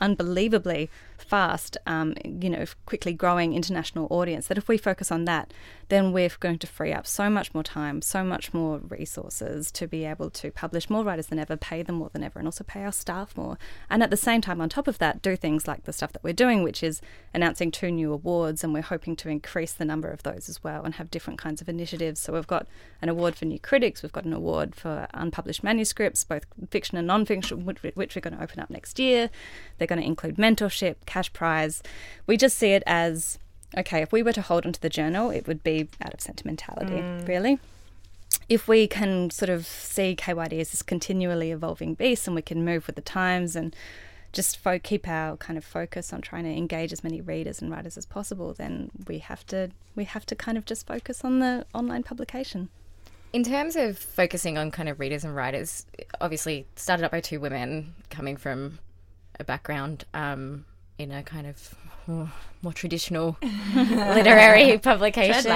unbelievably 0.00 0.90
fast, 1.18 1.76
um, 1.86 2.14
you 2.24 2.50
know, 2.50 2.64
quickly 2.86 3.12
growing 3.12 3.54
international 3.54 4.06
audience, 4.10 4.48
that 4.48 4.58
if 4.58 4.68
we 4.68 4.76
focus 4.76 5.10
on 5.10 5.24
that, 5.24 5.52
then 5.88 6.12
we're 6.12 6.30
going 6.40 6.58
to 6.58 6.66
free 6.66 6.92
up 6.92 7.06
so 7.06 7.30
much 7.30 7.52
more 7.54 7.62
time, 7.62 8.02
so 8.02 8.24
much 8.24 8.52
more 8.52 8.78
resources 8.78 9.70
to 9.70 9.86
be 9.86 10.04
able 10.04 10.30
to 10.30 10.50
publish 10.50 10.90
more 10.90 11.04
writers 11.04 11.26
than 11.26 11.38
ever, 11.38 11.56
pay 11.56 11.82
them 11.82 11.96
more 11.96 12.10
than 12.12 12.22
ever, 12.22 12.38
and 12.38 12.48
also 12.48 12.64
pay 12.64 12.82
our 12.82 12.92
staff 12.92 13.36
more. 13.36 13.58
And 13.90 14.02
at 14.02 14.10
the 14.10 14.16
same 14.16 14.40
time, 14.40 14.60
on 14.60 14.68
top 14.68 14.88
of 14.88 14.98
that, 14.98 15.22
do 15.22 15.36
things 15.36 15.68
like 15.68 15.84
the 15.84 15.92
stuff 15.92 16.12
that 16.12 16.24
we're 16.24 16.32
doing, 16.32 16.62
which 16.62 16.82
is 16.82 17.00
announcing 17.34 17.70
two 17.70 17.90
new 17.90 18.12
awards, 18.12 18.64
and 18.64 18.72
we're 18.72 18.82
hoping 18.82 19.16
to 19.16 19.28
increase 19.28 19.72
the 19.72 19.84
number 19.84 20.08
of 20.08 20.22
those 20.22 20.48
as 20.48 20.64
well 20.64 20.82
and 20.82 20.94
have 20.94 21.10
different 21.10 21.38
kinds 21.38 21.60
of 21.60 21.68
initiatives. 21.68 22.20
So 22.20 22.32
we've 22.32 22.46
got 22.46 22.66
an 23.00 23.08
award 23.08 23.36
for 23.36 23.44
new 23.44 23.58
critics, 23.58 24.02
we've 24.02 24.12
got 24.12 24.24
an 24.24 24.32
award 24.32 24.74
for 24.74 25.06
unpublished 25.14 25.62
manuscripts, 25.62 26.24
both 26.24 26.46
fiction 26.70 26.98
and 26.98 27.06
non 27.06 27.24
fiction, 27.26 27.64
which 27.64 27.82
we're 27.82 28.20
going 28.20 28.36
to 28.36 28.42
open 28.42 28.60
up 28.60 28.70
next 28.70 28.98
year. 28.98 29.30
They're 29.78 29.86
going 29.86 30.00
to 30.00 30.06
include 30.06 30.36
mentorship, 30.36 30.96
cash 31.06 31.32
prize. 31.32 31.82
We 32.26 32.36
just 32.36 32.58
see 32.58 32.72
it 32.72 32.82
as 32.86 33.38
okay, 33.76 34.02
if 34.02 34.12
we 34.12 34.22
were 34.22 34.32
to 34.32 34.42
hold 34.42 34.66
onto 34.66 34.80
the 34.80 34.90
journal, 34.90 35.30
it 35.30 35.46
would 35.46 35.62
be 35.62 35.88
out 36.04 36.12
of 36.12 36.20
sentimentality, 36.20 36.94
mm. 36.94 37.26
really. 37.26 37.58
If 38.48 38.68
we 38.68 38.86
can 38.86 39.30
sort 39.30 39.48
of 39.48 39.66
see 39.66 40.16
KYD 40.16 40.60
as 40.60 40.70
this 40.70 40.82
continually 40.82 41.50
evolving 41.52 41.94
beast 41.94 42.26
and 42.26 42.34
we 42.34 42.42
can 42.42 42.64
move 42.64 42.86
with 42.86 42.96
the 42.96 43.02
times 43.02 43.56
and 43.56 43.74
just 44.32 44.56
fo- 44.56 44.78
keep 44.78 45.06
our 45.06 45.36
kind 45.36 45.56
of 45.58 45.64
focus 45.64 46.12
on 46.12 46.20
trying 46.20 46.44
to 46.44 46.50
engage 46.50 46.92
as 46.92 47.04
many 47.04 47.20
readers 47.20 47.60
and 47.60 47.70
writers 47.70 47.96
as 47.96 48.06
possible, 48.06 48.52
then 48.52 48.90
we 49.06 49.18
have 49.18 49.46
to 49.46 49.70
we 49.94 50.04
have 50.04 50.24
to 50.26 50.34
kind 50.34 50.56
of 50.56 50.64
just 50.64 50.86
focus 50.86 51.24
on 51.24 51.38
the 51.38 51.66
online 51.74 52.02
publication. 52.02 52.68
In 53.32 53.44
terms 53.44 53.76
of 53.76 53.98
focusing 53.98 54.58
on 54.58 54.70
kind 54.70 54.88
of 54.88 55.00
readers 55.00 55.24
and 55.24 55.34
writers, 55.34 55.86
obviously 56.20 56.66
started 56.76 57.04
up 57.04 57.12
by 57.12 57.20
two 57.20 57.40
women 57.40 57.94
coming 58.10 58.36
from 58.36 58.78
a 59.38 59.44
background 59.44 60.04
um, 60.14 60.64
in 60.98 61.10
a 61.10 61.22
kind 61.22 61.46
of 61.46 61.74
more 62.62 62.72
traditional 62.72 63.36
literary 63.74 64.78
publication. 64.78 65.50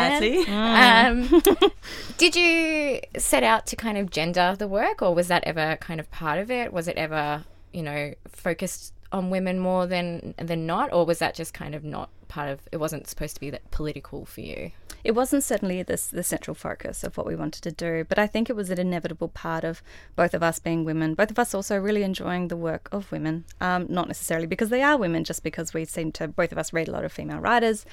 Um, 0.49 1.43
did 2.19 2.37
you 2.37 3.01
set 3.19 3.43
out 3.43 3.67
to 3.67 3.77
kind 3.77 3.99
of 3.99 4.11
gender 4.11 4.55
the 4.59 4.69
work, 4.69 5.03
or 5.03 5.15
was 5.15 5.29
that 5.29 5.45
ever 5.45 5.77
kind 5.81 6.01
of 6.01 6.11
part 6.11 6.39
of 6.39 6.51
it? 6.51 6.73
Was 6.73 6.89
it 6.89 6.97
ever, 6.97 7.45
you 7.73 7.83
know, 7.83 8.15
focused 8.29 8.93
on 9.17 9.31
women 9.31 9.59
more 9.59 9.87
than 9.87 10.35
than 10.39 10.67
not, 10.67 10.93
or 10.93 11.05
was 11.05 11.19
that 11.19 11.35
just 11.35 11.53
kind 11.53 11.75
of 11.75 11.83
not 11.83 12.11
part 12.29 12.49
of? 12.49 12.61
It 12.71 12.77
wasn't 12.77 13.09
supposed 13.09 13.35
to 13.35 13.41
be 13.41 13.51
that 13.51 13.71
political 13.71 14.25
for 14.25 14.41
you 14.41 14.71
it 15.07 15.15
wasn't 15.15 15.45
certainly 15.45 15.85
this 15.85 16.09
the 16.09 16.25
central 16.25 16.55
focus 16.55 17.05
of 17.05 17.17
what 17.17 17.29
we 17.29 17.37
wanted 17.37 17.63
to 17.63 17.71
do, 17.71 18.05
but 18.09 18.19
I 18.19 18.27
think 18.27 18.51
it 18.51 18.57
was 18.57 18.71
an 18.71 18.81
inevitable 18.81 19.29
part 19.29 19.63
of 19.63 19.81
both 20.17 20.35
of 20.35 20.43
us 20.43 20.59
being 20.59 20.85
women, 20.85 21.15
both 21.15 21.31
of 21.31 21.39
us 21.39 21.55
also 21.55 21.79
really 21.79 22.03
enjoying 22.03 22.49
the 22.49 22.57
work 22.57 22.89
of 22.91 23.13
women. 23.13 23.45
Um, 23.61 23.87
not 23.89 24.09
necessarily 24.09 24.49
because 24.49 24.69
they 24.69 24.83
are 24.83 24.97
women, 24.97 25.23
just 25.23 25.45
because 25.45 25.73
we 25.73 25.85
seem 25.85 26.11
to 26.13 26.27
both 26.27 26.51
of 26.51 26.59
us 26.59 26.73
read 26.73 26.89
a 26.89 26.91
lot 26.91 27.05
of 27.05 27.13
female 27.13 27.39
writers. 27.39 27.87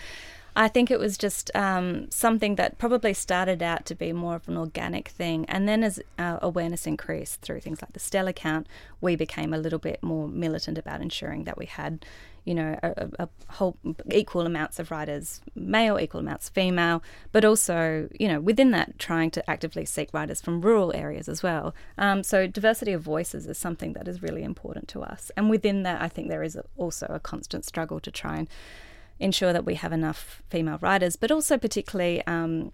I 0.55 0.67
think 0.67 0.91
it 0.91 0.99
was 0.99 1.17
just 1.17 1.49
um, 1.55 2.09
something 2.11 2.55
that 2.55 2.77
probably 2.77 3.13
started 3.13 3.63
out 3.63 3.85
to 3.87 3.95
be 3.95 4.13
more 4.13 4.35
of 4.35 4.47
an 4.47 4.57
organic 4.57 5.07
thing. 5.07 5.45
And 5.45 5.67
then 5.67 5.83
as 5.83 5.99
uh, 6.19 6.37
awareness 6.41 6.85
increased 6.85 7.41
through 7.41 7.61
things 7.61 7.81
like 7.81 7.93
the 7.93 7.99
Stella 7.99 8.33
Count, 8.33 8.67
we 9.01 9.15
became 9.15 9.53
a 9.53 9.57
little 9.57 9.79
bit 9.79 10.03
more 10.03 10.27
militant 10.27 10.77
about 10.77 11.01
ensuring 11.01 11.45
that 11.45 11.57
we 11.57 11.65
had 11.65 12.05
you 12.45 12.53
know, 12.53 12.77
a, 12.83 13.09
a, 13.19 13.29
whole 13.47 13.77
equal 14.11 14.45
amounts 14.45 14.79
of 14.79 14.91
writers 14.91 15.41
male, 15.55 15.97
equal 15.99 16.19
amounts 16.19 16.49
female, 16.49 17.01
but 17.31 17.45
also, 17.45 18.09
you 18.19 18.27
know, 18.27 18.41
within 18.41 18.71
that, 18.71 18.99
trying 18.99 19.31
to 19.31 19.49
actively 19.49 19.85
seek 19.85 20.13
writers 20.13 20.41
from 20.41 20.61
rural 20.61 20.93
areas 20.93 21.29
as 21.29 21.41
well. 21.41 21.73
Um, 21.97 22.21
so 22.21 22.45
diversity 22.47 22.91
of 22.91 23.01
voices 23.01 23.47
is 23.47 23.57
something 23.57 23.93
that 23.93 24.07
is 24.07 24.21
really 24.21 24.43
important 24.43 24.87
to 24.89 25.01
us, 25.01 25.31
and 25.37 25.49
within 25.49 25.83
that, 25.83 26.01
I 26.01 26.09
think 26.09 26.27
there 26.27 26.43
is 26.43 26.57
also 26.75 27.07
a 27.09 27.19
constant 27.19 27.65
struggle 27.65 27.99
to 28.01 28.11
try 28.11 28.37
and 28.37 28.47
ensure 29.23 29.53
that 29.53 29.65
we 29.65 29.75
have 29.75 29.93
enough 29.93 30.43
female 30.49 30.77
writers, 30.81 31.15
but 31.15 31.31
also 31.31 31.57
particularly. 31.57 32.25
Um, 32.27 32.71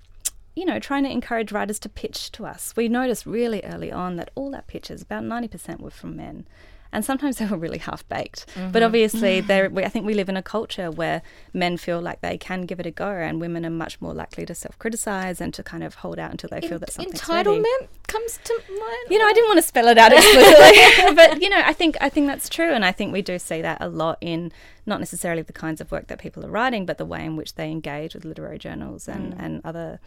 you 0.55 0.65
know, 0.65 0.79
trying 0.79 1.03
to 1.03 1.09
encourage 1.09 1.53
writers 1.53 1.79
to 1.79 1.87
pitch 1.87 2.33
to 2.33 2.45
us. 2.45 2.73
We 2.75 2.89
noticed 2.89 3.25
really 3.25 3.61
early 3.63 3.93
on 3.93 4.17
that 4.17 4.31
all 4.35 4.53
our 4.53 4.63
pitches, 4.63 5.01
about 5.01 5.23
90% 5.23 5.79
were 5.79 5.89
from 5.89 6.17
men 6.17 6.47
and 6.91 7.05
sometimes 7.05 7.37
they 7.37 7.45
were 7.45 7.57
really 7.57 7.77
half 7.77 8.07
baked. 8.09 8.47
Mm-hmm. 8.55 8.71
But 8.71 8.83
obviously, 8.83 9.41
mm-hmm. 9.43 9.77
I 9.77 9.89
think 9.89 10.05
we 10.05 10.13
live 10.13 10.29
in 10.29 10.37
a 10.37 10.43
culture 10.43 10.89
where 10.91 11.21
men 11.53 11.77
feel 11.77 12.01
like 12.01 12.21
they 12.21 12.37
can 12.37 12.63
give 12.63 12.79
it 12.79 12.85
a 12.85 12.91
go, 12.91 13.09
and 13.09 13.39
women 13.39 13.65
are 13.65 13.71
much 13.71 13.99
more 14.01 14.13
likely 14.13 14.45
to 14.45 14.55
self 14.55 14.77
criticize 14.79 15.41
and 15.41 15.53
to 15.53 15.63
kind 15.63 15.83
of 15.83 15.95
hold 15.95 16.19
out 16.19 16.31
until 16.31 16.49
they 16.49 16.61
feel 16.65 16.79
that 16.79 16.91
something's 16.91 17.21
entitlement 17.21 17.63
ready. 17.63 17.87
comes 18.07 18.39
to 18.43 18.53
mind. 18.67 19.07
You 19.09 19.19
know, 19.19 19.25
I 19.25 19.33
didn't 19.33 19.49
want 19.49 19.57
to 19.59 19.67
spell 19.67 19.87
it 19.87 19.97
out 19.97 20.13
explicitly, 20.13 21.15
but 21.15 21.41
you 21.41 21.49
know, 21.49 21.61
I 21.63 21.73
think 21.73 21.97
I 22.01 22.09
think 22.09 22.27
that's 22.27 22.49
true, 22.49 22.71
and 22.71 22.83
I 22.83 22.91
think 22.91 23.13
we 23.13 23.21
do 23.21 23.39
see 23.39 23.61
that 23.61 23.81
a 23.81 23.87
lot 23.87 24.17
in 24.21 24.51
not 24.89 24.99
necessarily 24.99 25.41
the 25.43 25.53
kinds 25.53 25.79
of 25.79 25.91
work 25.91 26.07
that 26.07 26.19
people 26.19 26.45
are 26.45 26.49
writing, 26.49 26.85
but 26.85 26.97
the 26.97 27.05
way 27.05 27.23
in 27.23 27.37
which 27.37 27.55
they 27.55 27.71
engage 27.71 28.13
with 28.13 28.25
literary 28.25 28.57
journals 28.57 29.07
and, 29.07 29.33
mm. 29.33 29.39
and 29.39 29.61
other 29.63 29.99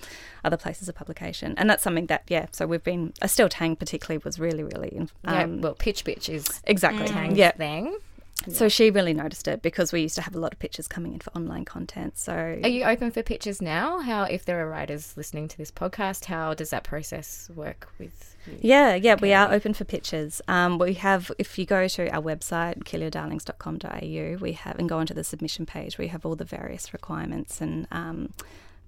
other 0.45 0.57
places 0.59 0.89
of 0.89 0.95
publication. 0.95 1.55
And 1.57 1.71
that's 1.71 1.83
something 1.83 2.07
that, 2.07 2.25
yeah, 2.29 2.47
so 2.51 2.67
we've 2.67 2.83
been, 2.83 3.15
Estelle 3.23 3.49
Tang 3.49 3.77
particularly 3.77 4.21
was 4.25 4.39
really, 4.39 4.65
really. 4.65 4.99
Um, 4.99 5.09
yeah, 5.25 5.47
well, 5.47 5.75
Pitch 5.75 6.05
Bitch 6.05 6.29
is 6.29 6.61
exactly 6.73 7.07
Tang's 7.07 7.39
yeah. 7.39 7.53
thing. 7.53 7.97
So 8.49 8.69
she 8.69 8.91
really 8.91 9.15
noticed 9.15 9.47
it 9.47 9.63
because 9.63 9.93
we 9.93 10.01
used 10.01 10.17
to 10.17 10.23
have 10.23 10.35
a 10.35 10.39
lot 10.39 10.53
of 10.53 10.59
pictures 10.59 10.89
coming 10.89 11.13
in 11.13 11.21
for 11.21 11.31
online 11.37 11.65
content. 11.65 12.19
So 12.19 12.35
are 12.35 12.69
you 12.69 12.83
open 12.83 13.13
for 13.13 13.23
pictures 13.23 13.63
now? 13.63 14.01
How 14.01 14.25
if 14.25 14.45
there 14.45 14.61
are 14.65 14.69
writers 14.69 15.17
listening 15.17 15.47
to 15.49 15.59
this 15.59 15.71
podcast, 15.71 16.25
how 16.25 16.53
does 16.53 16.71
that 16.71 16.83
process 16.83 17.49
work 17.55 17.89
with 18.01 18.33
yeah, 18.61 18.95
yeah, 18.95 19.17
we 19.21 19.33
are 19.33 19.53
open 19.53 19.73
for 19.73 19.85
pictures. 19.85 20.43
Um, 20.49 20.79
we 20.79 20.95
have, 20.95 21.31
if 21.39 21.59
you 21.59 21.65
go 21.65 21.87
to 21.87 22.09
our 22.11 22.21
website, 22.21 22.83
killyourdarlings.com.au, 22.85 24.39
we 24.43 24.53
have, 24.55 24.79
and 24.79 24.89
go 24.89 24.99
onto 24.99 25.15
the 25.15 25.23
submission 25.23 25.65
page, 25.65 25.97
we 25.97 26.09
have 26.09 26.27
all 26.27 26.35
the 26.35 26.45
various 26.45 26.93
requirements 26.93 27.61
and 27.61 27.87
um, 27.93 28.33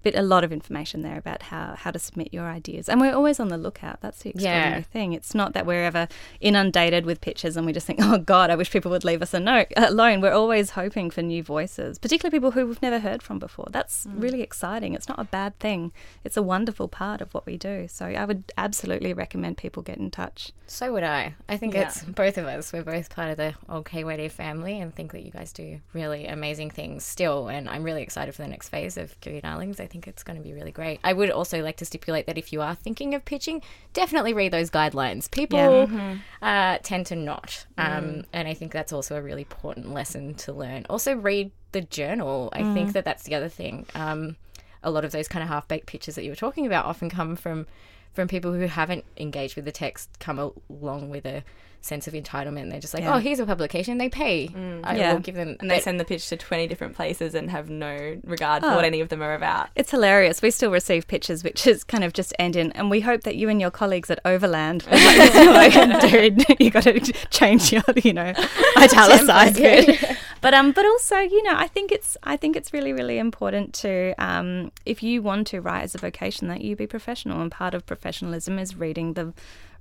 bit 0.05 0.15
a 0.15 0.23
lot 0.23 0.45
of 0.45 0.53
information 0.53 1.03
there 1.03 1.19
about 1.19 1.43
how 1.43 1.75
how 1.77 1.91
to 1.91 1.99
submit 1.99 2.33
your 2.33 2.47
ideas, 2.47 2.89
and 2.89 3.01
we're 3.01 3.15
always 3.15 3.41
on 3.41 3.49
the 3.49 3.59
lookout. 3.59 4.01
That's 4.01 4.23
the 4.23 4.31
extraordinary 4.31 4.79
yeah. 4.79 4.83
thing. 4.83 5.13
It's 5.13 5.35
not 5.35 5.53
that 5.55 5.67
we're 5.67 5.85
ever 5.85 6.09
inundated 6.41 7.07
with 7.07 7.21
pitches 7.21 7.57
and 7.57 7.67
we 7.67 7.73
just 7.73 7.87
think, 7.87 8.01
oh 8.03 8.19
God, 8.19 8.51
I 8.51 8.57
wish 8.57 8.71
people 8.71 8.91
would 8.91 9.05
leave 9.05 9.23
us 9.23 9.35
a 9.35 9.41
note 9.41 9.69
alone. 9.77 10.21
We're 10.21 10.33
always 10.33 10.71
hoping 10.71 11.11
for 11.11 11.23
new 11.23 11.43
voices, 11.43 11.99
particularly 11.99 12.37
people 12.37 12.53
who 12.53 12.67
we've 12.67 12.83
never 12.83 12.99
heard 12.99 13.23
from 13.23 13.39
before. 13.39 13.69
That's 13.71 14.07
mm. 14.07 14.23
really 14.23 14.43
exciting. 14.43 14.95
It's 14.95 15.09
not 15.09 15.19
a 15.19 15.25
bad 15.25 15.59
thing. 15.59 15.93
It's 16.23 16.37
a 16.37 16.43
wonderful 16.43 16.89
part 16.89 17.21
of 17.21 17.33
what 17.33 17.47
we 17.47 17.57
do. 17.57 17.87
So 17.89 18.07
I 18.07 18.25
would 18.25 18.53
absolutely 18.57 19.13
recommend 19.13 19.57
people 19.57 19.83
get 19.83 19.99
in 19.99 20.11
touch. 20.11 20.53
So 20.67 20.93
would 20.93 21.05
I. 21.05 21.35
I 21.49 21.57
think 21.57 21.75
yeah. 21.75 21.89
it's 21.89 22.03
both 22.03 22.39
of 22.39 22.47
us. 22.47 22.73
We're 22.73 22.83
both 22.83 23.11
part 23.11 23.31
of 23.31 23.37
the 23.37 23.55
old 23.69 23.85
KYD 23.85 24.31
family, 24.31 24.81
and 24.81 24.95
think 24.95 25.13
that 25.13 25.23
you 25.23 25.31
guys 25.31 25.53
do 25.53 25.81
really 25.93 26.27
amazing 26.27 26.71
things 26.71 27.05
still. 27.05 27.49
And 27.49 27.69
I'm 27.69 27.83
really 27.83 28.03
excited 28.03 28.35
for 28.35 28.43
the 28.43 28.49
next 28.49 28.71
phase 28.71 28.97
of 28.97 29.15
Your 29.25 29.41
Darlings. 29.41 29.79
I 29.79 29.87
think 29.87 29.94
it's 30.03 30.23
going 30.23 30.37
to 30.37 30.43
be 30.43 30.53
really 30.53 30.73
great. 30.73 31.01
I 31.05 31.13
would 31.13 31.31
also 31.31 31.63
like 31.63 31.77
to 31.79 31.85
stipulate 31.85 32.27
that 32.27 32.39
if 32.39 32.53
you 32.53 32.61
are 32.61 32.75
thinking 32.75 33.15
of 33.15 33.25
pitching, 33.25 33.63
definitely 33.93 34.35
read 34.35 34.53
those 34.53 34.71
guidelines. 34.71 35.31
People 35.31 35.59
yeah. 35.59 35.87
mm-hmm. 35.87 36.15
uh, 36.43 36.79
tend 36.83 37.07
to 37.07 37.17
not. 37.17 37.67
Um, 37.79 38.05
mm. 38.05 38.25
And 38.33 38.49
I 38.49 38.55
think 38.55 38.73
that's 38.73 38.93
also 38.93 39.17
a 39.17 39.23
really 39.23 39.43
important 39.43 39.93
lesson 39.93 40.35
to 40.35 40.53
learn. 40.53 40.87
Also, 40.91 41.15
read 41.15 41.51
the 41.73 41.83
journal. 41.83 42.51
I 42.53 42.63
mm. 42.63 42.75
think 42.75 42.93
that 42.93 43.05
that's 43.05 43.25
the 43.25 43.35
other 43.35 43.49
thing. 43.49 43.87
Um, 43.95 44.37
a 44.83 44.91
lot 44.91 45.05
of 45.05 45.13
those 45.13 45.29
kind 45.29 45.43
of 45.43 45.49
half 45.49 45.67
baked 45.67 45.87
pitches 45.87 46.15
that 46.15 46.25
you 46.25 46.31
were 46.31 46.37
talking 46.37 46.67
about 46.67 46.85
often 46.85 47.09
come 47.11 47.37
from 47.37 47.67
from 48.13 48.29
people 48.29 48.53
who 48.53 48.67
haven't 48.67 49.05
engaged 49.17 49.57
with 49.57 49.65
the 49.65 49.73
text, 49.73 50.09
come 50.21 50.39
along 50.71 51.11
with 51.11 51.27
a 51.27 51.43
sense 51.85 52.07
of 52.09 52.15
entitlement. 52.15 52.71
They're 52.71 52.81
just 52.81 52.95
like, 52.95 53.03
yeah. 53.03 53.15
oh, 53.15 53.19
here's 53.19 53.39
a 53.39 53.47
publication. 53.47 53.99
They 53.99 54.09
pay. 54.09 54.49
Mm, 54.49 54.81
I 54.85 54.97
yeah. 54.97 55.13
will 55.13 55.21
give 55.21 55.35
them. 55.35 55.57
And 55.61 55.71
they 55.71 55.81
send 55.81 56.01
the 56.01 56.05
pitch 56.05 56.29
to 56.29 56.37
20 56.37 56.67
different 56.67 56.95
places 56.95 57.35
and 57.35 57.51
have 57.51 57.71
no 57.71 58.21
regard 58.25 58.65
oh, 58.65 58.71
for 58.71 58.77
what 58.77 58.85
any 58.85 59.01
of 59.01 59.09
them 59.09 59.23
are 59.23 59.35
about. 59.35 59.69
It's 59.75 59.91
hilarious. 59.91 60.43
We 60.43 60.51
still 60.51 60.71
receive 60.71 61.07
pitches 61.07 61.45
which 61.45 61.67
is 61.67 61.85
kind 61.85 62.05
of 62.05 62.13
just 62.13 62.33
end 62.39 62.57
in, 62.57 62.73
and 62.73 62.91
we 62.91 63.01
hope 63.01 63.23
that 63.23 63.37
you 63.37 63.49
and 63.49 63.61
your 63.61 63.71
colleagues 63.71 64.11
at 64.11 64.19
Overland, 64.25 64.87
like, 64.91 66.01
dude, 66.01 66.45
you 66.59 66.71
got 66.71 66.85
to 66.85 67.01
change 67.31 67.73
your, 67.73 67.83
you 68.03 68.13
know, 68.13 68.33
italicize 68.77 69.55
bit. 69.55 70.17
But 70.41 70.55
um, 70.55 70.73
but 70.73 70.85
also, 70.85 71.19
you 71.19 71.43
know, 71.43 71.55
I 71.55 71.69
think 71.69 71.91
it's 71.91 72.17
I 72.23 72.37
think 72.37 72.57
it's 72.57 72.73
really 72.73 72.93
really 72.93 73.19
important 73.19 73.73
to 73.75 74.15
um, 74.19 74.73
if 74.85 75.03
you 75.03 75.23
want 75.23 75.47
to 75.49 75.61
write 75.61 75.83
as 75.83 75.95
a 75.95 75.99
vocation 75.99 76.49
that 76.49 76.61
you 76.61 76.77
be 76.77 76.87
professional, 76.87 77.41
and 77.41 77.51
part 77.51 77.75
of 77.75 77.87
professionalism 77.87 78.59
is 78.59 78.77
reading 78.77 79.15
the 79.15 79.33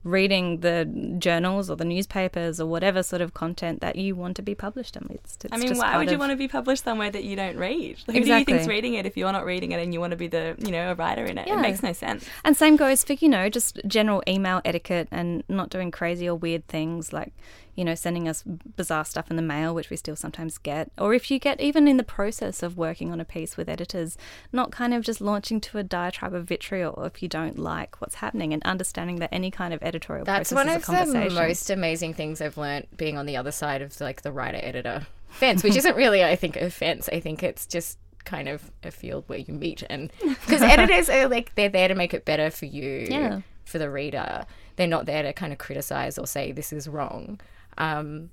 reading 0.03 0.59
the 0.59 0.85
journals 1.17 1.69
or 1.69 1.75
the 1.75 1.85
newspapers 1.85 2.59
or 2.59 2.65
whatever 2.65 3.01
sort 3.01 3.21
of 3.21 3.33
content 3.33 3.79
that 3.81 3.95
you 3.95 4.15
want 4.15 4.35
to 4.35 4.41
be 4.41 4.53
published 4.53 4.97
in. 4.97 5.07
It's, 5.11 5.37
I 5.51 5.57
mean, 5.57 5.77
why 5.77 5.97
would 5.97 6.09
you 6.09 6.15
of- 6.15 6.19
want 6.19 6.31
to 6.31 6.35
be 6.35 6.47
published 6.47 6.83
somewhere 6.83 7.09
that 7.09 7.23
you 7.23 7.35
don't 7.35 7.57
read? 7.57 7.91
Exactly. 7.91 8.19
Who 8.19 8.25
do 8.25 8.33
you 8.37 8.45
think's 8.45 8.67
reading 8.67 8.95
it 8.95 9.05
if 9.05 9.15
you're 9.15 9.31
not 9.31 9.45
reading 9.45 9.71
it 9.71 9.81
and 9.81 9.93
you 9.93 9.99
want 9.99 10.11
to 10.11 10.17
be 10.17 10.27
the, 10.27 10.55
you 10.59 10.71
know, 10.71 10.91
a 10.91 10.95
writer 10.95 11.23
in 11.23 11.37
it? 11.37 11.47
Yeah. 11.47 11.57
It 11.57 11.61
makes 11.61 11.81
no 11.81 11.93
sense. 11.93 12.25
And 12.43 12.57
same 12.57 12.75
goes 12.75 13.03
for, 13.03 13.13
you 13.13 13.29
know, 13.29 13.49
just 13.49 13.79
general 13.87 14.21
email 14.27 14.61
etiquette 14.65 15.07
and 15.11 15.43
not 15.47 15.69
doing 15.69 15.89
crazy 15.91 16.27
or 16.27 16.35
weird 16.35 16.67
things 16.67 17.13
like, 17.13 17.33
you 17.75 17.83
know, 17.83 17.95
sending 17.95 18.27
us 18.27 18.43
bizarre 18.75 19.03
stuff 19.05 19.29
in 19.29 19.35
the 19.35 19.41
mail, 19.41 19.73
which 19.73 19.89
we 19.89 19.97
still 19.97 20.15
sometimes 20.15 20.57
get. 20.57 20.91
Or 20.97 21.13
if 21.13 21.31
you 21.31 21.39
get 21.39 21.59
even 21.59 21.87
in 21.87 21.97
the 21.97 22.03
process 22.03 22.61
of 22.61 22.77
working 22.77 23.11
on 23.11 23.19
a 23.19 23.25
piece 23.25 23.57
with 23.57 23.67
editors, 23.67 24.17
not 24.51 24.71
kind 24.71 24.93
of 24.93 25.03
just 25.03 25.21
launching 25.21 25.59
to 25.61 25.77
a 25.79 25.83
diatribe 25.83 26.33
of 26.33 26.45
vitriol 26.45 27.03
if 27.03 27.23
you 27.23 27.27
don't 27.29 27.57
like 27.57 27.99
what's 27.99 28.15
happening 28.15 28.53
and 28.53 28.61
understanding 28.63 29.15
that 29.17 29.29
any 29.31 29.49
kind 29.49 29.73
of 29.73 29.81
editorial 29.81 30.25
That's 30.25 30.51
process 30.51 30.67
one 30.67 30.75
is 30.77 30.89
a 30.89 31.01
of 31.01 31.29
the 31.29 31.35
most 31.41 31.69
amazing 31.69 32.13
things 32.13 32.41
I've 32.41 32.57
learned 32.57 32.87
being 32.95 33.17
on 33.17 33.25
the 33.25 33.37
other 33.37 33.51
side 33.51 33.81
of 33.81 33.99
like 33.99 34.21
the 34.21 34.31
writer 34.31 34.59
editor 34.61 35.07
fence, 35.29 35.63
which 35.63 35.75
isn't 35.75 35.95
really, 35.95 36.23
I 36.23 36.35
think, 36.35 36.55
a 36.57 36.69
fence. 36.69 37.09
I 37.11 37.19
think 37.19 37.41
it's 37.41 37.65
just 37.65 37.97
kind 38.25 38.47
of 38.47 38.71
a 38.83 38.91
field 38.91 39.23
where 39.27 39.39
you 39.39 39.53
meet 39.53 39.83
and 39.89 40.09
because 40.21 40.61
editors 40.61 41.09
are 41.09 41.27
like 41.27 41.53
they're 41.55 41.67
there 41.67 41.89
to 41.89 41.95
make 41.95 42.13
it 42.13 42.23
better 42.23 42.49
for 42.49 42.65
you 42.65 43.05
Yeah. 43.09 43.41
for 43.65 43.79
the 43.79 43.89
reader 43.89 44.45
they're 44.77 44.87
not 44.87 45.05
there 45.05 45.23
to 45.23 45.33
kind 45.33 45.51
of 45.51 45.59
criticize 45.59 46.17
or 46.17 46.25
say 46.25 46.53
this 46.53 46.71
is 46.71 46.87
wrong 46.87 47.41
um, 47.77 48.29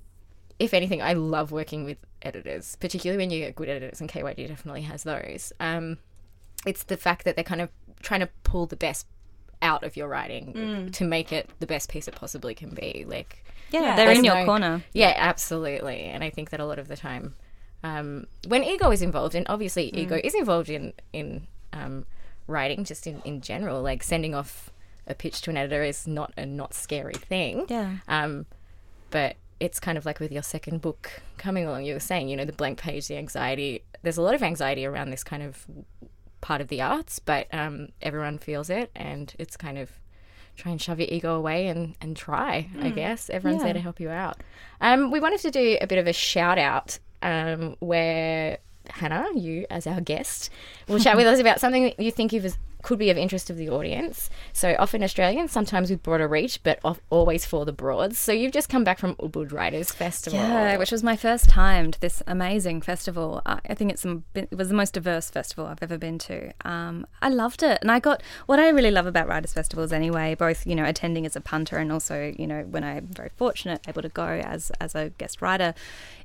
if 0.59 0.73
anything 0.73 1.01
i 1.01 1.13
love 1.13 1.51
working 1.51 1.83
with 1.83 1.97
editors 2.21 2.77
particularly 2.79 3.21
when 3.21 3.29
you 3.31 3.39
get 3.39 3.55
good 3.55 3.69
editors 3.69 3.99
and 3.99 4.09
kyd 4.09 4.47
definitely 4.47 4.81
has 4.83 5.03
those 5.03 5.51
um, 5.59 5.97
it's 6.65 6.83
the 6.83 6.97
fact 6.97 7.25
that 7.25 7.35
they're 7.35 7.43
kind 7.43 7.61
of 7.61 7.69
trying 8.01 8.19
to 8.19 8.29
pull 8.43 8.65
the 8.67 8.75
best 8.75 9.07
out 9.63 9.83
of 9.83 9.95
your 9.95 10.07
writing 10.07 10.89
to 10.91 11.03
make 11.03 11.31
it 11.31 11.49
the 11.59 11.67
best 11.67 11.89
piece 11.89 12.07
it 12.07 12.15
possibly 12.15 12.53
can 12.55 12.69
be 12.71 13.05
like 13.07 13.43
yeah, 13.71 13.81
Yeah, 13.81 13.95
they're 13.95 14.05
there's 14.07 14.17
in 14.19 14.25
your 14.25 14.35
no- 14.35 14.45
corner. 14.45 14.83
yeah, 14.91 15.13
absolutely. 15.15 16.01
And 16.01 16.25
I 16.25 16.29
think 16.29 16.49
that 16.49 16.59
a 16.59 16.65
lot 16.65 16.77
of 16.77 16.89
the 16.89 16.97
time, 16.97 17.35
um, 17.83 18.27
when 18.45 18.65
ego 18.65 18.91
is 18.91 19.01
involved, 19.01 19.33
and 19.33 19.45
obviously 19.47 19.85
ego 19.95 20.19
is 20.21 20.35
involved 20.35 20.69
in 20.69 20.91
in 21.13 21.47
um, 21.71 22.05
writing, 22.47 22.83
just 22.83 23.07
in 23.07 23.21
in 23.23 23.39
general, 23.39 23.81
like 23.81 24.03
sending 24.03 24.35
off 24.35 24.71
a 25.07 25.13
pitch 25.15 25.39
to 25.43 25.51
an 25.51 25.55
editor 25.57 25.83
is 25.83 26.05
not 26.05 26.33
a 26.35 26.45
not 26.45 26.73
scary 26.73 27.13
thing. 27.13 27.65
Yeah. 27.69 27.99
Um, 28.09 28.45
but 29.11 29.35
it's 29.59 29.79
kind 29.79 29.97
of 29.97 30.05
like 30.07 30.19
with 30.19 30.31
your 30.31 30.41
second 30.41 30.81
book 30.81 31.21
coming 31.37 31.65
along. 31.67 31.85
You 31.85 31.93
were 31.93 31.99
saying, 31.99 32.29
you 32.29 32.35
know, 32.35 32.45
the 32.45 32.53
blank 32.53 32.79
page, 32.79 33.07
the 33.07 33.17
anxiety. 33.17 33.83
There's 34.01 34.17
a 34.17 34.21
lot 34.23 34.33
of 34.33 34.41
anxiety 34.41 34.85
around 34.85 35.11
this 35.11 35.23
kind 35.23 35.43
of 35.43 35.67
part 36.41 36.61
of 36.61 36.69
the 36.69 36.81
arts, 36.81 37.19
but 37.19 37.45
um, 37.53 37.89
everyone 38.01 38.39
feels 38.39 38.69
it, 38.71 38.89
and 38.95 39.31
it's 39.37 39.55
kind 39.55 39.77
of 39.77 39.91
try 40.57 40.71
and 40.71 40.81
shove 40.81 40.99
your 40.99 41.07
ego 41.11 41.35
away 41.35 41.67
and, 41.67 41.95
and 42.01 42.17
try, 42.17 42.69
I 42.81 42.89
guess. 42.89 43.29
Everyone's 43.29 43.61
Yeah. 43.61 43.65
there 43.67 43.73
to 43.75 43.79
help 43.79 43.99
you 43.99 44.09
out. 44.09 44.37
Um, 44.81 45.11
we 45.11 45.19
wanted 45.19 45.39
to 45.41 45.51
do 45.51 45.77
a 45.79 45.85
bit 45.87 45.99
of 45.99 46.07
a 46.07 46.13
shout 46.13 46.57
out 46.57 46.97
um, 47.21 47.75
where 47.79 48.57
Hannah, 48.89 49.27
you 49.35 49.67
as 49.69 49.85
our 49.87 50.01
guest, 50.01 50.49
will 50.87 50.99
chat 50.99 51.15
with 51.15 51.27
us 51.31 51.39
about 51.39 51.59
something 51.59 51.83
that 51.83 51.99
you 51.99 52.11
think 52.11 52.33
of 52.33 52.57
could 52.81 52.99
be 52.99 53.09
of 53.09 53.17
interest 53.17 53.47
to 53.47 53.53
the 53.53 53.69
audience. 53.69 54.29
So 54.53 54.75
often 54.79 55.03
Australian, 55.03 55.47
sometimes 55.47 55.89
with 55.89 56.03
broader 56.03 56.27
reach, 56.27 56.61
but 56.63 56.79
of, 56.83 56.99
always 57.09 57.45
for 57.45 57.65
the 57.65 57.71
broads. 57.71 58.17
So 58.17 58.31
you've 58.31 58.51
just 58.51 58.69
come 58.69 58.83
back 58.83 58.99
from 58.99 59.15
Ubud 59.15 59.51
Writers 59.51 59.91
Festival. 59.91 60.39
Yeah, 60.39 60.77
which 60.77 60.91
was 60.91 61.03
my 61.03 61.15
first 61.15 61.49
time 61.49 61.91
to 61.91 61.99
this 61.99 62.23
amazing 62.27 62.81
festival. 62.81 63.41
I 63.45 63.73
think 63.73 63.91
it's 63.91 64.05
it 64.35 64.51
was 64.51 64.69
the 64.69 64.75
most 64.75 64.93
diverse 64.93 65.29
festival 65.29 65.65
I've 65.65 65.83
ever 65.83 65.97
been 65.97 66.17
to. 66.19 66.51
Um, 66.65 67.05
I 67.21 67.29
loved 67.29 67.63
it, 67.63 67.79
and 67.81 67.91
I 67.91 67.99
got 67.99 68.23
what 68.45 68.59
I 68.59 68.69
really 68.69 68.91
love 68.91 69.05
about 69.05 69.27
writers' 69.27 69.53
festivals 69.53 69.91
anyway. 69.91 70.35
Both 70.35 70.65
you 70.65 70.75
know 70.75 70.85
attending 70.85 71.25
as 71.25 71.35
a 71.35 71.41
punter 71.41 71.77
and 71.77 71.91
also 71.91 72.33
you 72.37 72.47
know 72.47 72.63
when 72.63 72.83
I'm 72.83 73.07
very 73.07 73.31
fortunate 73.35 73.81
able 73.87 74.01
to 74.01 74.09
go 74.09 74.25
as 74.25 74.71
as 74.79 74.95
a 74.95 75.09
guest 75.17 75.41
writer, 75.41 75.73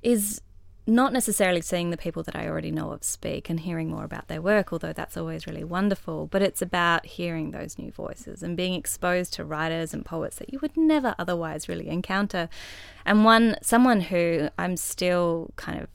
is 0.02 0.40
not 0.86 1.12
necessarily 1.12 1.60
seeing 1.60 1.90
the 1.90 1.96
people 1.96 2.22
that 2.22 2.36
I 2.36 2.46
already 2.46 2.70
know 2.70 2.92
of 2.92 3.02
speak 3.02 3.50
and 3.50 3.60
hearing 3.60 3.90
more 3.90 4.04
about 4.04 4.28
their 4.28 4.40
work, 4.40 4.72
although 4.72 4.92
that's 4.92 5.16
always 5.16 5.46
really 5.46 5.64
wonderful. 5.64 6.26
But 6.26 6.42
it's 6.42 6.62
about 6.62 7.06
hearing 7.06 7.50
those 7.50 7.78
new 7.78 7.90
voices 7.90 8.42
and 8.42 8.56
being 8.56 8.74
exposed 8.74 9.32
to 9.34 9.44
writers 9.44 9.92
and 9.92 10.04
poets 10.04 10.36
that 10.36 10.52
you 10.52 10.60
would 10.60 10.76
never 10.76 11.14
otherwise 11.18 11.68
really 11.68 11.88
encounter. 11.88 12.48
And 13.04 13.24
one, 13.24 13.56
someone 13.62 14.00
who 14.02 14.48
I'm 14.58 14.76
still 14.76 15.50
kind 15.56 15.80
of 15.80 15.88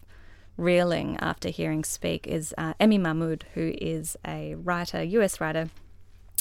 reeling 0.58 1.18
after 1.22 1.50
hearing 1.50 1.84
speak 1.84 2.28
is 2.28 2.54
uh, 2.58 2.74
Emi 2.80 3.00
Mahmoud, 3.00 3.46
who 3.54 3.74
is 3.80 4.18
a 4.28 4.56
writer, 4.56 5.02
US 5.02 5.40
writer, 5.40 5.70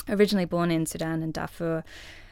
originally 0.09 0.45
born 0.45 0.71
in 0.71 0.87
Sudan 0.87 1.23
and 1.23 1.33
Darfur, 1.33 1.85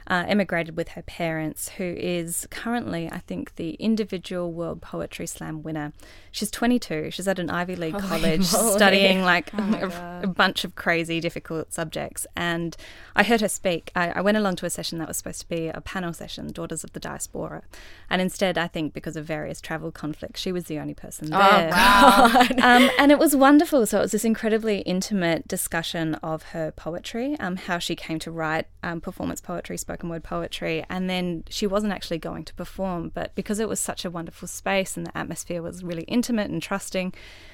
uh, 0.09 0.25
emigrated 0.27 0.77
with 0.77 0.91
her 0.91 1.03
parents, 1.03 1.69
who 1.71 1.85
is 1.85 2.49
currently, 2.51 3.11
I 3.13 3.19
think, 3.19 3.57
the 3.57 3.73
individual 3.75 4.53
World 4.53 4.81
Poetry 4.81 5.27
Slam 5.27 5.63
winner. 5.63 5.93
She's 6.31 6.51
22. 6.51 7.11
She's 7.11 7.29
at 7.29 7.39
an 7.39 7.51
Ivy 7.51 7.77
League 7.77 7.99
college 7.99 8.53
moly. 8.53 8.73
studying 8.73 9.23
like 9.23 9.53
a, 9.59 10.21
a 10.25 10.27
bunch 10.27 10.65
of 10.65 10.75
crazy, 10.75 11.21
difficult 11.21 11.75
subjects. 11.75 12.27
And 12.35 12.75
I 13.15 13.23
heard 13.23 13.43
her 13.43 13.49
speak. 13.49 13.91
I, 13.95 14.11
I 14.11 14.21
went 14.23 14.39
along 14.39 14.57
to 14.57 14.67
a 14.67 14.71
session 14.71 14.99
that 14.99 15.09
was 15.09 15.19
supposed 15.19 15.43
to 15.43 15.49
be 15.49 15.69
a 15.69 15.81
panel 15.83 16.15
session, 16.15 16.53
Daughters 16.53 16.85
of 16.85 16.93
the 16.93 17.01
Diaspora. 17.01 17.63
And 18.09 18.23
instead, 18.23 18.57
I 18.57 18.67
think 18.67 18.95
because 18.95 19.17
of 19.17 19.27
various 19.27 19.61
travel 19.61 19.93
conflicts, 19.93 20.41
she 20.41 20.53
was 20.53 20.65
the 20.65 20.79
only 20.79 20.95
person 20.95 21.29
there. 21.31 21.41
Oh, 21.41 21.69
wow. 21.71 22.47
um, 22.63 22.91
and 22.99 23.13
it 23.13 23.19
was 23.19 23.37
wonderful. 23.37 23.85
So 23.85 23.99
it 23.99 24.03
was 24.03 24.13
this 24.13 24.25
incredibly 24.25 24.79
intimate 24.81 25.47
discussion 25.47 26.15
of 26.17 26.45
her 26.45 26.71
poetry, 26.73 27.37
um, 27.41 27.57
how 27.57 27.79
she 27.79 27.95
came 27.95 28.19
to 28.21 28.31
write 28.31 28.67
um, 28.83 29.03
performance 29.03 29.43
poetry, 29.43 29.77
spoken 29.77 29.98
word 30.07 30.23
poetry, 30.23 30.85
and 30.89 31.11
then 31.11 31.45
she 31.49 31.67
wasn't 31.67 31.93
actually 31.93 32.19
going 32.19 32.45
to 32.45 32.55
perform, 32.55 33.11
but 33.13 33.35
because 33.35 33.59
it 33.59 33.69
was 33.69 33.81
such 33.81 34.05
a 34.05 34.11
wonderful 34.11 34.47
space 34.47 34.97
and 34.97 35.07
the 35.07 35.17
atmosphere 35.19 35.63
was 35.63 35.83
really 35.83 36.05
intimate 36.05 36.51
and 36.51 36.63
trusting, 36.63 37.13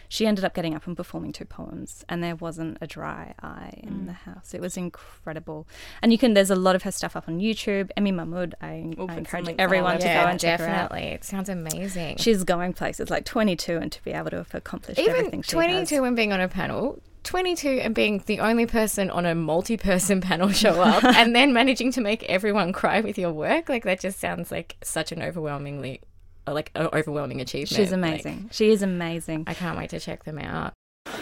she 0.08 0.26
ended 0.26 0.44
up 0.44 0.54
getting 0.54 0.74
up 0.74 0.86
and 0.86 0.96
performing 0.96 1.32
two 1.32 1.44
poems, 1.44 2.04
and 2.08 2.22
there 2.22 2.36
wasn't 2.36 2.78
a 2.80 2.86
dry 2.86 3.34
eye 3.42 3.80
in 3.82 4.02
mm. 4.02 4.06
the 4.06 4.12
house. 4.12 4.54
It 4.54 4.60
was 4.60 4.76
incredible, 4.76 5.66
and 6.02 6.12
you 6.12 6.18
can. 6.18 6.34
There's 6.34 6.50
a 6.50 6.56
lot 6.56 6.76
of 6.76 6.82
her 6.82 6.92
stuff 6.92 7.16
up 7.16 7.28
on 7.28 7.40
YouTube. 7.40 7.90
Emi 7.96 8.14
Mahmoud, 8.14 8.54
I, 8.60 8.92
We'll 8.96 9.10
I 9.10 9.16
encourage 9.16 9.46
links 9.46 9.58
on 9.58 9.60
our 9.60 9.64
everyone 9.64 9.98
to 9.98 10.04
go 10.04 10.10
yeah, 10.10 10.30
and 10.30 10.40
check 10.40 10.60
her 10.60 10.66
out. 10.66 10.90
definitely. 10.90 11.08
It 11.14 11.24
sounds 11.24 11.48
amazing. 11.48 12.16
She's 12.18 12.44
going 12.44 12.72
places 12.74 13.10
like 13.10 13.24
22 13.24 13.76
and 13.76 13.90
to 13.90 14.04
be 14.04 14.12
able 14.12 14.30
to 14.30 14.36
have 14.36 14.54
accomplished 14.54 15.00
Even 15.00 15.16
everything 15.16 15.42
she 15.42 15.52
22 15.52 15.78
has. 15.78 16.06
and 16.06 16.16
being 16.16 16.32
on 16.32 16.40
a 16.40 16.48
panel, 16.48 17.00
22 17.24 17.68
and 17.82 17.94
being 17.94 18.22
the 18.26 18.40
only 18.40 18.66
person 18.66 19.10
on 19.10 19.26
a 19.26 19.34
multi 19.34 19.76
person 19.76 20.20
panel 20.28 20.50
show 20.50 20.80
up, 20.80 21.02
and 21.16 21.34
then 21.34 21.52
managing 21.52 21.90
to 21.92 22.00
make 22.00 22.22
everyone 22.24 22.72
cry 22.72 23.00
with 23.00 23.18
your 23.18 23.32
work. 23.32 23.68
Like, 23.68 23.84
that 23.84 24.00
just 24.00 24.20
sounds 24.20 24.50
like 24.52 24.76
such 24.82 25.10
an 25.12 25.22
overwhelmingly, 25.22 26.00
uh, 26.46 26.52
like, 26.52 26.70
an 26.74 26.88
overwhelming 26.92 27.40
achievement. 27.40 27.68
She's 27.76 27.90
Like, 27.90 27.98
amazing. 27.98 28.48
she 28.52 28.70
is 28.70 28.82
amazing. 28.82 29.44
I 29.46 29.54
can't 29.54 29.76
wait 29.76 29.90
to 29.90 30.00
check 30.00 30.24
them 30.24 30.38
out. 30.38 30.72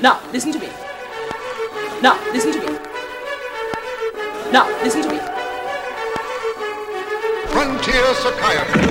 Now, 0.01 0.21
listen 0.33 0.53
to 0.53 0.59
me. 0.59 0.69
Now, 2.03 2.19
listen 2.33 2.53
to 2.53 2.59
me. 2.61 2.79
Now, 4.53 4.69
listen 4.83 5.03
to 5.03 5.09
me. 5.09 5.19
Frontier 7.53 8.15
Psychiatry. 8.15 8.83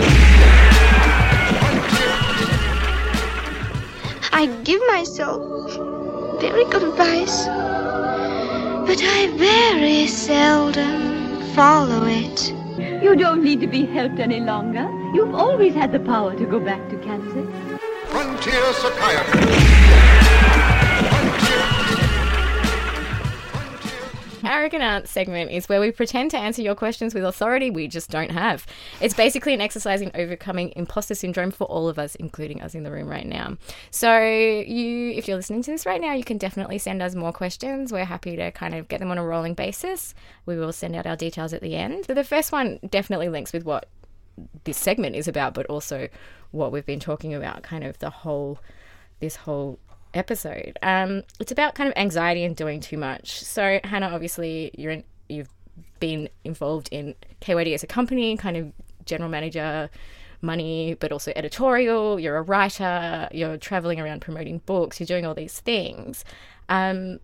I 4.34 4.45
give 4.64 4.82
myself 4.88 5.41
very 6.42 6.66
good 6.66 6.82
advice, 6.82 7.46
but 8.88 9.00
I 9.00 9.28
very 9.38 10.08
seldom 10.08 11.39
follow 11.54 12.06
it. 12.06 12.52
You 13.04 13.16
don't 13.16 13.44
need 13.44 13.62
to 13.62 13.68
be 13.68 13.86
helped 13.86 14.20
any 14.20 14.39
longer. 14.39 14.89
You've 15.14 15.36
always 15.36 15.76
had 15.76 15.92
the 15.92 16.00
power 16.00 16.36
to 16.36 16.46
go 16.46 16.60
back 16.60 16.89
to 16.89 16.98
Kansas. 16.98 17.48
Frontier 18.10 18.74
Psychiatry. 18.74 20.31
Arrogant 24.46 24.84
Aunt 24.84 25.08
segment 25.08 25.52
is 25.52 25.70
where 25.70 25.80
we 25.80 25.92
pretend 25.92 26.32
to 26.32 26.38
answer 26.38 26.62
your 26.62 26.76
questions 26.76 27.14
with 27.14 27.24
authority 27.24 27.70
we 27.70 27.88
just 27.88 28.10
don't 28.10 28.32
have. 28.32 28.66
It's 29.00 29.14
basically 29.14 29.54
an 29.54 29.62
exercise 29.62 30.02
in 30.02 30.12
overcoming 30.16 30.74
imposter 30.76 31.16
syndrome 31.16 31.52
for 31.52 31.66
all 31.66 31.88
of 31.88 32.00
us, 32.00 32.16
including 32.16 32.62
us 32.62 32.74
in 32.74 32.84
the 32.84 32.92
room 32.92 33.08
right 33.08 33.26
now. 33.26 33.58
So, 33.92 34.20
you, 34.20 35.12
if 35.12 35.28
you're 35.28 35.38
listening 35.38 35.62
to 35.64 35.72
this 35.72 35.86
right 35.86 36.02
now, 36.02 36.14
you 36.14 36.24
can 36.24 36.38
definitely 36.38 36.78
send 36.78 37.02
us 37.02 37.16
more 37.16 37.32
questions. 37.32 37.92
We're 37.92 38.06
happy 38.06 38.36
to 38.36 38.52
kind 38.52 38.74
of 38.74 38.88
get 38.88 39.00
them 39.00 39.12
on 39.12 39.18
a 39.18 39.24
rolling 39.24 39.54
basis. 39.54 40.14
We 40.46 40.58
will 40.58 40.74
send 40.74 40.96
out 40.96 41.06
our 41.06 41.16
details 41.16 41.54
at 41.54 41.62
the 41.62 41.76
end. 41.76 42.06
So, 42.06 42.14
the 42.14 42.24
first 42.24 42.52
one 42.52 42.80
definitely 42.89 43.30
links 43.30 43.54
with 43.54 43.66
what 43.66 43.88
this 44.64 44.78
segment 44.78 45.16
is 45.16 45.28
about, 45.28 45.54
but 45.54 45.66
also 45.68 46.08
what 46.52 46.72
we've 46.72 46.86
been 46.86 47.00
talking 47.00 47.34
about, 47.34 47.64
kind 47.64 47.84
of 47.84 48.00
the 48.00 48.10
whole, 48.10 48.60
this 49.20 49.36
whole 49.36 49.80
episode. 50.14 50.78
Um, 50.82 51.24
it's 51.39 51.51
about 51.51 51.76
kind 51.76 51.89
of 51.89 51.97
anxiety 51.97 52.43
and 52.43 52.55
doing 52.55 52.80
too 52.80 52.97
much. 52.97 53.41
So 53.41 53.80
Hannah, 53.84 54.09
obviously, 54.09 54.72
you're 54.78 54.91
in, 54.91 55.03
you've 55.30 55.49
been 55.99 56.30
involved 56.43 56.89
in 56.91 57.16
KYD 57.41 57.74
as 57.74 57.84
a 57.84 57.88
company, 57.88 58.38
kind 58.38 58.57
of 58.57 58.72
general 59.05 59.30
manager, 59.30 59.89
money, 60.41 60.95
but 60.99 61.12
also 61.12 61.32
editorial. 61.36 62.20
You're 62.20 62.38
a 62.38 62.41
writer. 62.41 63.28
You're 63.32 63.57
traveling 63.57 63.99
around 63.99 64.22
promoting 64.22 64.59
books. 64.66 64.99
You're 64.99 65.07
doing 65.07 65.26
all 65.26 65.36
these 65.36 65.59
things. 65.59 66.26
Um, 66.70 67.20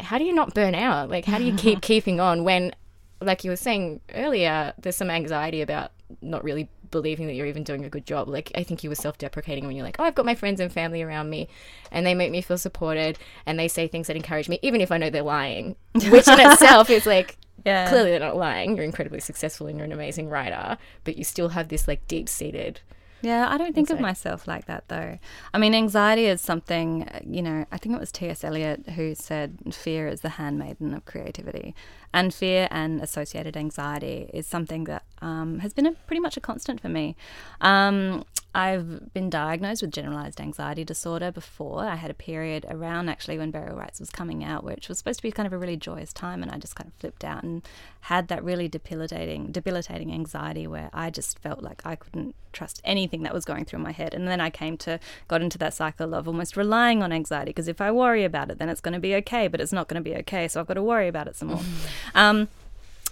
how 0.00 0.18
do 0.18 0.24
you 0.24 0.32
not 0.32 0.54
burn 0.54 0.74
out? 0.74 1.10
Like, 1.10 1.24
how 1.24 1.38
do 1.38 1.44
you 1.44 1.54
keep 1.54 1.80
keeping 1.82 2.20
on 2.20 2.44
when 2.44 2.74
like 3.22 3.44
you 3.44 3.50
were 3.50 3.56
saying 3.56 4.00
earlier, 4.14 4.74
there's 4.78 4.96
some 4.96 5.10
anxiety 5.10 5.62
about 5.62 5.92
not 6.20 6.44
really 6.44 6.68
believing 6.92 7.26
that 7.26 7.34
you're 7.34 7.46
even 7.46 7.64
doing 7.64 7.84
a 7.84 7.90
good 7.90 8.06
job. 8.06 8.28
Like 8.28 8.52
I 8.54 8.62
think 8.62 8.84
you 8.84 8.90
were 8.90 8.94
self-deprecating 8.94 9.66
when 9.66 9.74
you're 9.74 9.84
like, 9.84 9.96
"Oh, 9.98 10.04
I've 10.04 10.14
got 10.14 10.24
my 10.24 10.36
friends 10.36 10.60
and 10.60 10.72
family 10.72 11.02
around 11.02 11.28
me, 11.30 11.48
and 11.90 12.06
they 12.06 12.14
make 12.14 12.30
me 12.30 12.40
feel 12.40 12.58
supported, 12.58 13.18
and 13.46 13.58
they 13.58 13.66
say 13.66 13.88
things 13.88 14.06
that 14.06 14.14
encourage 14.16 14.48
me, 14.48 14.60
even 14.62 14.80
if 14.80 14.92
I 14.92 14.98
know 14.98 15.10
they're 15.10 15.22
lying." 15.22 15.74
Which 15.94 16.28
in 16.28 16.38
itself 16.52 16.88
is 16.90 17.04
like, 17.06 17.36
Yeah. 17.64 17.88
clearly 17.88 18.10
they're 18.10 18.20
not 18.20 18.36
lying. 18.36 18.76
You're 18.76 18.84
incredibly 18.84 19.20
successful 19.20 19.66
and 19.66 19.76
you're 19.76 19.84
an 19.86 19.92
amazing 19.92 20.28
writer, 20.28 20.78
but 21.04 21.16
you 21.18 21.24
still 21.24 21.48
have 21.50 21.68
this 21.68 21.88
like 21.88 22.06
deep-seated. 22.06 22.80
Yeah, 23.24 23.46
I 23.48 23.56
don't 23.56 23.72
think 23.72 23.90
of 23.90 24.00
myself 24.00 24.48
like 24.48 24.64
that 24.66 24.88
though. 24.88 25.16
I 25.54 25.58
mean, 25.58 25.76
anxiety 25.76 26.26
is 26.26 26.40
something, 26.40 27.08
you 27.24 27.40
know, 27.40 27.64
I 27.70 27.78
think 27.78 27.94
it 27.94 28.00
was 28.00 28.10
T.S. 28.10 28.42
Eliot 28.42 28.88
who 28.96 29.14
said 29.14 29.58
fear 29.72 30.08
is 30.08 30.22
the 30.22 30.30
handmaiden 30.30 30.92
of 30.92 31.04
creativity. 31.04 31.76
And 32.14 32.34
fear 32.34 32.68
and 32.70 33.00
associated 33.00 33.56
anxiety 33.56 34.28
is 34.34 34.46
something 34.46 34.84
that 34.84 35.04
um, 35.22 35.60
has 35.60 35.72
been 35.72 35.86
a, 35.86 35.92
pretty 35.92 36.20
much 36.20 36.36
a 36.36 36.40
constant 36.40 36.80
for 36.80 36.88
me. 36.88 37.16
Um, 37.60 38.24
I've 38.54 39.14
been 39.14 39.30
diagnosed 39.30 39.80
with 39.80 39.92
generalized 39.92 40.38
anxiety 40.38 40.84
disorder 40.84 41.32
before. 41.32 41.84
I 41.84 41.96
had 41.96 42.10
a 42.10 42.14
period 42.14 42.66
around 42.68 43.08
actually 43.08 43.38
when 43.38 43.50
Burial 43.50 43.76
Rites 43.76 43.98
was 43.98 44.10
coming 44.10 44.44
out, 44.44 44.62
which 44.62 44.90
was 44.90 44.98
supposed 44.98 45.20
to 45.20 45.22
be 45.22 45.32
kind 45.32 45.46
of 45.46 45.54
a 45.54 45.58
really 45.58 45.76
joyous 45.76 46.12
time, 46.12 46.42
and 46.42 46.52
I 46.52 46.58
just 46.58 46.76
kind 46.76 46.88
of 46.88 46.94
flipped 46.94 47.24
out 47.24 47.42
and 47.42 47.62
had 48.02 48.28
that 48.28 48.44
really 48.44 48.68
debilitating, 48.68 49.52
debilitating 49.52 50.12
anxiety 50.12 50.66
where 50.66 50.90
I 50.92 51.08
just 51.08 51.38
felt 51.38 51.62
like 51.62 51.80
I 51.86 51.96
couldn't 51.96 52.34
trust 52.52 52.82
anything 52.84 53.22
that 53.22 53.32
was 53.32 53.46
going 53.46 53.64
through 53.64 53.78
my 53.78 53.92
head. 53.92 54.12
And 54.12 54.28
then 54.28 54.40
I 54.40 54.50
came 54.50 54.76
to 54.78 55.00
got 55.28 55.40
into 55.40 55.56
that 55.58 55.72
cycle 55.72 56.14
of 56.14 56.28
almost 56.28 56.54
relying 56.54 57.02
on 57.02 57.10
anxiety 57.10 57.50
because 57.50 57.68
if 57.68 57.80
I 57.80 57.90
worry 57.90 58.24
about 58.24 58.50
it, 58.50 58.58
then 58.58 58.68
it's 58.68 58.82
going 58.82 58.92
to 58.92 59.00
be 59.00 59.14
okay, 59.16 59.48
but 59.48 59.60
it's 59.60 59.72
not 59.72 59.88
going 59.88 60.02
to 60.02 60.08
be 60.08 60.14
okay, 60.16 60.46
so 60.46 60.60
I've 60.60 60.66
got 60.66 60.74
to 60.74 60.82
worry 60.82 61.08
about 61.08 61.26
it 61.26 61.36
some 61.36 61.48
more. 61.48 61.62
um, 62.14 62.48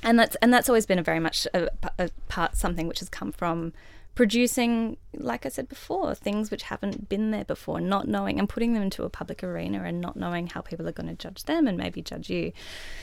and 0.03 0.19
that's 0.19 0.37
and 0.37 0.53
that's 0.53 0.69
always 0.69 0.87
been 0.87 0.99
a 0.99 1.03
very 1.03 1.21
much 1.21 1.47
a, 1.55 1.69
a 1.99 2.11
part 2.29 2.57
something 2.57 2.87
which 2.87 3.01
has 3.01 3.09
come 3.09 3.33
from 3.33 3.73
producing 4.21 4.99
like 5.17 5.47
i 5.47 5.49
said 5.49 5.67
before 5.67 6.15
things 6.15 6.51
which 6.51 6.65
haven't 6.65 7.09
been 7.09 7.31
there 7.31 7.45
before 7.45 7.81
not 7.81 8.07
knowing 8.07 8.39
and 8.39 8.51
putting 8.51 8.75
them 8.75 8.83
into 8.83 9.03
a 9.03 9.09
public 9.09 9.43
arena 9.43 9.83
and 9.83 9.99
not 10.01 10.15
knowing 10.15 10.47
how 10.49 10.61
people 10.61 10.87
are 10.87 10.93
going 10.93 11.09
to 11.09 11.15
judge 11.15 11.45
them 11.45 11.67
and 11.67 11.77
maybe 11.77 12.03
judge 12.03 12.31
you. 12.31 12.53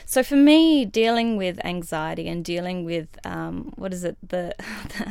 So 0.06 0.22
for 0.22 0.36
me 0.36 0.84
dealing 0.84 1.36
with 1.36 1.64
anxiety 1.64 2.28
and 2.28 2.44
dealing 2.44 2.84
with 2.84 3.08
um, 3.24 3.72
what 3.76 3.92
is 3.92 4.04
it? 4.04 4.16
The 4.28 4.54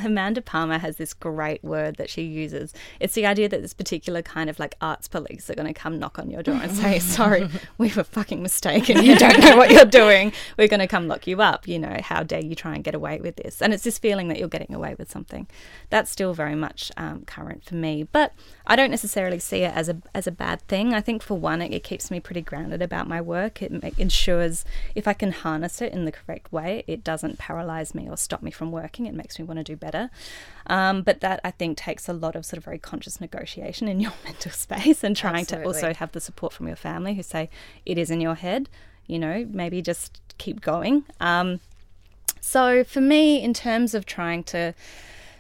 amanda 0.06 0.42
palmer 0.42 0.78
has 0.78 0.98
this 0.98 1.14
great 1.14 1.64
word 1.64 1.96
that 1.96 2.10
she 2.10 2.22
uses. 2.22 2.74
It's 3.00 3.16
the 3.16 3.26
idea 3.26 3.50
that 3.50 3.62
this 3.62 3.74
particular 3.74 4.22
kind 4.22 4.50
of 4.50 4.60
like 4.60 4.76
arts 4.80 5.08
police 5.08 5.50
are 5.50 5.56
going 5.56 5.68
to 5.68 5.74
come 5.74 5.98
knock 5.98 6.20
on 6.20 6.30
your 6.30 6.44
door 6.44 6.56
and 6.56 6.72
say 6.72 7.00
sorry 7.18 7.50
we 7.78 7.92
were 7.94 8.04
fucking 8.04 8.42
mistaken. 8.42 9.04
You 9.04 9.16
don't 9.18 9.40
know 9.40 9.58
what 9.58 9.72
you're 9.72 9.86
doing. 9.86 10.34
We're 10.58 10.68
going 10.68 10.80
to 10.80 10.88
come 10.88 11.08
lock 11.08 11.28
you 11.28 11.42
up. 11.42 11.68
You 11.68 11.80
know 11.80 11.98
how 12.02 12.24
dare 12.24 12.44
you 12.44 12.56
try 12.56 12.76
and 12.76 12.84
get 12.84 12.96
away 12.96 13.20
with 13.20 13.38
this? 13.38 13.62
And 13.62 13.74
it's 13.74 13.84
this 13.84 13.98
feeling 13.98 14.28
that 14.28 14.40
you're 14.40 14.48
getting 14.48 14.74
away 14.74 14.96
with 14.98 15.12
something 15.12 15.48
that's 15.98 16.12
still 16.12 16.36
very 16.36 16.54
much 16.54 16.92
um, 16.96 17.24
current 17.26 17.66
for 17.66 17.74
me 17.74 18.04
but 18.04 18.32
i 18.68 18.76
don't 18.76 18.92
necessarily 18.92 19.40
see 19.40 19.64
it 19.64 19.74
as 19.74 19.90
a 19.90 19.98
as 20.14 20.28
a 20.28 20.32
bad 20.32 20.62
thing. 20.68 20.94
I 20.94 21.02
think 21.02 21.24
for 21.24 21.36
one 21.36 21.60
it, 21.60 21.74
it 21.74 21.84
keeps 21.84 22.12
me 22.12 22.20
pretty 22.20 22.42
grounded 22.42 22.84
about 22.84 23.08
my 23.08 23.20
work. 23.20 23.62
It 23.64 23.72
ma- 23.72 23.90
ensures 23.98 24.64
if 24.94 25.08
i 25.08 25.14
can 25.14 25.32
harness 25.32 25.82
it 25.82 25.92
in 25.94 26.06
the 26.06 26.12
correct 26.12 26.52
way 26.52 26.84
it 26.86 27.04
doesn't 27.04 27.40
paralyze 27.40 27.96
me 27.96 28.08
or 28.08 28.16
stop 28.16 28.44
me 28.44 28.52
from 28.52 28.72
working. 28.72 29.08
It 29.08 29.16
makes 29.16 29.40
me 29.40 29.46
want 29.46 29.58
to 29.58 29.64
do 29.64 29.76
better. 29.76 30.12
Um, 30.68 31.02
but 31.02 31.22
that 31.22 31.40
i 31.44 31.50
think 31.50 31.78
takes 31.78 32.08
a 32.08 32.14
lot 32.14 32.36
of 32.36 32.46
sort 32.46 32.58
of 32.60 32.66
very 32.66 32.78
conscious 32.78 33.20
negotiation 33.20 33.88
in 33.88 34.00
your 34.06 34.14
mental 34.24 34.52
space 34.52 35.04
and 35.04 35.16
trying 35.16 35.46
to 35.48 35.64
also 35.64 35.94
have 35.94 36.12
the 36.12 36.22
support 36.22 36.54
from 36.54 36.68
your 36.68 36.76
family 36.76 37.16
who 37.16 37.24
say 37.24 37.50
it 37.86 37.98
is 37.98 38.12
in 38.12 38.22
your 38.22 38.36
head 38.36 38.70
you 39.08 39.18
know 39.18 39.48
maybe 39.50 39.82
just 39.82 40.22
keep 40.38 40.62
going. 40.62 41.06
Um, 41.20 41.60
so 42.40 42.84
for 42.84 43.02
me, 43.02 43.42
in 43.42 43.54
terms 43.54 43.94
of 43.94 44.06
trying 44.06 44.44
to 44.46 44.74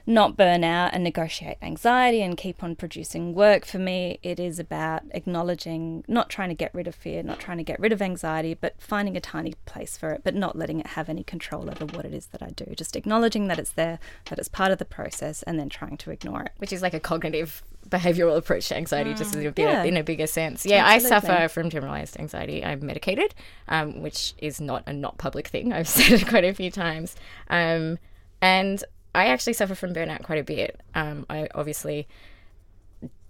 not 0.09 0.37
burn 0.37 0.63
out 0.63 0.93
and 0.93 1.03
negotiate 1.03 1.57
anxiety 1.61 2.21
and 2.21 2.37
keep 2.37 2.63
on 2.63 2.75
producing 2.77 3.33
work, 3.35 3.65
for 3.65 3.77
me, 3.77 4.17
it 4.23 4.39
is 4.39 4.57
about 4.57 5.03
acknowledging, 5.11 6.03
not 6.07 6.29
trying 6.29 6.47
to 6.47 6.55
get 6.55 6.73
rid 6.73 6.87
of 6.87 6.95
fear, 6.95 7.21
not 7.21 7.39
trying 7.39 7.57
to 7.57 7.63
get 7.63 7.77
rid 7.79 7.91
of 7.91 8.01
anxiety, 8.01 8.53
but 8.53 8.73
finding 8.79 9.17
a 9.17 9.19
tiny 9.19 9.53
place 9.65 9.97
for 9.97 10.11
it, 10.11 10.21
but 10.23 10.33
not 10.33 10.55
letting 10.57 10.79
it 10.79 10.87
have 10.87 11.09
any 11.09 11.23
control 11.23 11.69
over 11.69 11.85
what 11.85 12.05
it 12.05 12.13
is 12.13 12.27
that 12.27 12.41
I 12.41 12.51
do. 12.51 12.73
Just 12.75 12.95
acknowledging 12.95 13.47
that 13.49 13.59
it's 13.59 13.71
there, 13.73 13.99
that 14.29 14.39
it's 14.39 14.47
part 14.47 14.71
of 14.71 14.77
the 14.79 14.85
process, 14.85 15.43
and 15.43 15.59
then 15.59 15.67
trying 15.69 15.97
to 15.97 16.11
ignore 16.11 16.41
it. 16.43 16.51
which 16.57 16.71
is 16.71 16.81
like 16.81 16.93
a 16.93 16.99
cognitive 17.01 17.61
behavioral 17.89 18.35
approach 18.37 18.69
to 18.69 18.75
anxiety, 18.77 19.13
just 19.13 19.35
in 19.35 19.45
a, 19.45 19.51
bit, 19.51 19.63
Yeah. 19.69 19.83
in 19.83 19.97
a 19.97 20.03
bigger 20.03 20.27
sense. 20.27 20.65
Yeah, 20.65 20.85
I 20.87 20.97
suffer 20.99 21.47
from 21.49 21.69
generalized 21.69 22.17
anxiety. 22.19 22.63
I'm 22.63 22.85
medicated, 22.85 23.35
um, 23.67 24.01
which 24.01 24.33
is 24.37 24.59
not 24.61 24.83
a 24.87 24.93
not 24.93 25.17
public 25.17 25.47
thing. 25.47 25.73
I've 25.77 25.87
said 25.87 26.21
it 26.21 26.27
quite 26.27 26.45
a 26.45 26.53
few 26.53 26.71
times. 26.71 27.15
Um, 27.49 27.97
and 28.41 28.83
I 29.17 29.25
actually 29.27 29.53
suffer 29.53 29.75
from 29.75 29.93
burnout 29.93 30.23
quite 30.23 30.39
a 30.39 30.43
bit. 30.43 30.79
Um, 30.95 31.25
I 31.29 31.47
obviously 31.55 32.07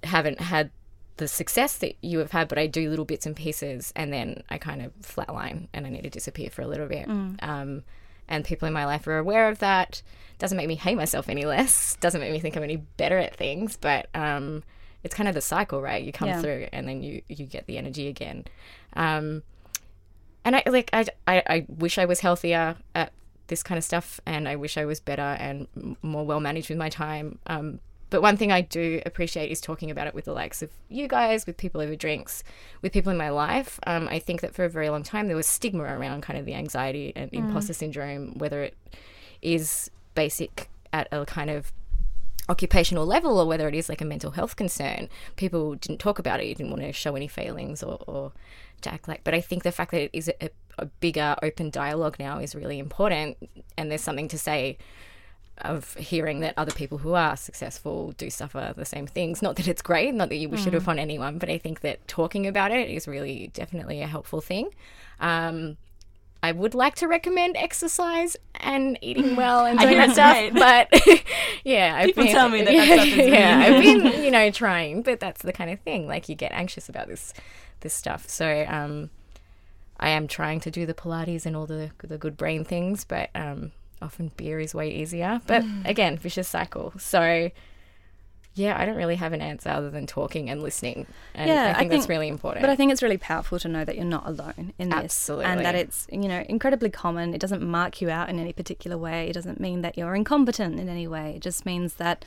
haven't 0.04 0.40
had 0.42 0.70
the 1.18 1.28
success 1.28 1.78
that 1.78 1.96
you 2.02 2.20
have 2.20 2.32
had, 2.32 2.48
but 2.48 2.58
I 2.60 2.68
do 2.68 2.90
little 2.90 3.06
bits 3.06 3.26
and 3.26 3.36
pieces, 3.36 3.92
and 3.96 4.14
then 4.14 4.44
I 4.50 4.58
kind 4.58 4.82
of 4.84 4.92
flatline 5.02 5.68
and 5.74 5.88
I 5.88 5.90
need 5.90 6.04
to 6.04 6.10
disappear 6.10 6.50
for 6.50 6.62
a 6.62 6.68
little 6.68 6.88
bit. 6.88 7.08
Um, 7.08 7.84
and 8.28 8.44
people 8.46 8.68
in 8.68 8.74
my 8.74 8.86
life 8.86 9.08
are 9.08 9.18
aware 9.18 9.48
of 9.50 9.60
that. 9.60 10.02
Doesn't 10.38 10.58
make 10.58 10.68
me 10.68 10.76
hate 10.76 10.96
myself 10.96 11.30
any 11.30 11.46
less. 11.46 11.96
Doesn't 12.02 12.22
make 12.22 12.32
me 12.32 12.40
think 12.40 12.56
I'm 12.56 12.64
any 12.64 12.76
better 12.76 13.18
at 13.18 13.36
things, 13.36 13.78
but 13.80 14.08
um, 14.14 14.64
it's 15.04 15.16
kind 15.16 15.28
of 15.30 15.34
the 15.36 15.42
cycle, 15.42 15.82
right? 15.82 16.04
You 16.04 16.12
come 16.12 16.28
Yeah. 16.30 16.42
through, 16.42 16.68
and 16.74 16.88
then 16.88 17.02
you 17.02 17.22
you 17.30 17.46
get 17.46 17.66
the 17.66 17.78
energy 17.78 18.08
again. 18.10 18.46
Um, 18.94 19.42
and 20.46 20.56
I 20.56 20.64
like 20.68 20.90
I, 20.94 21.06
I 21.28 21.44
I 21.48 21.66
wish 21.70 21.98
I 21.98 22.06
was 22.06 22.20
healthier 22.20 22.76
at 22.94 23.12
this 23.48 23.64
kind 23.64 23.78
of 23.78 23.84
stuff, 23.84 24.20
and 24.26 24.48
I 24.48 24.56
wish 24.56 24.78
I 24.78 24.86
was 24.86 25.00
better 25.00 25.22
and 25.22 25.68
more 26.02 26.26
well 26.26 26.40
managed 26.40 26.70
with 26.70 26.78
my 26.78 26.90
time. 26.90 27.40
Um, 27.48 27.80
but 28.10 28.22
one 28.22 28.38
thing 28.38 28.52
I 28.52 28.62
do 28.62 29.02
appreciate 29.06 29.52
is 29.52 29.60
talking 29.60 29.92
about 29.92 30.08
it 30.08 30.14
with 30.14 30.26
the 30.26 30.34
likes 30.34 30.62
of 30.62 30.70
you 30.90 31.08
guys, 31.08 31.46
with 31.46 31.58
people 31.58 31.82
over 31.82 31.96
drinks, 31.96 32.44
with 32.82 32.94
people 32.94 33.12
in 33.12 33.18
my 33.18 33.30
life. 33.30 33.80
Um, 33.86 34.08
I 34.08 34.20
think 34.20 34.42
that 34.42 34.54
for 34.54 34.64
a 34.64 34.70
very 34.70 34.90
long 34.90 35.04
time 35.04 35.28
there 35.28 35.36
was 35.36 35.48
stigma 35.48 35.84
around 35.84 36.22
kind 36.22 36.40
of 36.40 36.46
the 36.46 36.54
anxiety 36.54 37.12
and 37.16 37.30
imposter 37.34 37.74
syndrome, 37.74 38.38
whether 38.38 38.64
it 38.64 38.78
is 39.42 39.92
basic 40.16 40.70
at 40.94 41.08
a 41.12 41.26
kind 41.26 41.50
of 41.50 41.74
occupational 42.50 43.06
level 43.06 43.38
or 43.38 43.46
whether 43.46 43.68
it 43.68 43.76
is 43.76 43.90
like 43.90 44.00
a 44.00 44.06
mental 44.06 44.32
health 44.32 44.56
concern. 44.56 45.10
People 45.36 45.76
didn't 45.76 46.00
talk 46.00 46.18
about 46.18 46.40
it. 46.40 46.48
You 46.48 46.56
didn't 46.56 46.72
want 46.72 46.84
to 46.84 46.94
show 46.94 47.16
any 47.16 47.28
failings 47.28 47.84
or, 47.84 48.00
or 48.08 48.32
to 48.82 48.94
act 48.94 49.08
like. 49.08 49.24
But 49.24 49.34
I 49.34 49.42
think 49.42 49.64
the 49.64 49.72
fact 49.72 49.92
that 49.92 50.02
it 50.02 50.10
is 50.14 50.30
a, 50.42 50.50
a 50.78 50.86
bigger 50.86 51.36
open 51.42 51.70
dialogue 51.70 52.18
now 52.20 52.40
is 52.40 52.56
really 52.56 52.80
important. 52.80 53.38
And 53.78 53.90
there's 53.92 54.02
something 54.02 54.28
to 54.30 54.38
say 54.38 54.78
of 55.60 55.96
hearing 55.96 56.42
that 56.42 56.54
other 56.56 56.72
people 56.72 57.00
who 57.00 57.14
are 57.14 57.36
successful 57.36 58.12
do 58.14 58.30
suffer 58.30 58.74
the 58.76 58.86
same 58.86 59.08
things. 59.08 59.42
Not 59.42 59.56
that 59.56 59.68
it's 59.68 59.82
great, 59.82 60.14
not 60.14 60.30
that 60.30 60.36
you 60.36 60.50
wish 60.50 60.68
it 60.68 60.76
upon 60.76 61.00
anyone, 61.00 61.40
but 61.40 61.50
I 61.50 61.58
think 61.58 61.82
that 61.82 62.08
talking 62.08 62.46
about 62.46 62.72
it 62.72 62.90
is 62.90 63.08
really 63.08 63.50
definitely 63.54 64.02
a 64.02 64.08
helpful 64.08 64.40
thing. 64.40 64.70
Um, 65.20 65.78
I 66.48 66.52
would 66.52 66.74
like 66.74 66.96
to 66.96 67.08
recommend 67.08 67.58
exercise 67.58 68.38
and 68.56 68.98
eating 69.02 69.36
well 69.36 69.66
and 69.66 69.80
doing 69.80 69.98
that 69.98 70.12
stuff, 70.14 70.36
it's 70.38 70.54
but 70.54 70.88
yeah, 71.64 71.96
I've 71.98 72.08
People 72.08 72.24
been, 72.26 72.34
tell 72.34 72.50
me 72.50 72.60
that 72.64 72.76
that 72.78 72.88
yeah, 72.88 72.96
stuff 73.04 73.20
is 73.20 73.28
yeah. 73.28 73.60
I've 73.64 73.84
been 73.84 74.24
you 74.26 74.32
know 74.32 74.50
trying, 74.52 75.02
but 75.04 75.20
that's 75.20 75.42
the 75.42 75.54
kind 75.54 75.70
of 75.70 75.80
thing. 75.82 76.08
Like 76.08 76.30
you 76.30 76.36
get 76.36 76.52
anxious 76.54 76.90
about 76.90 77.08
this 77.08 77.34
this 77.82 77.94
stuff, 77.94 78.28
so 78.30 78.66
um, 78.68 79.10
I 80.00 80.10
am 80.10 80.28
trying 80.28 80.60
to 80.62 80.72
do 80.72 80.86
the 80.86 80.94
Pilates 80.94 81.46
and 81.46 81.56
all 81.56 81.66
the 81.66 81.92
the 82.04 82.18
good 82.18 82.38
brain 82.38 82.64
things, 82.64 83.04
but 83.04 83.30
um, 83.36 83.72
often 84.02 84.32
beer 84.38 84.60
is 84.60 84.74
way 84.74 84.90
easier. 84.90 85.42
But 85.48 85.64
Mm. 85.64 85.86
again, 85.90 86.18
vicious 86.18 86.48
cycle. 86.48 86.94
So 86.98 87.52
yeah, 88.58 88.80
I 88.80 88.86
don't 88.86 88.96
really 88.96 89.16
have 89.16 89.34
an 89.34 89.42
answer 89.42 89.70
other 89.70 89.90
than 89.90 90.08
talking 90.08 90.50
and 90.50 90.64
listening, 90.64 91.06
and 91.36 91.48
Yeah, 91.48 91.68
I 91.68 91.72
I 91.72 91.80
think 91.80 91.92
that's 91.92 92.10
really 92.10 92.28
important. 92.28 92.62
But 92.62 92.72
I 92.72 92.76
think 92.76 92.92
it's 92.92 93.04
really 93.04 93.18
powerful 93.18 93.60
to 93.60 93.68
know 93.68 93.86
that 93.86 93.96
you're 93.96 94.06
not 94.06 94.28
alone 94.28 94.74
in 94.80 94.90
this. 94.90 94.98
Absolutely. 94.98 95.46
And 95.46 95.66
that 95.66 95.76
it's, 95.76 96.08
you 96.12 96.28
know, 96.28 96.44
incredibly 96.50 96.90
common. 96.90 97.34
It 97.34 97.40
doesn't 97.40 97.62
mark 97.62 98.02
you 98.02 98.10
out 98.10 98.30
in 98.30 98.40
any 98.40 98.54
particular 98.54 98.98
way. 98.98 99.30
It 99.30 99.34
doesn't 99.34 99.60
mean 99.60 99.82
that 99.82 99.98
you're 99.98 100.16
incompetent 100.16 100.80
in 100.80 100.90
any 100.90 101.08
way. 101.08 101.34
It 101.36 101.42
just 101.42 101.66
means 101.66 101.96
that, 101.96 102.26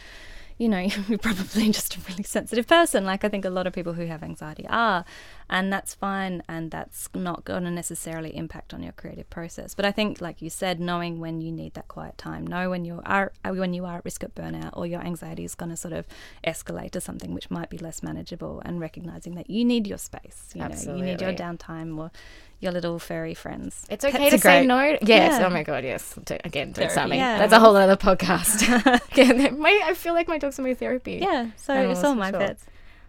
you 0.57 0.69
know, 0.69 0.79
you're 1.09 1.19
probably 1.19 1.71
just 1.79 1.97
a 1.97 2.01
really 2.09 2.23
sensitive 2.23 2.67
person. 2.67 3.05
Like 3.05 3.25
I 3.25 3.29
think 3.29 3.45
a 3.45 3.51
lot 3.51 3.67
of 3.67 3.73
people 3.73 3.95
who 3.95 4.07
have 4.07 4.23
anxiety 4.23 4.67
are. 4.69 5.05
And 5.53 5.73
that's 5.73 5.95
fine. 5.95 6.43
And 6.49 6.71
that's 6.71 7.09
not 7.13 7.45
going 7.45 7.65
to 7.65 7.71
necessarily 7.71 8.35
impact 8.37 8.73
on 8.73 8.85
your 8.85 8.93
creative 8.93 9.29
process. 9.29 9.75
But 9.75 9.85
I 9.85 9.91
think, 9.91 10.21
like 10.21 10.41
you 10.41 10.49
said, 10.49 10.79
knowing 10.79 11.19
when 11.19 11.41
you 11.41 11.51
need 11.51 11.75
that 11.75 11.89
quiet 11.89 12.17
time, 12.17 12.47
know 12.47 12.71
when 12.71 12.85
you 12.85 13.03
are 13.05 13.33
when 13.45 13.75
you 13.75 13.85
are 13.85 13.97
at 13.97 14.05
risk 14.05 14.23
of 14.23 14.33
burnout 14.35 14.71
or 14.75 14.87
your 14.87 15.01
anxiety 15.01 15.45
is 15.45 15.57
going 15.57 15.71
to 15.71 15.77
sort 15.77 15.93
of 15.93 16.07
escalate 16.47 16.93
to 16.93 17.01
something 17.01 17.35
which 17.35 17.51
might 17.51 17.69
be 17.69 17.79
less 17.79 18.01
manageable, 18.01 18.63
and 18.65 18.81
recognizing 18.81 19.35
that 19.35 19.51
you 19.51 19.65
need 19.65 19.89
your 19.89 19.99
space. 19.99 20.51
You 20.55 20.61
know, 20.61 20.97
you 20.97 21.05
need 21.05 21.21
your 21.21 21.33
downtime 21.33 21.99
or 21.99 22.13
your 22.61 22.71
little 22.71 23.01
furry 23.01 23.35
friends. 23.35 23.87
It's 23.91 24.05
okay 24.05 24.17
Pets 24.17 24.31
to 24.31 24.39
say 24.39 24.67
no. 24.67 24.81
Yes. 24.81 25.03
Yeah. 25.41 25.47
Oh 25.47 25.51
my 25.51 25.65
god. 25.65 25.83
Yes. 25.83 26.17
Again, 26.45 26.73
don't 26.73 27.11
me. 27.11 27.17
Yeah. 27.17 27.39
That's 27.39 27.53
a 27.53 27.59
whole 27.59 27.75
other 27.75 27.97
podcast. 27.97 28.63
Again, 29.13 29.59
my, 29.59 29.81
I 29.85 29.95
feel 29.95 30.15
like 30.15 30.29
my 30.29 30.39
dogs 30.39 30.61
are 30.61 30.63
my 30.63 30.75
therapy. 30.75 31.19
Yeah, 31.21 31.51
so 31.57 31.73
Animals, 31.73 31.99
it's 31.99 32.05
all 32.05 32.15
my 32.15 32.31
sure. 32.31 32.39
pets. 32.39 32.65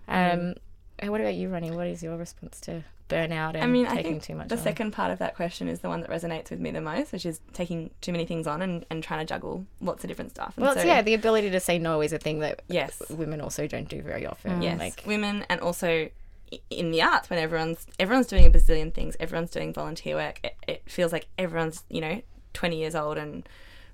Um. 0.07 0.15
and 0.15 0.59
What 1.09 1.21
about 1.21 1.35
you, 1.35 1.49
Ronnie? 1.49 1.71
What 1.71 1.87
is 1.87 2.01
your 2.03 2.17
response 2.17 2.59
to 2.61 2.83
burnout 3.09 3.55
and 3.55 3.63
I 3.63 3.67
mean, 3.67 3.85
I 3.87 3.95
taking 3.95 4.11
think 4.13 4.23
too 4.23 4.35
much 4.35 4.47
the 4.47 4.55
on? 4.55 4.61
second 4.61 4.91
part 4.91 5.11
of 5.11 5.19
that 5.19 5.35
question 5.35 5.67
is 5.67 5.79
the 5.81 5.89
one 5.89 5.99
that 6.01 6.09
resonates 6.09 6.49
with 6.49 6.59
me 6.61 6.71
the 6.71 6.79
most, 6.81 7.11
which 7.11 7.25
is 7.25 7.41
taking 7.53 7.89
too 7.99 8.11
many 8.13 8.25
things 8.25 8.47
on 8.47 8.61
and, 8.61 8.85
and 8.89 9.03
trying 9.03 9.19
to 9.19 9.25
juggle 9.25 9.65
lots 9.81 10.03
of 10.03 10.07
different 10.07 10.31
stuff. 10.31 10.53
And 10.55 10.65
Well, 10.65 10.75
so- 10.75 10.83
yeah, 10.83 11.01
the 11.01 11.13
ability 11.13 11.49
to 11.49 11.59
say 11.59 11.77
no 11.77 12.01
is 12.01 12.13
a 12.13 12.17
thing 12.17 12.39
that 12.39 12.61
Yes. 12.69 13.01
women 13.09 13.41
also 13.41 13.67
don't 13.67 13.89
do 13.89 14.01
very 14.01 14.25
often. 14.25 14.61
Yes, 14.61 14.79
Like, 14.79 15.03
women, 15.05 15.45
and 15.49 15.59
also 15.59 16.09
in 16.69 16.91
the 16.91 17.01
arts 17.01 17.29
when 17.29 17.39
everyone's 17.39 17.85
everyone's 17.99 18.27
doing 18.27 18.45
a 18.45 18.49
bazillion 18.49 18.93
things, 18.93 19.15
everyone's 19.19 19.51
doing 19.51 19.73
volunteer 19.73 20.15
work. 20.15 20.39
It, 20.43 20.55
it 20.67 20.81
feels 20.85 21.11
like 21.13 21.27
everyone's 21.37 21.83
you 21.89 22.01
know 22.01 22.21
twenty 22.53 22.77
years 22.77 22.93
old 22.95 23.17
and 23.17 23.47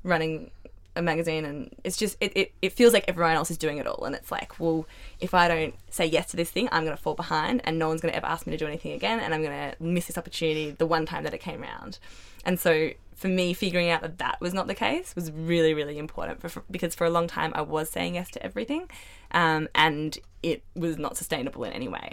running 0.04 0.50
a 0.98 1.02
magazine, 1.02 1.46
and 1.46 1.74
it's 1.84 1.98
just 1.98 2.18
it, 2.20 2.32
it, 2.36 2.52
it 2.62 2.74
feels 2.74 2.94
like 2.94 3.06
everyone 3.08 3.36
else 3.36 3.52
is 3.52 3.58
doing 3.58 3.78
it 3.78 3.88
all, 3.88 4.04
and 4.06 4.16
it's 4.16 4.32
like, 4.32 4.60
well, 4.60 4.86
if 5.20 5.34
I 5.34 5.48
don't 5.48 5.76
say 5.90 6.06
yes 6.06 6.28
to 6.32 6.38
this 6.38 6.50
thing, 6.50 6.68
I'm 6.72 6.84
gonna 6.84 6.98
fall 6.98 7.16
behind, 7.16 7.62
and 7.64 7.80
no 7.80 7.88
one's 7.88 8.02
gonna 8.02 8.14
ever 8.14 8.26
ask 8.26 8.46
me 8.48 8.52
to 8.52 8.58
do 8.58 8.68
anything 8.68 8.94
again, 8.94 9.20
and 9.20 9.34
I'm 9.34 9.44
gonna 9.44 9.76
miss 9.80 10.08
this 10.08 10.18
opportunity 10.18 10.72
the 10.72 10.86
one 10.86 11.06
time 11.06 11.24
that 11.24 11.34
it 11.34 11.40
came 11.40 11.62
around, 11.64 12.00
and 12.46 12.60
so. 12.60 12.92
For 13.16 13.30
me, 13.30 13.54
figuring 13.56 13.90
out 13.90 14.02
that 14.04 14.20
that 14.20 14.40
was 14.40 14.54
not 14.54 14.68
the 14.68 14.76
case 14.76 15.16
was 15.16 15.32
really, 15.32 15.74
really 15.74 15.98
important 15.98 16.40
for, 16.40 16.50
for, 16.50 16.64
because 16.70 16.94
for 16.94 17.06
a 17.06 17.10
long 17.10 17.26
time 17.26 17.52
I 17.56 17.62
was 17.64 17.90
saying 17.90 18.14
yes 18.14 18.30
to 18.30 18.44
everything, 18.46 18.92
um, 19.32 19.68
and 19.74 20.16
it 20.44 20.62
was 20.76 21.00
not 21.00 21.18
sustainable 21.18 21.64
in 21.64 21.74
any 21.74 21.88
way. 21.88 22.10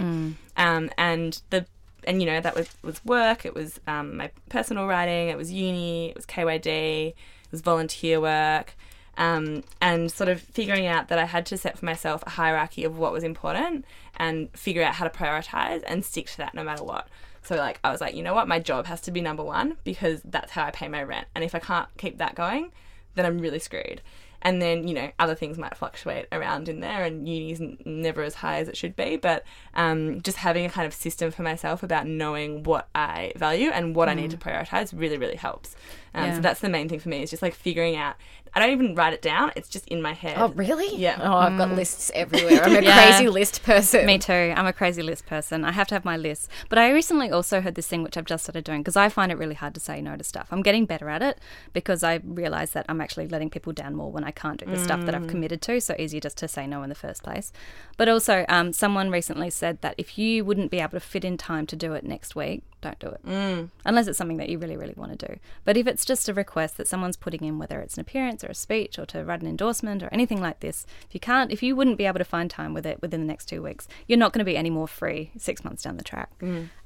Um, 0.57 0.91
and 0.97 1.43
the 1.51 1.67
and 2.05 2.23
you 2.23 2.27
know 2.27 2.41
that 2.41 2.55
was 2.55 2.71
was 2.83 3.05
work. 3.05 3.45
It 3.45 3.55
was 3.55 3.81
um, 3.87 4.17
my 4.17 4.31
personal 4.49 4.87
writing. 4.87 5.29
It 5.29 5.37
was 5.37 5.53
uni. 5.53 6.09
It 6.09 6.17
was 6.17 6.25
KYD. 6.25 7.13
Was 7.55 7.61
volunteer 7.61 8.21
work. 8.21 8.75
Um, 9.17 9.63
and 9.81 10.11
sort 10.11 10.29
of 10.29 10.41
figuring 10.41 10.89
out 10.89 11.07
that 11.07 11.21
I 11.21 11.25
had 11.25 11.47
to 11.47 11.57
set 11.57 11.79
for 11.79 11.85
myself 11.85 12.25
a 12.27 12.31
hierarchy 12.31 12.83
of 12.83 12.99
what 12.99 13.13
was 13.13 13.23
important 13.23 13.85
and 14.17 14.51
figure 14.59 14.83
out 14.83 14.95
how 14.95 15.07
to 15.07 15.19
prioritize 15.19 15.85
and 15.87 16.05
stick 16.05 16.27
to 16.27 16.39
that 16.39 16.53
no 16.53 16.65
matter 16.65 16.83
what. 16.83 17.07
So 17.45 17.55
like 17.55 17.79
I 17.85 17.93
was 17.93 18.01
like, 18.01 18.17
you 18.17 18.25
know 18.25 18.35
what, 18.35 18.49
my 18.49 18.59
job 18.59 18.87
has 18.87 19.01
to 19.03 19.13
be 19.13 19.21
number 19.21 19.45
one 19.45 19.77
because 19.85 20.21
that's 20.25 20.51
how 20.51 20.65
I 20.65 20.73
pay 20.73 20.89
my 20.89 21.05
rent. 21.05 21.29
And 21.35 21.45
if 21.45 21.55
I 21.55 21.61
can't 21.61 21.89
keep 21.97 22.19
that 22.19 22.35
going, 22.35 22.73
then 23.15 23.25
I'm 23.25 23.39
really 23.39 23.61
screwed. 23.61 24.01
And 24.43 24.61
then 24.61 24.87
you 24.87 24.93
know 24.93 25.11
other 25.19 25.35
things 25.35 25.57
might 25.57 25.75
fluctuate 25.75 26.27
around 26.31 26.69
in 26.69 26.81
there, 26.81 27.03
and 27.03 27.27
uni's 27.27 27.63
n- 27.63 27.79
never 27.87 28.23
as 28.23 28.35
high 28.35 28.59
as 28.59 28.69
it 28.69 28.77
should 28.77 28.95
be. 28.95 29.17
But 29.17 29.43
um, 29.73 30.21
just 30.21 30.37
having 30.37 30.67
a 30.67 30.69
kind 30.69 30.87
of 30.87 30.93
system 30.93 31.31
for 31.31 31.43
myself 31.43 31.83
about 31.83 32.07
knowing 32.07 32.63
what 32.63 32.89
I 32.95 33.33
value 33.37 33.71
and 33.71 33.97
what 33.97 34.11
I 34.11 34.15
need 34.15 34.31
to 34.33 34.37
prioritize 34.37 34.93
really, 34.95 35.17
really 35.17 35.37
helps. 35.37 35.75
Um, 36.15 36.25
Yeah. 36.25 36.35
So 36.37 36.41
that's 36.41 36.61
the 36.61 36.69
main 36.69 36.89
thing 36.89 37.01
for 37.01 37.09
me 37.09 37.23
is 37.23 37.31
just 37.31 37.43
like 37.43 37.55
figuring 37.55 37.97
out. 37.97 38.17
I 38.55 38.61
don't 38.61 38.71
even 38.71 38.95
write 38.95 39.13
it 39.13 39.23
down; 39.23 39.53
it's 39.57 39.69
just 39.69 39.87
in 39.89 40.01
my 40.01 40.13
head. 40.13 40.37
oh, 40.39 40.49
really? 40.49 40.97
Yeah. 40.97 41.19
Oh, 41.21 41.35
I've 41.35 41.57
got 41.59 41.71
mm. 41.71 41.77
lists 41.77 42.11
everywhere. 42.15 42.65
I'm 42.65 42.77
a 42.77 42.81
Yeah. 42.85 43.11
crazy 43.11 43.29
list 43.29 43.63
person. 43.63 44.07
Me 44.07 44.19
too. 44.19 44.53
I'm 44.57 44.67
a 44.67 44.73
crazy 44.73 45.03
list 45.03 45.27
person. 45.27 45.65
I 45.65 45.73
have 45.73 45.89
to 45.89 45.95
have 45.95 46.05
my 46.05 46.17
list. 46.17 46.49
But 46.69 46.79
I 46.79 46.91
recently 46.91 47.31
also 47.31 47.61
heard 47.61 47.75
this 47.75 47.87
thing 47.87 48.03
which 48.03 48.17
I've 48.17 48.25
just 48.25 48.45
started 48.45 48.65
doing 48.65 48.83
because 48.83 48.97
I 48.97 49.09
find 49.09 49.33
it 49.33 49.39
really 49.39 49.55
hard 49.55 49.75
to 49.75 49.81
say 49.81 50.01
no 50.01 50.17
to 50.17 50.25
stuff. 50.25 50.49
I'm 50.51 50.63
getting 50.63 50.87
better 50.87 51.09
at 51.09 51.23
it 51.23 51.39
because 51.73 52.03
I 52.03 52.21
realize 52.25 52.71
that 52.73 52.87
I'm 52.89 53.01
actually 53.01 53.29
letting 53.29 53.51
people 53.51 53.73
down 53.73 53.95
more 53.95 54.11
when 54.11 54.25
I 54.25 54.31
can't 54.31 54.59
do 54.59 54.67
the 54.67 54.79
stuff 54.79 55.05
that 55.05 55.15
I've 55.15 55.23
mm. 55.23 55.29
committed 55.29 55.61
to. 55.63 55.81
So 55.81 55.95
easier 55.99 56.21
just 56.21 56.39
to 56.39 56.49
say 56.49 56.67
no 56.67 56.83
in 56.83 56.89
the 56.89 56.95
first 56.95 57.23
place. 57.23 57.53
But 57.97 58.09
also, 58.09 58.45
um, 58.49 58.73
someone 58.73 59.11
recently 59.11 59.51
said 59.51 59.81
that 59.81 59.95
if 59.99 60.19
you 60.19 60.45
wouldn't 60.45 60.71
be 60.71 60.81
able 60.81 60.93
to 60.93 61.01
fit 61.01 61.25
in 61.25 61.37
time 61.37 61.67
to 61.67 61.77
do 61.77 61.95
it 61.95 62.05
next 62.05 62.37
week, 62.37 62.63
don't 62.81 62.99
do 62.99 63.09
it. 63.09 63.27
Mm. 63.27 63.71
Unless 63.85 64.07
it's 64.07 64.19
something 64.19 64.37
that 64.37 64.49
you 64.49 64.59
really, 64.59 64.77
really 64.77 64.95
want 64.97 65.19
to 65.19 65.27
do. 65.27 65.39
But 65.65 65.77
if 65.77 65.87
it's 65.87 66.05
just 66.05 66.29
a 66.29 66.35
request 66.35 66.77
that 66.77 66.87
someone's 66.87 67.17
putting 67.17 67.43
in, 67.43 67.59
whether 67.59 67.81
it's 67.81 67.95
an 67.95 68.03
appearance 68.03 68.44
or 68.45 68.51
a 68.51 68.55
speech 68.55 68.99
or 68.99 69.07
to 69.07 69.25
write 69.25 69.41
an 69.41 69.47
endorsement 69.49 70.03
or 70.03 70.09
anything 70.13 70.41
like 70.41 70.61
this, 70.61 70.87
if 71.09 71.15
you 71.15 71.21
can't, 71.21 71.51
if 71.51 71.63
you 71.63 71.75
wouldn't 71.75 71.99
be 71.99 72.07
able 72.07 72.19
to 72.19 72.25
find 72.25 72.51
time 72.51 72.75
with 72.75 72.87
it 72.87 73.01
within 73.03 73.21
the 73.21 73.27
next 73.27 73.47
two 73.47 73.63
weeks, 73.63 73.89
you're 74.07 74.19
not 74.19 74.33
going 74.33 74.41
to 74.41 74.45
be 74.45 74.57
any 74.57 74.71
more 74.71 74.87
free 74.89 75.31
six 75.37 75.65
months 75.65 75.83
down 75.83 75.97
the 75.97 76.05
track. 76.05 76.31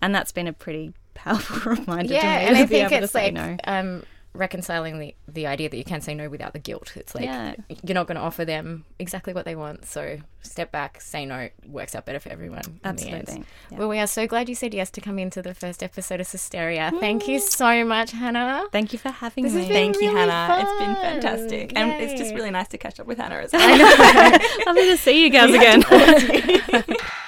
And 0.00 0.14
that's 0.14 0.32
been 0.32 0.46
a 0.46 0.52
pretty 0.52 0.92
powerful 1.14 1.72
reminder 1.76 2.14
yeah, 2.14 2.20
to 2.20 2.26
me 2.26 2.46
and 2.46 2.56
to 2.56 2.62
I 2.62 2.66
be 2.66 2.68
think 2.68 2.92
able 2.92 3.04
it's 3.04 3.12
to 3.12 3.18
say 3.18 3.24
like 3.30 3.34
no. 3.34 3.56
um, 3.64 4.02
reconciling 4.34 4.98
the, 4.98 5.14
the 5.26 5.46
idea 5.46 5.68
that 5.68 5.76
you 5.76 5.84
can't 5.84 6.02
say 6.04 6.14
no 6.14 6.28
without 6.28 6.52
the 6.52 6.58
guilt. 6.58 6.92
It's 6.96 7.14
like 7.14 7.24
Yeah. 7.24 7.54
you're 7.82 7.94
not 7.94 8.06
going 8.06 8.16
to 8.16 8.20
offer 8.22 8.44
them 8.44 8.84
exactly 8.98 9.32
what 9.32 9.44
they 9.44 9.56
want. 9.56 9.84
So 9.84 10.18
step 10.42 10.70
back, 10.70 11.00
say 11.00 11.26
no, 11.26 11.48
works 11.66 11.94
out 11.94 12.04
better 12.06 12.20
for 12.20 12.28
everyone. 12.28 12.62
in 12.64 12.72
the 12.72 12.86
end. 12.86 13.00
Absolutely. 13.00 13.44
Yeah. 13.70 13.78
Well, 13.78 13.88
we 13.88 13.98
are 13.98 14.06
so 14.06 14.26
glad 14.26 14.48
you 14.48 14.54
said 14.54 14.74
yes 14.74 14.90
to 14.92 15.00
come 15.00 15.18
into 15.18 15.42
the 15.42 15.54
first 15.54 15.82
episode 15.82 16.20
of 16.20 16.30
Hysteria. 16.30 16.92
Thank 17.00 17.26
you 17.26 17.38
so 17.40 17.84
much, 17.84 18.12
Hannah. 18.12 18.66
Thank 18.70 18.92
you 18.92 18.98
for 18.98 19.10
having 19.10 19.44
This 19.44 19.54
me. 19.54 19.66
Thank 19.68 19.96
you, 20.00 20.08
really 20.12 20.30
Hannah. 20.30 20.60
It's 20.62 20.78
been 20.78 20.94
fun. 20.94 21.04
fantastic, 21.22 21.72
and 21.76 21.90
it's 22.02 22.20
just 22.20 22.34
really 22.34 22.50
nice 22.50 22.68
to 22.68 22.78
catch 22.78 23.00
up 23.00 23.06
with 23.06 23.18
Hannah 23.18 23.36
as 23.38 23.52
well. 23.52 23.62
I 23.62 24.30
know. 24.30 24.64
Lovely 24.66 24.86
to 24.90 24.96
see 24.96 25.24
you 25.24 25.30
guys 25.30 25.52
again. 25.52 26.84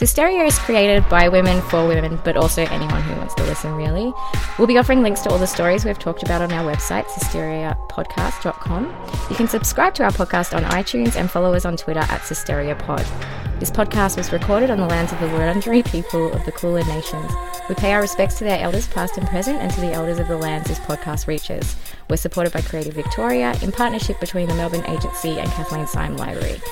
Hysteria 0.00 0.44
is 0.44 0.58
created 0.58 1.06
by 1.10 1.28
women 1.28 1.60
for 1.60 1.86
women, 1.86 2.18
but 2.24 2.34
also 2.34 2.62
anyone 2.62 3.02
who 3.02 3.14
wants 3.16 3.34
to 3.34 3.42
listen, 3.42 3.74
really. 3.74 4.14
We'll 4.58 4.66
be 4.66 4.78
offering 4.78 5.02
links 5.02 5.20
to 5.20 5.30
all 5.30 5.36
the 5.36 5.46
stories 5.46 5.84
we've 5.84 5.98
talked 5.98 6.22
about 6.22 6.40
on 6.40 6.50
our 6.52 6.64
website, 6.64 7.04
hysteriapodcast.com. 7.04 8.84
You 9.28 9.36
can 9.36 9.46
subscribe 9.46 9.92
to 9.96 10.04
our 10.04 10.10
podcast 10.10 10.56
on 10.56 10.62
iTunes 10.64 11.16
and 11.16 11.30
follow 11.30 11.52
us 11.52 11.66
on 11.66 11.76
Twitter 11.76 12.00
at 12.00 12.22
HysteriaPod. 12.22 13.60
This 13.60 13.70
podcast 13.70 14.16
was 14.16 14.32
recorded 14.32 14.70
on 14.70 14.78
the 14.78 14.86
lands 14.86 15.12
of 15.12 15.20
the 15.20 15.26
Wurundjeri 15.26 15.86
people 15.90 16.32
of 16.32 16.46
the 16.46 16.52
Kulin 16.52 16.88
Nations. 16.88 17.30
We 17.68 17.74
pay 17.74 17.92
our 17.92 18.00
respects 18.00 18.38
to 18.38 18.44
their 18.44 18.58
elders, 18.58 18.88
past 18.88 19.18
and 19.18 19.28
present, 19.28 19.58
and 19.58 19.70
to 19.70 19.82
the 19.82 19.92
elders 19.92 20.18
of 20.18 20.28
the 20.28 20.38
lands 20.38 20.66
this 20.66 20.78
podcast 20.78 21.26
reaches. 21.26 21.76
We're 22.08 22.16
supported 22.16 22.54
by 22.54 22.62
Creative 22.62 22.94
Victoria 22.94 23.54
in 23.60 23.70
partnership 23.70 24.18
between 24.18 24.48
the 24.48 24.54
Melbourne 24.54 24.86
Agency 24.86 25.38
and 25.38 25.50
Kathleen 25.50 25.86
Syme 25.86 26.16
Library. 26.16 26.62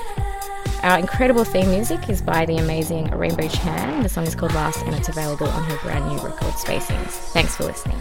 Our 0.82 0.98
incredible 0.98 1.44
theme 1.44 1.70
music 1.70 2.08
is 2.08 2.22
by 2.22 2.46
the 2.46 2.56
amazing 2.56 3.10
Rainbow 3.10 3.48
Chan. 3.48 4.02
The 4.02 4.08
song 4.08 4.26
is 4.26 4.34
called 4.34 4.54
Last 4.54 4.84
and 4.84 4.94
it's 4.94 5.08
available 5.08 5.48
on 5.48 5.64
her 5.64 5.76
brand 5.78 6.06
new 6.06 6.16
record 6.22 6.54
Spacings. 6.54 7.10
Thanks 7.32 7.56
for 7.56 7.64
listening. 7.64 7.98